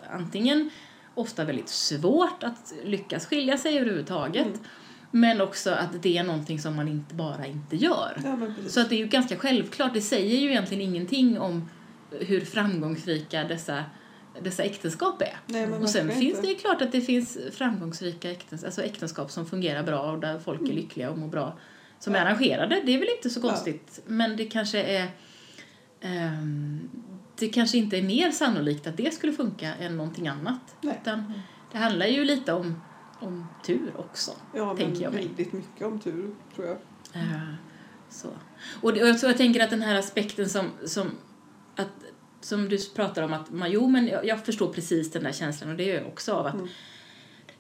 antingen 0.09 0.69
ofta 1.15 1.45
väldigt 1.45 1.69
svårt 1.69 2.43
att 2.43 2.73
lyckas 2.83 3.25
skilja 3.25 3.57
sig 3.57 3.77
överhuvudtaget. 3.77 4.61
Men 5.11 5.41
också 5.41 5.71
att 5.71 6.03
det 6.03 6.17
är 6.17 6.23
någonting 6.23 6.59
som 6.59 6.75
man 6.75 6.87
inte 6.87 7.15
bara 7.15 7.45
inte 7.45 7.75
gör. 7.75 8.21
ja. 8.23 8.37
Så 8.67 8.81
att 8.81 8.89
det 8.89 8.95
är 8.95 8.99
ju 8.99 9.07
ganska 9.07 9.37
självklart, 9.37 9.93
det 9.93 10.01
säger 10.01 10.37
ju 10.37 10.49
egentligen 10.49 10.81
ingenting 10.81 11.39
om 11.39 11.69
hur 12.19 12.41
framgångsrika 12.41 13.43
dessa 13.43 13.83
dessa 14.41 14.63
äktenskap 14.63 15.21
är. 15.21 15.37
Nej, 15.47 15.71
och 15.73 15.89
sen 15.89 16.09
finns 16.09 16.21
inte. 16.23 16.41
det 16.41 16.47
ju 16.47 16.55
klart 16.55 16.81
att 16.81 16.91
det 16.91 17.01
finns 17.01 17.37
framgångsrika 17.51 18.31
äktenskap, 18.31 18.65
alltså 18.67 18.83
äktenskap 18.83 19.31
som 19.31 19.45
fungerar 19.45 19.83
bra 19.83 20.11
och 20.11 20.19
där 20.19 20.39
folk 20.39 20.61
är 20.61 20.73
lyckliga 20.73 21.09
och 21.11 21.17
mår 21.17 21.27
bra. 21.27 21.57
Som 21.99 22.15
är 22.15 22.17
Mm. 22.19 22.27
Ja. 22.27 22.33
arrangerade, 22.33 22.81
det 22.85 22.91
är 22.95 22.99
väl 22.99 23.07
inte 23.17 23.29
så 23.29 23.39
Ja. 23.43 23.49
konstigt. 23.49 23.99
Men 24.05 24.37
det 24.37 24.45
kanske 24.45 24.83
är 24.83 25.07
ehm, 26.01 26.89
det 27.39 27.49
kanske 27.49 27.77
inte 27.77 27.97
är 27.97 28.03
mer 28.03 28.31
sannolikt 28.31 28.87
att 28.87 28.97
det 28.97 29.13
skulle 29.13 29.33
funka 29.33 29.75
än 29.75 29.97
någonting 29.97 30.27
annat. 30.27 30.75
Nej. 30.81 30.99
Utan 31.01 31.33
det 31.71 31.77
handlar 31.77 32.05
ju 32.05 32.25
lite 32.25 32.53
om, 32.53 32.81
om 33.19 33.47
tur 33.65 33.91
också. 33.97 34.31
Ja, 34.55 34.75
tänker 34.77 35.01
jag 35.01 35.13
mig. 35.13 35.25
väldigt 35.27 35.53
mycket 35.53 35.87
om 35.87 35.99
tur, 35.99 36.35
tror 36.55 36.67
jag. 36.67 36.77
Eh, 37.21 37.53
Så. 38.09 38.27
Och, 38.81 38.93
det, 38.93 39.09
och 39.11 39.15
så 39.19 39.25
jag 39.25 39.37
tänker 39.37 39.63
att 39.63 39.69
den 39.69 39.81
här 39.81 39.95
aspekten 39.95 40.49
som, 40.49 40.65
som, 40.85 41.11
att, 41.75 41.87
som 42.43 42.69
du 42.69 42.77
pratar 42.95 43.21
om 43.23 43.33
att 43.33 43.51
man, 43.51 43.71
jo 43.71 43.87
men 43.87 44.07
jag, 44.07 44.25
jag 44.25 44.45
förstår 44.45 44.73
precis 44.73 45.11
den 45.11 45.23
där 45.23 45.31
känslan 45.31 45.69
och 45.71 45.75
det 45.77 45.83
gör 45.83 45.95
jag 45.95 46.07
också 46.07 46.33
av 46.33 46.45
att 46.45 46.53
Mm. 46.53 46.67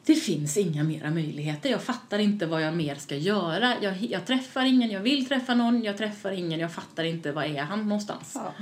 det 0.05 0.15
finns 0.15 0.57
inga 0.57 0.83
mera 0.83 1.11
möjligheter. 1.11 1.69
Jag 1.69 1.83
fattar 1.83 2.19
inte 2.19 2.45
vad 2.45 2.61
jag 2.61 2.75
mer 2.75 2.95
ska 2.95 3.15
göra. 3.15 3.73
Jag, 3.81 3.97
jag 3.97 4.25
träffar 4.25 4.65
ingen, 4.65 4.91
jag 4.91 4.99
vill 5.01 5.25
träffa 5.25 5.55
någon, 5.55 5.83
jag 5.83 5.97
träffar 5.97 6.31
ingen, 6.31 6.59
jag 6.59 6.73
fattar 6.73 7.03
inte 7.03 7.31
var 7.31 7.43
är 7.43 7.61
han 7.61 7.87
någonstans. 7.89 8.31
Ja. 8.35 8.53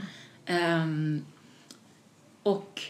Ehm, 0.45 1.25
och, 2.43 2.81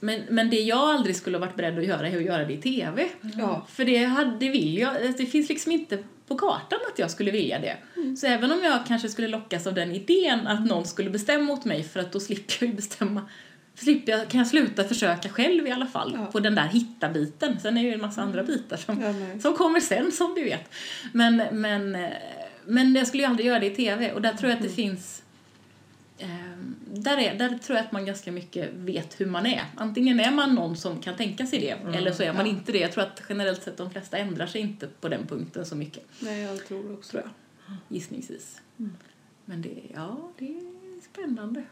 men, 0.00 0.22
men 0.30 0.50
det 0.50 0.60
jag 0.60 0.78
aldrig 0.78 1.16
skulle 1.16 1.36
ha 1.38 1.46
varit 1.46 1.56
beredd 1.56 1.78
att 1.78 1.86
göra 1.86 2.08
är 2.08 2.16
att 2.16 2.24
göra 2.24 2.44
det 2.44 2.52
i 2.52 2.62
TV. 2.62 3.08
Ja. 3.36 3.66
För 3.68 3.84
det, 3.84 4.04
hade, 4.04 4.38
det 4.38 4.48
vill 4.50 4.78
jag, 4.78 4.96
alltså, 4.96 5.22
det 5.22 5.26
finns 5.26 5.48
liksom 5.48 5.72
inte 5.72 5.98
på 6.28 6.34
kartan 6.38 6.78
att 6.92 6.98
jag 6.98 7.10
skulle 7.10 7.30
vilja 7.30 7.58
det. 7.58 7.76
Mm. 7.96 8.16
Så 8.16 8.26
även 8.26 8.52
om 8.52 8.62
jag 8.64 8.86
kanske 8.86 9.08
skulle 9.08 9.28
lockas 9.28 9.66
av 9.66 9.74
den 9.74 9.92
idén 9.92 10.46
att 10.46 10.66
någon 10.66 10.84
skulle 10.86 11.10
bestämma 11.10 11.52
åt 11.52 11.64
mig 11.64 11.82
för 11.82 12.00
att 12.00 12.12
då 12.12 12.20
slipper 12.20 12.54
jag 12.60 12.68
ju 12.70 12.74
bestämma 12.76 13.28
slipper 13.74 14.12
jag, 14.12 14.28
kan 14.28 14.38
jag 14.38 14.46
sluta 14.46 14.84
försöka 14.84 15.28
själv 15.28 15.66
i 15.66 15.70
alla 15.70 15.86
fall 15.86 16.12
Ja. 16.18 16.26
på 16.26 16.40
den 16.40 16.54
där 16.54 16.66
hitta-biten. 16.66 17.60
Sen 17.60 17.76
är 17.78 17.82
det 17.82 17.88
ju 17.88 17.94
en 17.94 18.00
massa 18.00 18.22
andra 18.22 18.42
bitar 18.42 18.76
som, 18.76 19.00
Ja, 19.00 19.40
som 19.40 19.54
kommer 19.54 19.80
sen 19.80 20.12
som 20.12 20.34
du 20.34 20.44
vet. 20.44 20.70
Men, 21.12 21.42
men, 21.52 21.94
eh, 21.94 22.10
men 22.66 22.94
jag 22.94 23.06
skulle 23.06 23.22
ju 23.22 23.28
aldrig 23.28 23.46
göra 23.46 23.58
det 23.58 23.66
i 23.66 23.70
TV 23.76 24.12
och 24.12 24.22
där 24.22 24.32
tror 24.32 24.50
jag 24.50 24.56
att 24.56 24.62
det 24.62 24.74
finns 24.74 25.20
Ehm, 25.20 25.23
där, 26.86 27.18
är, 27.18 27.34
där 27.34 27.58
tror 27.58 27.78
jag 27.78 27.86
att 27.86 27.92
man 27.92 28.06
ganska 28.06 28.32
mycket 28.32 28.72
vet 28.72 29.20
hur 29.20 29.26
man 29.26 29.46
är. 29.46 29.64
Antingen 29.76 30.20
är 30.20 30.30
man 30.30 30.54
någon 30.54 30.76
som 30.76 31.00
kan 31.00 31.16
tänka 31.16 31.46
sig 31.46 31.58
det 31.58 31.96
eller 31.98 32.12
så 32.12 32.22
är 32.22 32.32
man 32.32 32.46
ja. 32.46 32.52
inte 32.52 32.72
det. 32.72 32.78
Jag 32.78 32.92
tror 32.92 33.04
att 33.04 33.22
generellt 33.28 33.62
sett 33.62 33.76
de 33.76 33.90
flesta 33.90 34.18
ändrar 34.18 34.46
sig 34.46 34.60
inte 34.60 34.88
på 35.00 35.08
den 35.08 35.26
punkten 35.26 35.66
så 35.66 35.76
mycket. 35.76 36.04
Nej, 36.20 36.42
jag 36.42 36.66
tror 36.66 36.94
också 36.94 37.10
Tror 37.10 37.22
jag. 37.22 37.76
Gissningsvis. 37.88 38.60
Men 39.44 39.62
det, 39.62 39.82
ja, 39.94 40.30
det 40.38 40.44
är 40.44 41.00
spännande. 41.12 41.62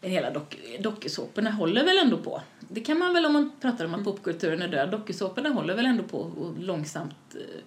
Men 0.00 0.10
hela 0.10 0.30
dock, 0.30 0.58
dokusåporna 0.80 1.50
håller 1.50 1.84
väl 1.84 1.98
ändå 1.98 2.18
på. 2.18 2.42
Det 2.60 2.80
kan 2.80 2.98
man 2.98 3.14
väl 3.14 3.26
om 3.26 3.32
man 3.32 3.52
pratar 3.60 3.84
om 3.84 3.94
att 3.94 4.04
popkulturen 4.04 4.62
är 4.62 4.68
död. 4.68 4.90
Dokusåporna 4.90 5.48
håller 5.48 5.74
väl 5.74 5.86
ändå 5.86 6.02
på 6.04 6.24
att 6.24 6.62
långsamt 6.62 7.34
eh, 7.34 7.62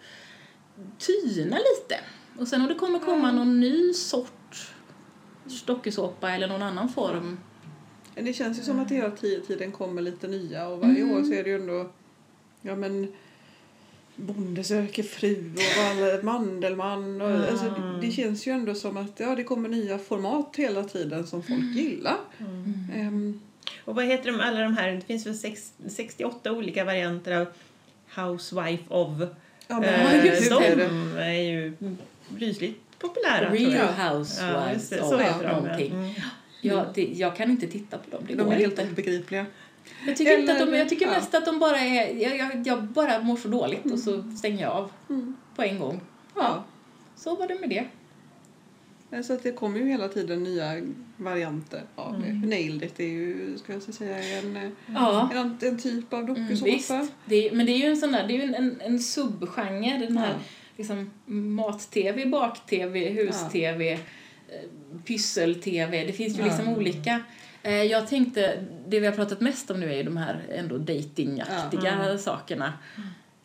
tyna 0.98 1.58
lite. 1.58 2.00
Och 2.38 2.48
sen 2.48 2.62
om 2.62 2.68
det 2.68 2.76
kommer 2.76 3.00
komma 3.00 3.32
någon 3.32 3.60
ny 3.60 3.94
sort 3.94 4.45
dokusåpa 5.66 6.32
eller 6.32 6.48
någon 6.48 6.62
annan 6.62 6.90
form. 6.90 7.38
Men 8.16 8.26
Det 8.26 8.34
känns 8.34 8.60
ju 8.60 8.64
som 8.64 8.80
att 8.80 8.90
det 8.90 8.96
hela 8.96 9.10
ti- 9.10 9.46
tiden 9.48 9.72
kommer 9.72 10.02
lite 10.02 10.28
nya 10.28 10.68
och 10.68 10.80
varje 10.80 11.02
Mm. 11.02 11.12
år 11.18 11.24
så 11.24 11.34
är 11.34 11.44
det 11.44 11.50
ju 11.50 11.56
ändå 11.56 11.90
ja 12.62 12.76
men 12.76 13.14
Bonde 14.16 14.64
söker 14.64 15.04
fru 15.04 15.52
och 16.18 16.24
Mandelmann 16.24 17.22
och 17.22 17.30
Mm. 17.32 17.42
alltså, 17.42 17.74
det, 18.02 18.12
känns 18.12 18.48
ju 18.48 18.52
ändå 18.52 18.76
som 18.76 18.98
att 18.98 19.20
ja, 19.20 19.36
det 19.36 19.44
kommer 19.44 19.70
nya 19.70 19.98
format 20.00 20.56
hela 20.56 20.84
tiden 20.84 21.28
som 21.28 21.44
folk 21.44 21.76
gillar. 21.76 22.18
Ehm, 22.94 23.42
Och 23.86 23.96
vad 23.96 24.06
heter 24.06 24.32
de, 24.32 24.40
alla 24.40 24.60
de 24.60 24.78
här, 24.78 24.92
det 24.92 25.02
finns 25.02 25.26
väl 25.26 25.36
sex, 25.38 25.74
68 25.88 26.52
olika 26.52 26.84
varianter 26.86 27.32
av 27.42 27.48
Housewife 28.16 28.84
of. 28.94 29.10
ja, 29.68 29.80
men 29.80 29.84
Eh, 30.20 30.26
just 30.26 30.50
de 30.50 30.60
det. 30.76 31.24
är 31.24 31.42
ju 31.42 31.74
rysligt 32.38 32.85
populära 33.00 33.48
tror 33.50 33.58
Real 33.58 33.72
jag. 33.74 33.90
Ja, 34.00 34.10
Housewives 34.18 34.90
det, 34.90 34.96
heter 34.96 35.18
de. 35.18 35.24
ja. 35.44 35.54
någonting. 35.62 35.92
Mm. 35.94 36.12
Ja, 36.62 36.86
det, 36.96 37.02
jag 37.16 37.36
kan 37.36 37.52
inte 37.52 37.68
titta 37.68 37.98
på 37.98 38.10
dem, 38.12 38.24
det 38.28 38.36
De 38.36 38.44
går 38.44 38.54
är 38.54 38.58
helt 38.58 38.80
inte. 38.80 38.92
obegripliga. 38.92 39.46
Jag 40.08 40.16
tycker, 40.18 40.38
inte 40.40 40.52
att 40.54 40.60
de, 40.60 40.64
Eller- 40.68 40.78
jag 40.78 40.90
tycker 40.90 41.06
ja. 41.06 41.12
mest 41.12 41.36
att 41.36 41.46
de 41.46 41.60
bara 41.60 41.80
är, 41.80 42.16
jag, 42.22 42.38
jag, 42.38 42.68
jag 42.68 42.84
bara 42.84 43.20
mår 43.22 43.38
så 43.38 43.48
dåligt 43.48 43.92
och 43.92 44.00
så 44.00 44.24
stänger 44.38 44.62
jag 44.64 44.72
av 44.74 44.92
Mm. 45.10 45.36
på 45.56 45.64
en 45.64 45.80
gång. 45.80 46.02
Ja, 46.36 46.42
Ja. 46.42 46.64
så 47.16 47.36
var 47.36 47.48
det 47.48 47.56
med 47.60 47.70
det. 47.70 47.86
Så 49.24 49.34
att 49.34 49.44
det 49.44 49.52
kommer 49.52 49.80
ju 49.80 49.86
hela 49.90 50.08
tiden 50.08 50.44
nya 50.44 50.82
varianter 51.18 51.82
av 51.96 52.22
det. 52.22 52.28
Mm. 52.28 52.50
Nailed 52.50 52.84
it 52.84 53.00
är 53.00 53.04
ju, 53.04 53.58
ska 53.58 53.74
jag 53.74 53.82
säga, 53.84 54.40
en, 54.40 54.58
eh, 54.58 54.70
Ja. 54.96 55.30
en, 55.34 55.58
en 55.62 55.78
typ 55.80 56.14
av 56.14 56.20
Mm, 56.20 56.34
dokusåpa. 56.36 56.72
visst. 56.72 56.92
Det 57.26 57.36
är, 57.50 57.56
men 57.56 57.66
det 57.66 57.72
är 57.72 57.78
ju 57.78 57.86
en 57.86 57.98
sån 57.98 58.12
där, 58.12 58.28
det 58.28 58.34
är 58.34 58.38
ju 58.38 58.44
en, 58.44 58.56
en, 58.56 58.82
en 58.82 59.00
subgenre, 59.00 60.06
den 60.06 60.18
här 60.18 60.30
Ja. 60.34 60.40
Liksom 60.78 61.12
mat-tv, 61.26 62.26
bak-tv, 62.26 63.10
hus-tv, 63.10 63.92
eh, 63.94 64.00
pyssel-tv. 65.06 66.06
Det 66.06 66.14
finns 66.14 66.36
ju 66.38 66.40
Ja. 66.42 66.46
liksom 66.46 66.68
olika. 66.68 67.22
Eh, 67.64 67.84
Jag 67.84 68.08
tänkte, 68.08 68.64
det 68.88 69.00
vi 69.00 69.06
har 69.06 69.14
pratat 69.14 69.42
mest 69.42 69.72
om 69.72 69.80
nu 69.80 69.92
är 69.94 69.98
ju 69.98 70.04
de 70.04 70.18
här 70.18 70.40
ändå 70.52 70.78
datingaktiga 70.78 72.08
Ja. 72.12 72.18
sakerna. 72.18 72.74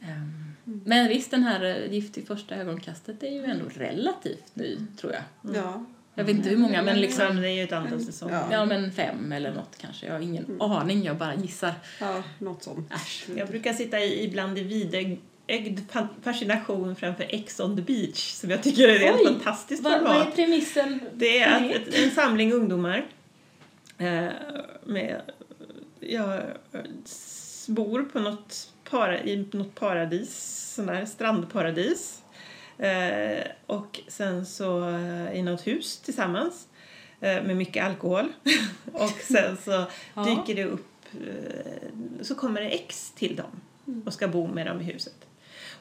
Ehm, 0.03 0.47
Men 0.85 1.09
visst, 1.09 1.31
den 1.31 1.43
här 1.43 1.65
eh, 1.65 1.93
Gift 1.93 2.19
i 2.19 2.23
första 2.23 2.55
ögonkastet 2.55 3.23
är 3.23 3.29
ju 3.31 3.45
ändå 3.45 3.65
relativt 3.77 4.45
ny, 4.57 4.77
tror 5.01 5.13
jag. 5.13 5.55
Ja. 5.55 5.85
Jag 6.15 6.25
vet 6.25 6.37
inte 6.37 6.49
hur 6.49 6.57
många, 6.57 6.69
men 6.77 6.87
Ja, 6.87 6.93
men 6.93 7.01
liksom... 7.01 7.37
det 7.37 7.49
är 7.51 7.53
ju 7.53 7.63
ett 7.65 7.73
antal 7.73 8.01
säsonger. 8.01 8.35
Ja. 8.35 8.47
Ja, 8.53 8.65
men 8.65 8.93
fem 8.93 9.33
eller 9.33 9.55
något 9.55 9.77
kanske. 9.81 10.07
Jag 10.07 10.13
har 10.13 10.21
ingen 10.21 10.61
aning, 10.63 11.03
jag 11.05 11.17
bara 11.17 11.35
gissar. 11.35 11.73
ja, 12.01 12.23
något 12.39 12.63
sånt. 12.63 12.93
Äsch. 12.95 13.27
Jag 13.37 13.49
brukar 13.49 13.73
sitta 13.73 14.01
i, 14.01 14.25
ibland 14.25 14.59
i 14.59 14.63
vidögd 14.63 15.19
fa- 15.93 16.09
fascination 16.23 16.97
framför 16.97 17.27
Ex 17.29 17.61
on 17.61 17.77
the 17.77 17.83
beach 17.83 18.31
som 18.33 18.51
jag 18.51 18.63
tycker 18.63 18.89
är 18.89 18.95
ett 18.97 19.01
helt 19.01 19.21
Oj, 19.21 19.27
fantastiskt 19.27 19.83
Vad, 19.83 19.93
vad 20.03 20.11
är 20.11 20.19
format. 20.19 20.35
premissen? 20.35 21.01
Det 21.15 21.39
är 21.41 21.57
att 21.57 21.77
ett, 21.89 21.95
en 21.95 22.11
samling 22.11 22.53
ungdomar 22.53 23.07
eh, 23.99 24.29
med, 24.85 25.21
ja, 26.01 26.41
s- 27.05 27.65
bor 27.69 28.03
på 28.03 28.21
något, 28.21 28.71
para, 28.91 29.23
i 29.23 29.49
något 29.53 29.75
paradis, 29.75 30.35
sån 30.75 30.87
där 30.87 31.05
strandparadis. 31.05 32.23
Eh, 32.79 33.45
och 33.67 34.01
sen 34.09 34.47
så 34.47 34.89
eh, 34.89 35.33
i 35.39 35.43
något 35.43 35.67
hus 35.67 35.97
tillsammans 35.99 36.69
eh, 37.21 37.43
med 37.43 37.57
mycket 37.57 37.85
alkohol. 37.85 38.33
och 38.93 39.11
sen 39.11 39.57
så 39.65 39.85
dyker 40.25 40.55
det 40.55 40.65
upp, 40.65 40.87
eh, 41.13 42.23
så 42.23 42.35
kommer 42.35 42.61
det 42.61 42.69
ex 42.69 43.13
till 43.13 43.37
dem 43.37 43.61
och 44.07 44.13
ska 44.13 44.29
bo 44.29 44.47
med 44.47 44.67
dem 44.67 44.81
i 44.81 44.85
huset. 44.85 45.15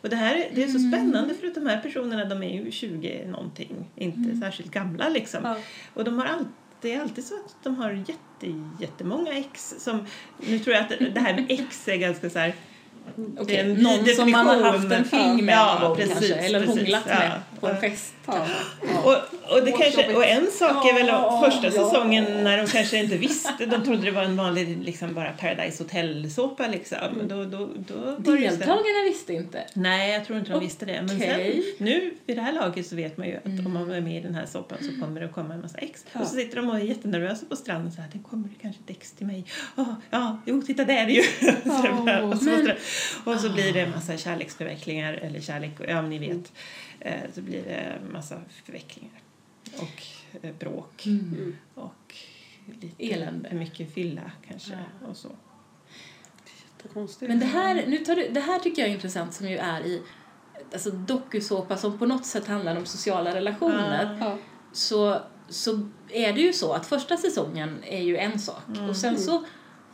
Och 0.01 0.09
det 0.09 0.15
här 0.15 0.35
är- 0.35 0.49
det 0.55 0.63
är 0.63 0.67
så 0.67 0.79
spännande 0.79 1.33
för 1.33 1.47
att 1.47 1.55
de 1.55 1.65
här 1.67 1.81
personerna 1.81 2.25
de 2.25 2.43
är 2.43 2.63
ju 2.65 2.71
20 2.71 3.25
någonting, 3.27 3.85
inte 3.95 4.35
särskilt 4.41 4.71
gamla 4.71 5.09
liksom. 5.09 5.39
Ja. 5.43 5.57
Och 5.93 6.03
de 6.03 6.17
har 6.19 6.25
alltid, 6.25 6.47
det 6.81 6.93
är 6.93 7.01
alltid 7.01 7.23
så 7.25 7.35
att 7.35 7.55
de 7.63 7.75
har 7.75 7.91
jätte, 7.91 8.61
jättemånga 8.79 9.33
ex 9.33 9.75
som, 9.79 10.05
nu 10.47 10.59
tror 10.59 10.75
jag 10.75 10.83
att 10.83 11.13
det 11.13 11.19
här 11.19 11.33
med 11.33 11.45
ex 11.49 11.87
är 11.87 11.95
ganska 11.97 12.29
så 12.29 12.39
här 12.39 12.53
Är 13.47 13.59
en 13.63 13.73
någon 13.73 14.03
ny 14.03 14.13
som 14.13 14.31
man 14.31 14.45
har 14.47 14.55
definition. 14.55 14.91
haft 14.91 15.13
en 15.13 15.19
fling 15.19 15.45
med 15.45 15.55
Ja, 15.55 15.77
någon 15.81 15.87
gång 15.89 15.97
precis, 15.97 16.13
kanske, 16.29 16.35
eller 16.35 16.59
precis, 16.59 16.75
hånglat 16.79 17.03
ja. 17.07 17.13
med 17.19 17.31
på 17.59 17.67
en 17.67 17.77
fest 17.81 18.13
Ja. 18.25 18.33
kanske. 18.33 18.97
Och, 19.09 19.13
och, 19.57 19.65
det 19.65 19.71
kanske, 19.71 20.13
och 20.15 20.25
en 20.25 20.47
sak 20.51 20.85
är 20.85 20.93
väl 20.93 21.07
Ja, 21.07 21.41
första 21.45 21.65
ja. 21.65 21.71
säsongen 21.71 22.43
när 22.43 22.57
de 22.57 22.67
kanske 22.67 22.97
inte 22.97 23.17
visste, 23.17 23.65
de 23.65 23.83
trodde 23.83 24.01
det 24.01 24.11
var 24.11 24.23
en 24.23 24.37
vanlig 24.37 24.77
liksom 24.83 25.13
bara 25.13 25.31
Paradise 25.31 25.83
Hotel-såpa 25.83 26.67
liksom. 26.67 26.97
Då, 27.29 27.45
då, 27.45 27.69
då 27.87 27.93
så 28.25 28.31
här- 28.31 28.37
Deltagarna 28.37 29.03
visste 29.09 29.33
inte. 29.33 29.63
Nej, 29.73 30.13
jag 30.13 30.25
tror 30.25 30.39
inte 30.39 30.51
de 30.51 30.59
visste 30.59 30.85
det. 30.85 31.01
Men 31.07 31.19
sen, 31.19 31.63
nu 31.77 32.11
vid 32.25 32.37
det 32.37 32.41
här 32.41 32.53
laget 32.53 32.87
så 32.87 32.95
vet 32.95 33.17
man 33.17 33.27
ju 33.27 33.35
att 33.37 33.45
om 33.65 33.73
man 33.73 33.91
är 33.91 34.01
med 34.01 34.17
i 34.17 34.19
den 34.21 34.35
här 34.35 34.45
soppan 34.45 34.77
så 34.81 35.01
kommer 35.05 35.19
det 35.19 35.25
att 35.25 35.33
komma 35.33 35.53
en 35.53 35.61
massa 35.61 35.77
ex. 35.77 36.05
Ja. 36.13 36.19
Och 36.21 36.27
så 36.27 36.35
sitter 36.35 36.55
de 36.55 36.69
och 36.69 36.75
är 36.75 36.79
jättenervösa 36.79 37.45
på 37.49 37.55
stranden 37.55 37.91
så 37.91 38.01
här, 38.01 38.09
det 38.13 38.19
kommer 38.29 38.47
det 38.47 38.55
kanske 38.61 38.81
ett 38.85 38.89
ex 38.97 39.11
till 39.11 39.25
mig. 39.27 39.45
Oh, 39.75 39.93
ja, 40.09 40.41
jo, 40.45 40.61
titta 40.61 40.83
där 40.85 40.93
är 40.93 41.05
det 41.05 41.11
ju. 41.13 41.21
så 41.63 41.81
det 41.81 41.93
bara- 42.05 42.23
och, 42.23 42.37
så 42.37 42.43
Men- 42.45 42.71
och 43.25 43.39
så 43.39 43.49
blir 43.49 43.73
det 43.73 43.81
en 43.81 43.91
massa 43.91 44.17
kärleksförvecklingar, 44.17 45.13
eller 45.13 45.41
kärlek, 45.41 45.71
ja 45.87 46.01
ni 46.01 46.19
vet. 46.19 46.53
Eh, 46.99 47.21
så 47.33 47.41
blir 47.41 47.63
det 47.63 47.75
en 47.75 48.11
massa 48.11 48.41
förvecklingar. 48.65 49.21
Och 49.77 50.03
eh, 50.41 50.55
bråk. 50.59 51.05
Mm. 51.05 51.55
Och 51.75 52.15
lite 52.81 53.13
Elände. 53.13 53.49
för 53.49 53.55
mycket 53.55 53.93
fylla 53.93 54.31
kanske. 54.47 54.71
Ja. 54.71 55.07
Och 55.07 55.17
så. 55.17 55.29
Jättekonstigt. 56.77 57.29
Men 57.29 57.39
det 57.39 57.45
här, 57.45 57.87
nu 57.87 57.97
tar 57.97 58.15
du, 58.15 58.29
det 58.29 58.39
här 58.39 58.59
tycker 58.59 58.81
jag 58.81 58.89
är 58.89 58.93
intressant 58.93 59.33
som 59.33 59.49
ju 59.49 59.57
är 59.57 59.85
i 59.85 60.01
alltså 60.73 60.91
dokusåpa 60.91 61.77
som 61.77 61.99
på 61.99 62.05
något 62.05 62.25
sätt 62.25 62.47
handlar 62.47 62.75
om 62.75 62.85
sociala 62.85 63.35
relationer. 63.35 64.17
Ja. 64.19 64.37
så, 64.71 65.21
så 65.49 65.89
är 66.09 66.33
det 66.33 66.41
ju 66.41 66.53
så 66.53 66.73
att 66.73 66.85
första 66.85 67.17
säsongen 67.17 67.83
är 67.83 68.01
ju 68.01 68.17
en 68.17 68.39
sak 68.39 68.63
och 68.89 68.95
sen 68.95 69.19
så 69.19 69.45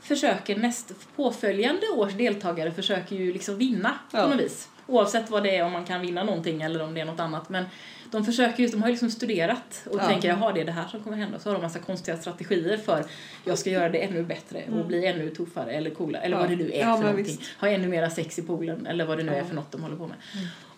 försöker 0.07 0.55
nästa, 0.55 0.93
påföljande 1.15 1.87
års 1.87 2.13
deltagare 2.13 2.71
försöker 2.71 3.15
ju 3.15 3.33
liksom 3.33 3.57
vinna 3.57 3.99
Ja. 4.11 4.21
på 4.21 4.27
något 4.27 4.39
vis. 4.39 4.69
Oavsett 4.87 5.29
vad 5.29 5.43
det 5.43 5.55
är, 5.57 5.65
om 5.65 5.71
man 5.71 5.85
kan 5.85 6.01
vinna 6.01 6.23
någonting 6.23 6.61
eller 6.61 6.81
om 6.83 6.93
det 6.93 7.01
är 7.01 7.05
något 7.05 7.19
annat. 7.19 7.49
Men 7.49 7.65
de 8.11 8.25
försöker 8.25 8.63
ju, 8.63 8.69
de 8.69 8.81
har 8.81 8.87
ju 8.87 8.93
liksom 8.93 9.11
studerat 9.11 9.83
och 9.91 9.99
Ja. 9.99 10.07
tänker 10.07 10.27
jaha 10.27 10.51
det 10.53 10.61
är 10.61 10.65
det 10.65 10.71
här 10.71 10.87
som 10.87 10.99
kommer 11.03 11.17
hända. 11.17 11.39
Så 11.39 11.49
har 11.49 11.53
de 11.53 11.61
massa 11.61 11.79
konstiga 11.79 12.17
strategier 12.17 12.77
för 12.77 13.05
jag 13.45 13.59
ska 13.59 13.69
göra 13.69 13.89
det 13.89 13.97
ännu 13.97 14.23
bättre 14.23 14.63
och 14.79 14.85
bli 14.85 15.05
ännu 15.05 15.29
tuffare 15.29 15.71
eller 15.71 15.89
coolare 15.89 16.21
eller 16.23 16.35
Ja. 16.35 16.41
vad 16.41 16.49
det 16.49 16.55
nu 16.55 16.71
är 16.71 16.79
Ja, 16.79 16.95
för 16.97 17.03
någonting. 17.03 17.25
visst. 17.25 17.41
Ha 17.59 17.67
ännu 17.67 17.87
mera 17.87 18.09
sex 18.09 18.39
i 18.39 18.41
poolen 18.41 18.87
eller 18.87 19.05
vad 19.05 19.17
det 19.17 19.23
nu 19.23 19.31
är 19.31 19.43
för 19.43 19.55
något 19.55 19.71
de 19.71 19.83
håller 19.83 19.95
på 19.95 20.07
med. 20.07 20.17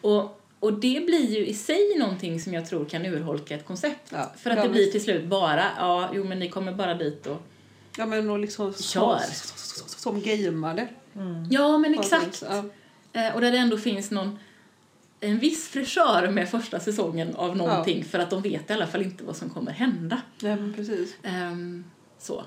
Och, 0.01 0.41
och 0.59 0.73
det 0.73 1.05
blir 1.05 1.29
ju 1.37 1.45
i 1.47 1.53
sig 1.53 1.97
någonting 1.99 2.39
som 2.41 2.53
jag 2.53 2.65
tror 2.65 2.85
kan 2.85 3.05
urholka 3.05 3.55
ett 3.55 3.65
koncept. 3.65 4.13
För 4.37 4.49
att 4.49 4.63
det 4.63 4.69
blir 4.69 4.81
visst. 4.81 4.91
till 4.91 5.03
slut 5.03 5.25
bara, 5.25 5.63
ja 5.77 6.09
jo 6.13 6.23
men 6.23 6.39
ni 6.39 6.49
kommer 6.49 6.71
bara 6.71 6.93
dit 6.93 7.27
och 7.27 7.41
Ja 7.97 8.05
men 8.05 8.29
och 8.29 8.39
liksom 8.39 8.73
Kör. 8.73 9.19
som, 9.19 9.87
som 9.87 10.21
gameade. 10.21 10.87
Ja, 11.49 11.77
men 11.77 11.93
exakt. 11.93 12.43
Ja. 12.49 12.63
Eh, 13.13 13.35
och 13.35 13.41
där 13.41 13.51
det 13.51 13.57
ändå 13.57 13.77
finns 13.77 14.11
någon 14.11 14.39
en 15.19 15.39
viss 15.39 15.67
fräschör 15.67 16.29
med 16.29 16.49
första 16.49 16.79
säsongen 16.79 17.35
av 17.35 17.57
någonting 17.57 18.03
för 18.03 18.19
att 18.19 18.29
de 18.29 18.41
vet 18.41 18.69
i 18.69 18.73
alla 18.73 18.87
fall 18.87 19.01
inte 19.01 19.23
vad 19.23 19.35
som 19.35 19.49
kommer 19.49 19.71
hända. 19.71 20.21
ja 20.39 20.55
men 20.55 20.73
precis. 20.73 21.15
Ehm, 21.23 21.83
så. 22.19 22.43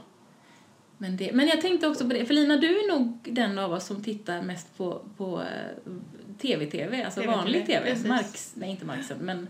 Men, 0.98 1.16
det, 1.16 1.32
men 1.32 1.46
jag 1.46 1.60
tänkte 1.60 1.88
också 1.88 2.04
på 2.04 2.14
det, 2.14 2.26
för 2.26 2.34
Lina 2.34 2.56
du 2.56 2.68
är 2.68 2.96
nog 2.96 3.18
den 3.22 3.58
av 3.58 3.72
oss 3.72 3.86
som 3.86 4.02
tittar 4.02 4.42
mest 4.42 4.76
på, 4.76 5.02
på 5.16 5.40
eh, 5.40 5.92
tv-tv, 6.40 7.04
alltså 7.04 7.20
TV-TV, 7.20 7.36
vanlig 7.36 7.66
tv. 7.66 7.90
precis. 7.90 8.06
Marks, 8.06 8.52
nej 8.54 8.70
inte 8.70 8.84
Marksen, 8.84 9.18
men 9.20 9.48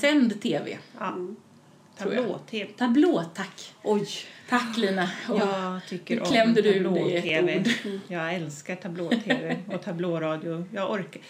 sänd 0.00 0.40
tv. 0.40 0.78
Ja. 0.98 1.16
Tablå-tv. 1.98 2.70
Tablå, 2.76 3.24
tack. 3.34 3.74
Oj. 3.82 4.08
Tack 4.48 4.76
Lina. 4.76 5.10
Och 5.28 5.38
Jag 5.38 5.80
tycker 5.88 6.14
nu 6.14 6.20
om 6.20 6.26
klämde 6.26 6.62
du 6.62 6.84
tablå-tv. 6.84 7.58
ord. 7.58 7.68
Jag 8.08 8.34
älskar 8.34 8.76
tablå-tv 8.76 9.56
och 9.72 9.82
tablåradio. 9.82 10.66
Jag 10.72 10.90
orkar. 10.90 11.22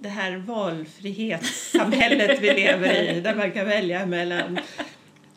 Det 0.00 0.08
här 0.08 0.36
valfrihetssamhället 0.36 2.40
vi 2.40 2.54
lever 2.54 3.14
i 3.16 3.20
där 3.20 3.34
man 3.34 3.52
kan 3.52 3.66
välja 3.66 4.06
mellan 4.06 4.58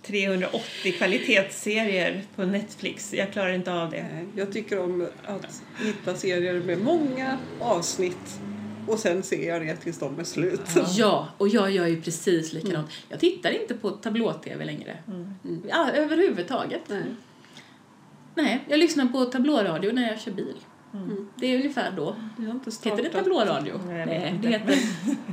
380 0.01 0.93
kvalitetsserier 0.97 2.21
på 2.35 2.45
Netflix. 2.45 3.13
Jag 3.13 3.31
klarar 3.31 3.53
inte 3.53 3.73
av 3.73 3.89
det. 3.89 4.05
Jag 4.35 4.53
tycker 4.53 4.79
om 4.79 5.07
att 5.25 5.63
hitta 5.85 6.15
serier 6.15 6.53
med 6.53 6.81
många 6.81 7.37
avsnitt 7.59 8.39
och 8.87 8.99
sen 8.99 9.23
ser 9.23 9.49
jag 9.49 9.61
det 9.61 9.75
tills 9.75 9.99
de 9.99 10.19
är 10.19 10.23
slut. 10.23 10.61
Ja, 10.95 11.27
och 11.37 11.47
jag 11.47 11.71
gör 11.71 11.87
ju 11.87 12.01
precis 12.01 12.53
likadant. 12.53 12.89
Jag 13.09 13.19
tittar 13.19 13.61
inte 13.61 13.73
på 13.75 13.91
tablå-tv 13.91 14.65
längre. 14.65 14.97
Ja, 15.69 15.91
överhuvudtaget. 15.91 16.81
Nej. 16.87 17.03
Nej, 18.35 18.65
jag 18.69 18.79
lyssnar 18.79 19.05
på 19.05 19.25
tablåradio 19.25 19.91
när 19.91 20.09
jag 20.09 20.19
kör 20.19 20.31
bil. 20.31 20.55
Det 21.35 21.47
är 21.47 21.55
ungefär 21.55 21.91
då. 21.91 22.15
Jag 22.37 22.45
har 22.45 22.51
inte 22.51 22.71
Heter 22.89 23.03
det 23.03 23.09
tablåradio? 23.09 23.79
Nej, 23.87 24.05
Nej, 24.05 24.39
det 24.41 24.47
heter 24.47 24.77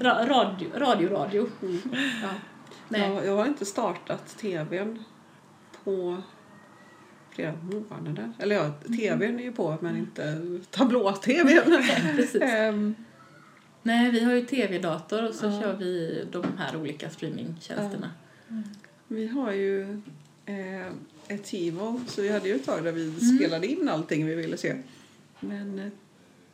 ra 0.01 0.27
radio, 0.27 0.69
radio, 0.77 1.09
radio. 1.09 1.49
Ja. 2.23 2.29
Nej. 2.89 3.01
Jag, 3.01 3.27
jag 3.27 3.37
har 3.37 3.47
inte 3.47 3.65
startat 3.65 4.39
tvn 4.39 5.05
på 5.85 6.23
flera 7.31 7.53
månader. 7.91 8.33
Eller 8.39 8.57
ja, 8.57 8.71
tvn 8.87 9.39
är 9.39 9.45
ju 9.45 9.53
på 9.53 9.77
men 9.81 9.97
inte 9.97 10.41
tablå-tvn. 10.71 11.77
Nej, 13.83 14.11
vi 14.11 14.25
har 14.25 14.33
ju 14.35 14.41
tv-dator 14.47 15.29
och 15.29 15.35
så 15.35 15.47
Ja. 15.47 15.61
kör 15.63 15.77
vi 15.77 16.25
de 16.33 16.45
här 16.59 16.77
olika 16.77 17.11
streamingtjänsterna. 17.11 18.11
vi 19.09 19.27
har 19.27 19.53
ju 19.53 19.83
eh, 20.47 20.87
ett 21.29 21.45
TiVo 21.45 22.01
så 22.09 22.23
vi 22.23 22.29
hade 22.33 22.49
ju 22.49 22.55
ett 22.55 22.65
tag 22.67 22.85
där 22.85 22.93
vi 22.93 23.03
Mm. 23.05 23.37
spelade 23.39 23.67
in 23.67 23.89
allting 23.89 24.27
vi 24.27 24.35
ville 24.35 24.57
se. 24.57 24.77
Men 25.41 25.79
eh, 25.79 25.87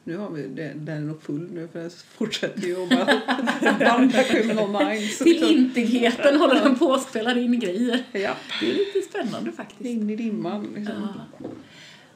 nu 0.04 0.16
har 0.16 0.30
vi, 0.30 0.42
det, 0.48 0.72
den 0.76 0.96
är 0.96 1.00
nog 1.00 1.22
full 1.22 1.48
nu 1.52 1.68
för 1.72 1.82
jag 1.82 1.92
fortsätter 1.92 2.62
ju 2.62 2.82
att 2.82 2.88
bara 2.88 4.22
Criminal 4.22 4.86
Minds. 4.86 5.18
Till 5.18 5.42
intigheten 5.44 6.36
håller 6.40 6.64
de 6.64 6.78
på 6.78 6.86
och 6.86 7.00
spelar 7.00 7.38
in 7.38 7.60
grejer. 7.60 8.04
Ja, 8.12 8.34
Det 8.60 8.70
är 8.70 8.74
lite 8.74 9.08
spännande 9.10 9.52
faktiskt. 9.52 9.80
in 9.80 10.10
i 10.10 10.16
dimman 10.16 10.62
liksom. 10.76 11.08
Ja. 11.40 11.48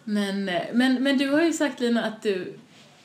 Men, 0.05 0.45
men, 0.73 1.03
men 1.03 1.19
du 1.19 1.31
har 1.31 1.43
ju 1.43 1.53
sagt 1.53 1.81
Lina 1.81 2.05
att 2.05 2.23
du, 2.23 2.55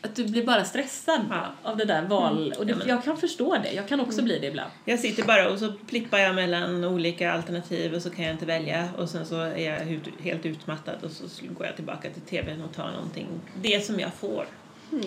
att 0.09 0.15
du 0.15 0.27
blir 0.27 0.45
bara 0.45 0.65
stressad 0.65 1.21
Ja. 1.29 1.45
av 1.63 1.77
det 1.77 1.85
där 1.85 2.01
val. 2.07 2.53
Och 2.59 2.65
det, 2.65 2.75
jag 2.87 3.03
kan 3.03 3.17
förstå 3.17 3.57
det. 3.63 3.71
Jag 3.73 3.87
kan 3.87 3.99
också 3.99 4.21
bli 4.21 4.39
det 4.39 4.47
ibland. 4.47 4.71
Jag 4.85 4.99
sitter 4.99 5.23
bara 5.23 5.49
och 5.49 5.59
så 5.59 5.73
plippar 5.87 6.17
jag 6.17 6.35
mellan 6.35 6.83
olika 6.83 7.31
alternativ 7.31 7.93
och 7.93 8.01
så 8.01 8.09
kan 8.09 8.25
jag 8.25 8.33
inte 8.33 8.45
välja 8.45 8.89
och 8.97 9.09
sen 9.09 9.25
så 9.25 9.35
är 9.41 9.71
jag 9.71 9.99
helt 10.19 10.45
utmattad 10.45 10.95
och 11.03 11.11
så 11.11 11.23
går 11.57 11.65
jag 11.65 11.75
tillbaka 11.75 12.09
till 12.09 12.21
tvn 12.21 12.61
och 12.61 12.73
tar 12.75 12.91
någonting. 12.91 13.27
Det 13.61 13.85
som 13.85 13.99
jag 13.99 14.13
får. 14.13 14.45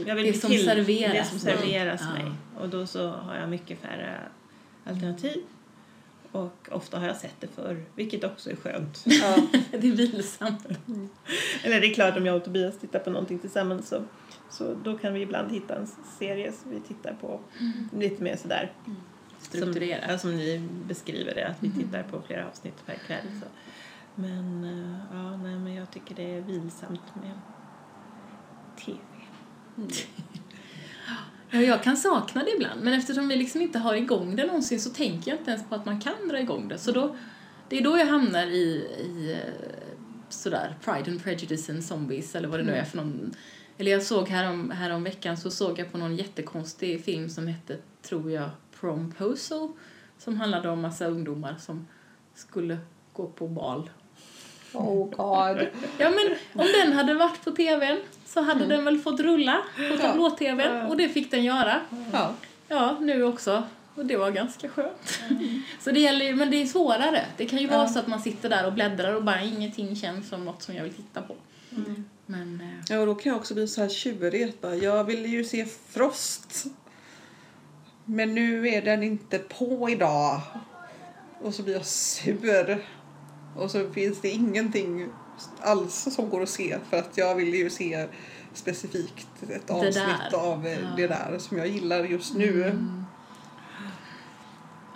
Jag 0.07 0.15
vill 0.15 0.27
Det 0.33 0.41
som 0.41 0.51
serveras. 0.51 1.13
Det 1.13 1.25
som 1.25 1.39
serveras 1.39 2.01
Mm. 2.01 2.13
mig. 2.15 2.33
Och 2.61 2.69
då 2.69 2.87
så 2.87 3.09
har 3.09 3.37
jag 3.37 3.49
mycket 3.49 3.81
färre 3.81 4.19
alternativ. 4.85 5.43
Och 6.33 6.69
ofta 6.71 6.99
har 6.99 7.07
jag 7.07 7.17
sett 7.17 7.35
det 7.41 7.47
förr, 7.55 7.85
vilket 7.95 8.25
också 8.25 8.51
är 8.51 8.57
skönt. 8.57 9.03
Ja. 9.05 9.37
Det 9.71 9.89
är 9.89 9.93
vilsamt. 9.93 10.67
Eller 11.63 11.81
det 11.81 11.87
är 11.87 11.95
klart 11.95 12.17
om 12.17 12.27
jag 12.27 12.37
och 12.37 12.45
Tobias 12.45 12.79
tittar 12.79 12.99
på 12.99 13.11
någonting 13.11 13.39
tillsammans 13.39 13.89
så, 13.89 14.03
så 14.51 14.75
då 14.75 14.99
kan 14.99 15.15
vi 15.15 15.21
ibland 15.21 15.53
hitta 15.53 15.75
en 15.75 15.87
serie 16.19 16.53
som 16.53 16.71
vi 16.71 16.81
tittar 16.81 17.17
på 17.21 17.41
lite 17.93 18.23
mer 18.23 18.37
sådär 18.37 18.73
Strukturerat. 19.41 20.03
Som, 20.03 20.11
ja, 20.11 20.19
som 20.19 20.37
ni 20.37 20.69
beskriver 20.89 21.35
det, 21.35 21.49
att 21.49 21.57
vi 21.61 21.71
tittar 21.71 22.03
på 22.03 22.23
flera 22.23 22.49
avsnitt 22.49 22.87
per 22.87 22.95
kväll. 22.95 23.27
Så. 23.41 23.47
Men, 24.15 24.65
eh, 24.65 25.01
ja, 25.13 25.37
nej, 25.37 25.59
men 25.59 25.75
jag 25.75 25.91
tycker 25.91 26.15
det 26.15 26.35
är 26.35 26.41
vilsamt 26.41 27.15
med 27.15 27.39
tv. 28.85 28.99
Ja, 31.53 31.61
jag 31.61 31.83
kan 31.83 31.97
sakna 31.97 32.45
det 32.45 32.51
ibland. 32.51 32.83
Men 32.83 32.95
eftersom 32.95 33.29
vi 33.29 33.37
liksom 33.37 33.61
inte 33.61 33.79
har 33.79 33.95
igång 33.95 34.37
det 34.37 34.47
någonsin 34.47 34.81
så 34.81 34.91
tänker 34.91 35.31
jag 35.31 35.41
inte 35.41 35.51
ens 35.51 35.69
på 35.69 35.75
att 35.75 35.87
man 35.87 36.01
kan 36.01 36.29
dra 36.29 36.41
igång 36.41 36.69
det. 36.69 36.79
Så 36.79 36.93
då, 36.93 37.17
det 37.69 37.79
är 37.79 37.85
då 37.85 37.99
jag 37.99 38.07
hamnar 38.07 38.47
i, 38.47 38.87
i 38.99 39.33
eh, 39.33 39.71
sådär 40.29 40.75
Pride 40.85 41.11
and 41.11 41.23
Prejudice 41.23 41.71
and 41.71 41.85
Zombies 41.85 42.35
eller 42.35 42.49
vad 42.49 42.61
det 42.61 42.65
nu 42.65 42.73
är 42.73 42.85
för 42.85 42.97
någon. 42.97 43.35
Eller 43.81 43.93
jag 43.93 44.03
såg 44.03 44.29
härom, 44.29 44.71
härom 44.71 45.05
veckan 45.05 45.37
så 45.37 45.51
såg 45.51 45.79
jag 45.79 45.93
på 45.93 45.99
någon 45.99 46.17
jättekonstig 46.17 47.05
film 47.05 47.29
som 47.29 47.47
hette, 47.47 47.77
tror 48.03 48.31
jag, 48.31 48.51
Promposal. 48.81 49.69
Som 50.19 50.37
handlade 50.41 50.69
om 50.69 50.81
massa 50.81 51.07
ungdomar 51.07 51.57
som 51.61 51.87
skulle 52.35 52.79
gå 53.13 53.27
på 53.27 53.49
bal. 53.49 53.91
Oh 54.73 55.05
god. 55.05 55.67
Ja 55.99 56.11
men 56.11 56.37
om 56.63 56.67
den 56.83 56.93
hade 56.93 57.15
varit 57.15 57.45
på 57.45 57.51
tvn 57.51 57.99
så 58.27 58.41
hade 58.41 58.67
den 58.67 58.85
väl 58.85 58.99
fått 58.99 59.21
rulla 59.21 59.59
på 59.91 59.97
tablå-tvn 59.97 60.87
och 60.87 60.97
det 60.97 61.09
fick 61.09 61.31
den 61.31 61.45
göra. 61.45 61.81
Ja. 62.13 62.35
Ja, 62.69 62.97
nu 63.01 63.25
också. 63.25 63.63
Och 63.95 64.07
det 64.07 64.17
var 64.17 64.31
ganska 64.31 64.69
skönt. 64.69 65.21
Så 65.81 65.91
det 65.91 66.01
gäller 66.01 66.35
men 66.35 66.51
det 66.51 66.63
är 66.63 66.67
svårare. 66.67 67.25
Det 67.37 67.47
kan 67.47 67.59
ju 67.59 67.67
vara 67.67 67.89
så 67.89 67.99
att 67.99 68.07
man 68.07 68.21
sitter 68.21 68.49
där 68.49 68.67
och 68.67 68.73
bläddrar 68.73 69.15
och 69.15 69.25
bara 69.25 69.43
ingenting 69.43 69.97
känns 69.97 70.29
som 70.29 70.45
något 70.45 70.63
som 70.63 70.75
jag 70.75 70.85
vill 70.85 70.95
titta 70.95 71.23
på. 71.23 71.37
Men, 72.31 72.61
eh, 72.61 72.85
Ja, 72.89 72.99
och 73.01 73.07
då 73.07 73.15
kan 73.15 73.31
jag 73.33 73.39
också 73.41 73.55
bli 73.55 73.69
så 73.69 73.81
här 73.81 73.89
tjurig. 73.89 74.53
bara, 74.61 74.75
Jag 74.75 75.05
ville 75.05 75.29
ju 75.29 75.45
se 75.45 75.65
Frost. 75.65 76.65
Men 78.05 78.35
nu 78.35 78.69
är 78.69 78.83
den 78.83 79.03
inte 79.03 79.39
på 79.39 79.91
idag. 79.91 80.41
Och 81.43 81.55
så 81.55 81.63
blir 81.63 81.75
jag 81.75 81.87
sur. 81.87 82.85
Och 83.57 83.71
så 83.71 83.91
finns 83.91 84.21
det 84.21 84.29
ingenting 84.31 85.09
alls 85.61 86.09
som 86.15 86.29
går 86.31 86.43
att 86.43 86.49
se. 86.49 86.79
För 86.91 86.99
att 86.99 87.17
jag 87.19 87.35
vill 87.35 87.55
ju 87.55 87.71
se 87.71 88.07
specifikt 88.55 89.29
ett 89.49 89.71
avsnitt 89.71 90.33
av 90.35 90.67
eh, 90.67 90.73
Ja. 90.81 90.89
det 90.97 91.07
där 91.07 91.37
som 91.39 91.59
jag 91.59 91.69
gillar 91.69 92.05
just 92.05 92.35
nu. 92.35 92.79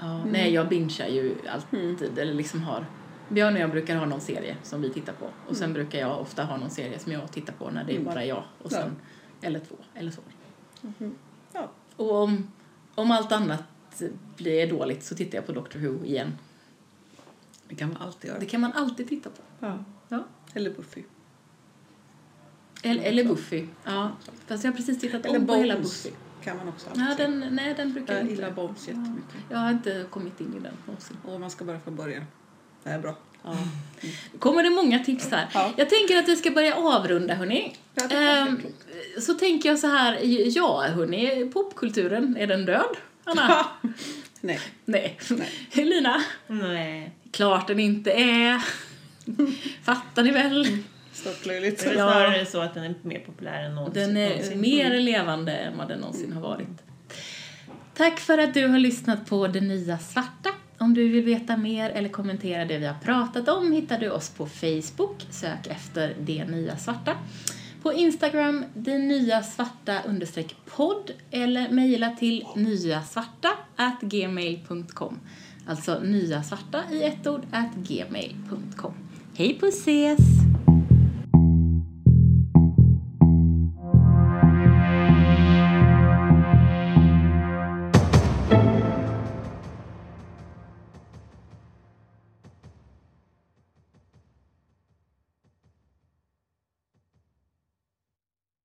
ja, 0.00 0.24
Nej, 0.24 0.52
jag 0.54 0.68
bingear 0.68 1.08
ju 1.08 1.34
alltid, 1.48 2.18
eller 2.18 2.34
liksom 2.34 2.62
har 2.62 2.86
Björn 3.28 3.54
och 3.54 3.60
jag 3.60 3.70
brukar 3.70 3.96
ha 3.96 4.06
någon 4.06 4.20
serie 4.20 4.56
som 4.62 4.82
vi 4.82 4.90
tittar 4.90 5.12
på. 5.12 5.28
Och 5.48 5.56
sen 5.56 5.72
brukar 5.72 5.98
jag 5.98 6.20
ofta 6.20 6.44
ha 6.44 6.56
någon 6.56 6.70
serie 6.70 6.98
som 6.98 7.12
jag 7.12 7.32
tittar 7.32 7.52
på 7.52 7.70
när 7.70 7.84
det 7.84 7.96
är 7.96 8.00
bara 8.00 8.24
jag. 8.24 8.44
Och 8.62 8.72
sen, 8.72 8.96
Eller 9.42 9.58
två, 9.60 9.74
eller 9.94 10.10
så. 10.10 10.20
Ja. 11.52 11.70
Och 11.96 12.14
om, 12.14 12.52
om 12.94 13.10
allt 13.10 13.32
annat 13.32 13.62
blir 14.36 14.66
dåligt 14.70 15.04
så 15.04 15.14
tittar 15.14 15.38
jag 15.38 15.46
på 15.46 15.52
Doctor 15.52 15.80
Who 15.80 16.04
igen. 16.04 16.38
Det 17.68 17.74
kan 17.74 17.88
man 17.92 18.02
alltid 18.02 18.28
göra. 18.28 18.38
Det 18.40 18.46
kan 18.46 18.60
man 18.60 18.72
alltid 18.72 19.08
titta 19.08 19.30
på. 19.30 19.42
Ja. 19.66 19.84
Ja. 20.08 20.24
Eller 20.54 20.70
Buffy. 20.70 21.02
Eller, 22.82 23.02
eller 23.02 23.24
Buffy. 23.24 23.66
Ja. 23.84 24.10
Fast 24.46 24.64
jag 24.64 24.70
har 24.72 24.76
precis 24.76 25.00
tittat 25.00 25.26
Eller 25.26 25.38
om 25.38 25.46
på 25.46 25.54
hela 25.54 25.76
Buffy. 25.78 26.10
kan 26.42 26.56
man 26.56 26.68
också 26.68 26.88
alltid 26.90 27.02
Ja, 27.04 27.14
den, 27.16 27.48
nej, 27.54 27.74
den 27.74 27.92
brukar 27.92 28.12
jag 28.14 28.22
Jag 28.22 28.30
inte. 28.30 28.34
gillar 28.42 28.50
Bones 28.54 28.88
jättemycket. 28.88 29.34
Jag 29.50 29.58
har 29.58 29.70
inte 29.70 30.06
kommit 30.10 30.40
in 30.40 30.54
i 30.56 30.60
den 30.60 30.74
någonsin. 30.86 31.16
Och 31.24 31.40
man 31.40 31.50
ska 31.50 31.64
börja 31.64 31.80
från 31.80 31.96
början. 31.96 32.24
Det 32.84 32.90
är 32.90 32.98
bra. 32.98 33.14
Ja. 33.44 33.56
Kommer 34.38 34.62
det 34.62 34.70
många 34.70 34.98
tips 34.98 35.30
här. 35.30 35.46
Ja. 35.54 35.72
Jag 35.76 35.90
tänker 35.90 36.16
att 36.18 36.28
vi 36.28 36.36
ska 36.36 36.50
börja 36.50 36.74
avrunda, 36.76 37.34
hörni. 37.34 37.76
Ja, 37.94 38.08
Ehm, 38.10 38.60
så 39.20 39.34
tänker 39.34 39.68
jag 39.68 39.78
så 39.78 39.86
här, 39.86 40.18
ja, 40.56 40.84
hörni, 40.88 41.50
popkulturen, 41.54 42.36
är 42.36 42.46
den 42.46 42.64
död? 42.66 42.96
Anna? 43.24 43.66
Nej. 44.40 44.60
Nej. 44.84 45.18
Lina? 45.72 46.22
Nej. 46.46 47.10
Klart 47.32 47.66
den 47.66 47.80
inte 47.80 48.10
är. 48.12 48.60
Fattar 49.84 50.22
ni 50.22 50.30
väl? 50.30 50.78
Störtlöjligt. 51.12 51.84
Det 51.84 51.90
är 51.90 51.94
Ja. 51.94 52.10
snarare 52.12 52.46
så 52.46 52.60
att 52.60 52.74
den 52.74 52.84
är 52.84 52.94
mer 53.02 53.18
populär 53.18 53.62
än 53.64 53.74
någonsin. 53.74 54.02
Den 54.02 54.16
är 54.16 54.28
någonsin. 54.28 54.60
mer 54.60 55.00
levande 55.00 55.52
än 55.52 55.78
vad 55.78 55.88
den 55.88 55.98
någonsin 55.98 56.32
har 56.32 56.40
varit. 56.40 56.68
Tack 57.96 58.20
för 58.20 58.38
att 58.38 58.54
du 58.54 58.66
har 58.66 58.78
lyssnat 58.78 59.26
på 59.26 59.46
Det 59.46 59.60
Nya 59.60 59.98
Svarta. 59.98 60.50
Om 60.84 60.94
du 60.94 61.08
vill 61.08 61.24
veta 61.24 61.56
mer 61.56 61.90
eller 61.90 62.08
kommentera 62.08 62.64
det 62.64 62.78
vi 62.78 62.86
har 62.86 62.94
pratat 62.94 63.48
om 63.48 63.72
hittar 63.72 63.98
du 63.98 64.10
oss 64.10 64.30
på 64.30 64.46
Facebook. 64.46 65.26
Sök 65.30 65.66
efter 65.66 66.16
Det 66.20 66.44
Nya 66.44 66.76
Svarta. 66.76 67.16
På 67.82 67.92
Instagram, 67.92 68.64
det 68.74 68.98
nya 68.98 69.42
svarta 69.42 70.02
understreck 70.02 70.56
podd 70.66 71.10
eller 71.30 71.68
mejla 71.68 72.10
till 72.10 72.44
nyasvarta 72.56 73.50
at 73.76 74.00
gmail.com. 74.00 75.20
Alltså 75.66 76.00
nyasvarta 76.00 76.82
i 76.92 77.02
ett 77.02 77.26
ord 77.26 77.46
at 77.50 77.74
gmail.com. 77.74 78.94
Hej 79.34 79.58
på 79.60 79.66
ses! 79.66 80.53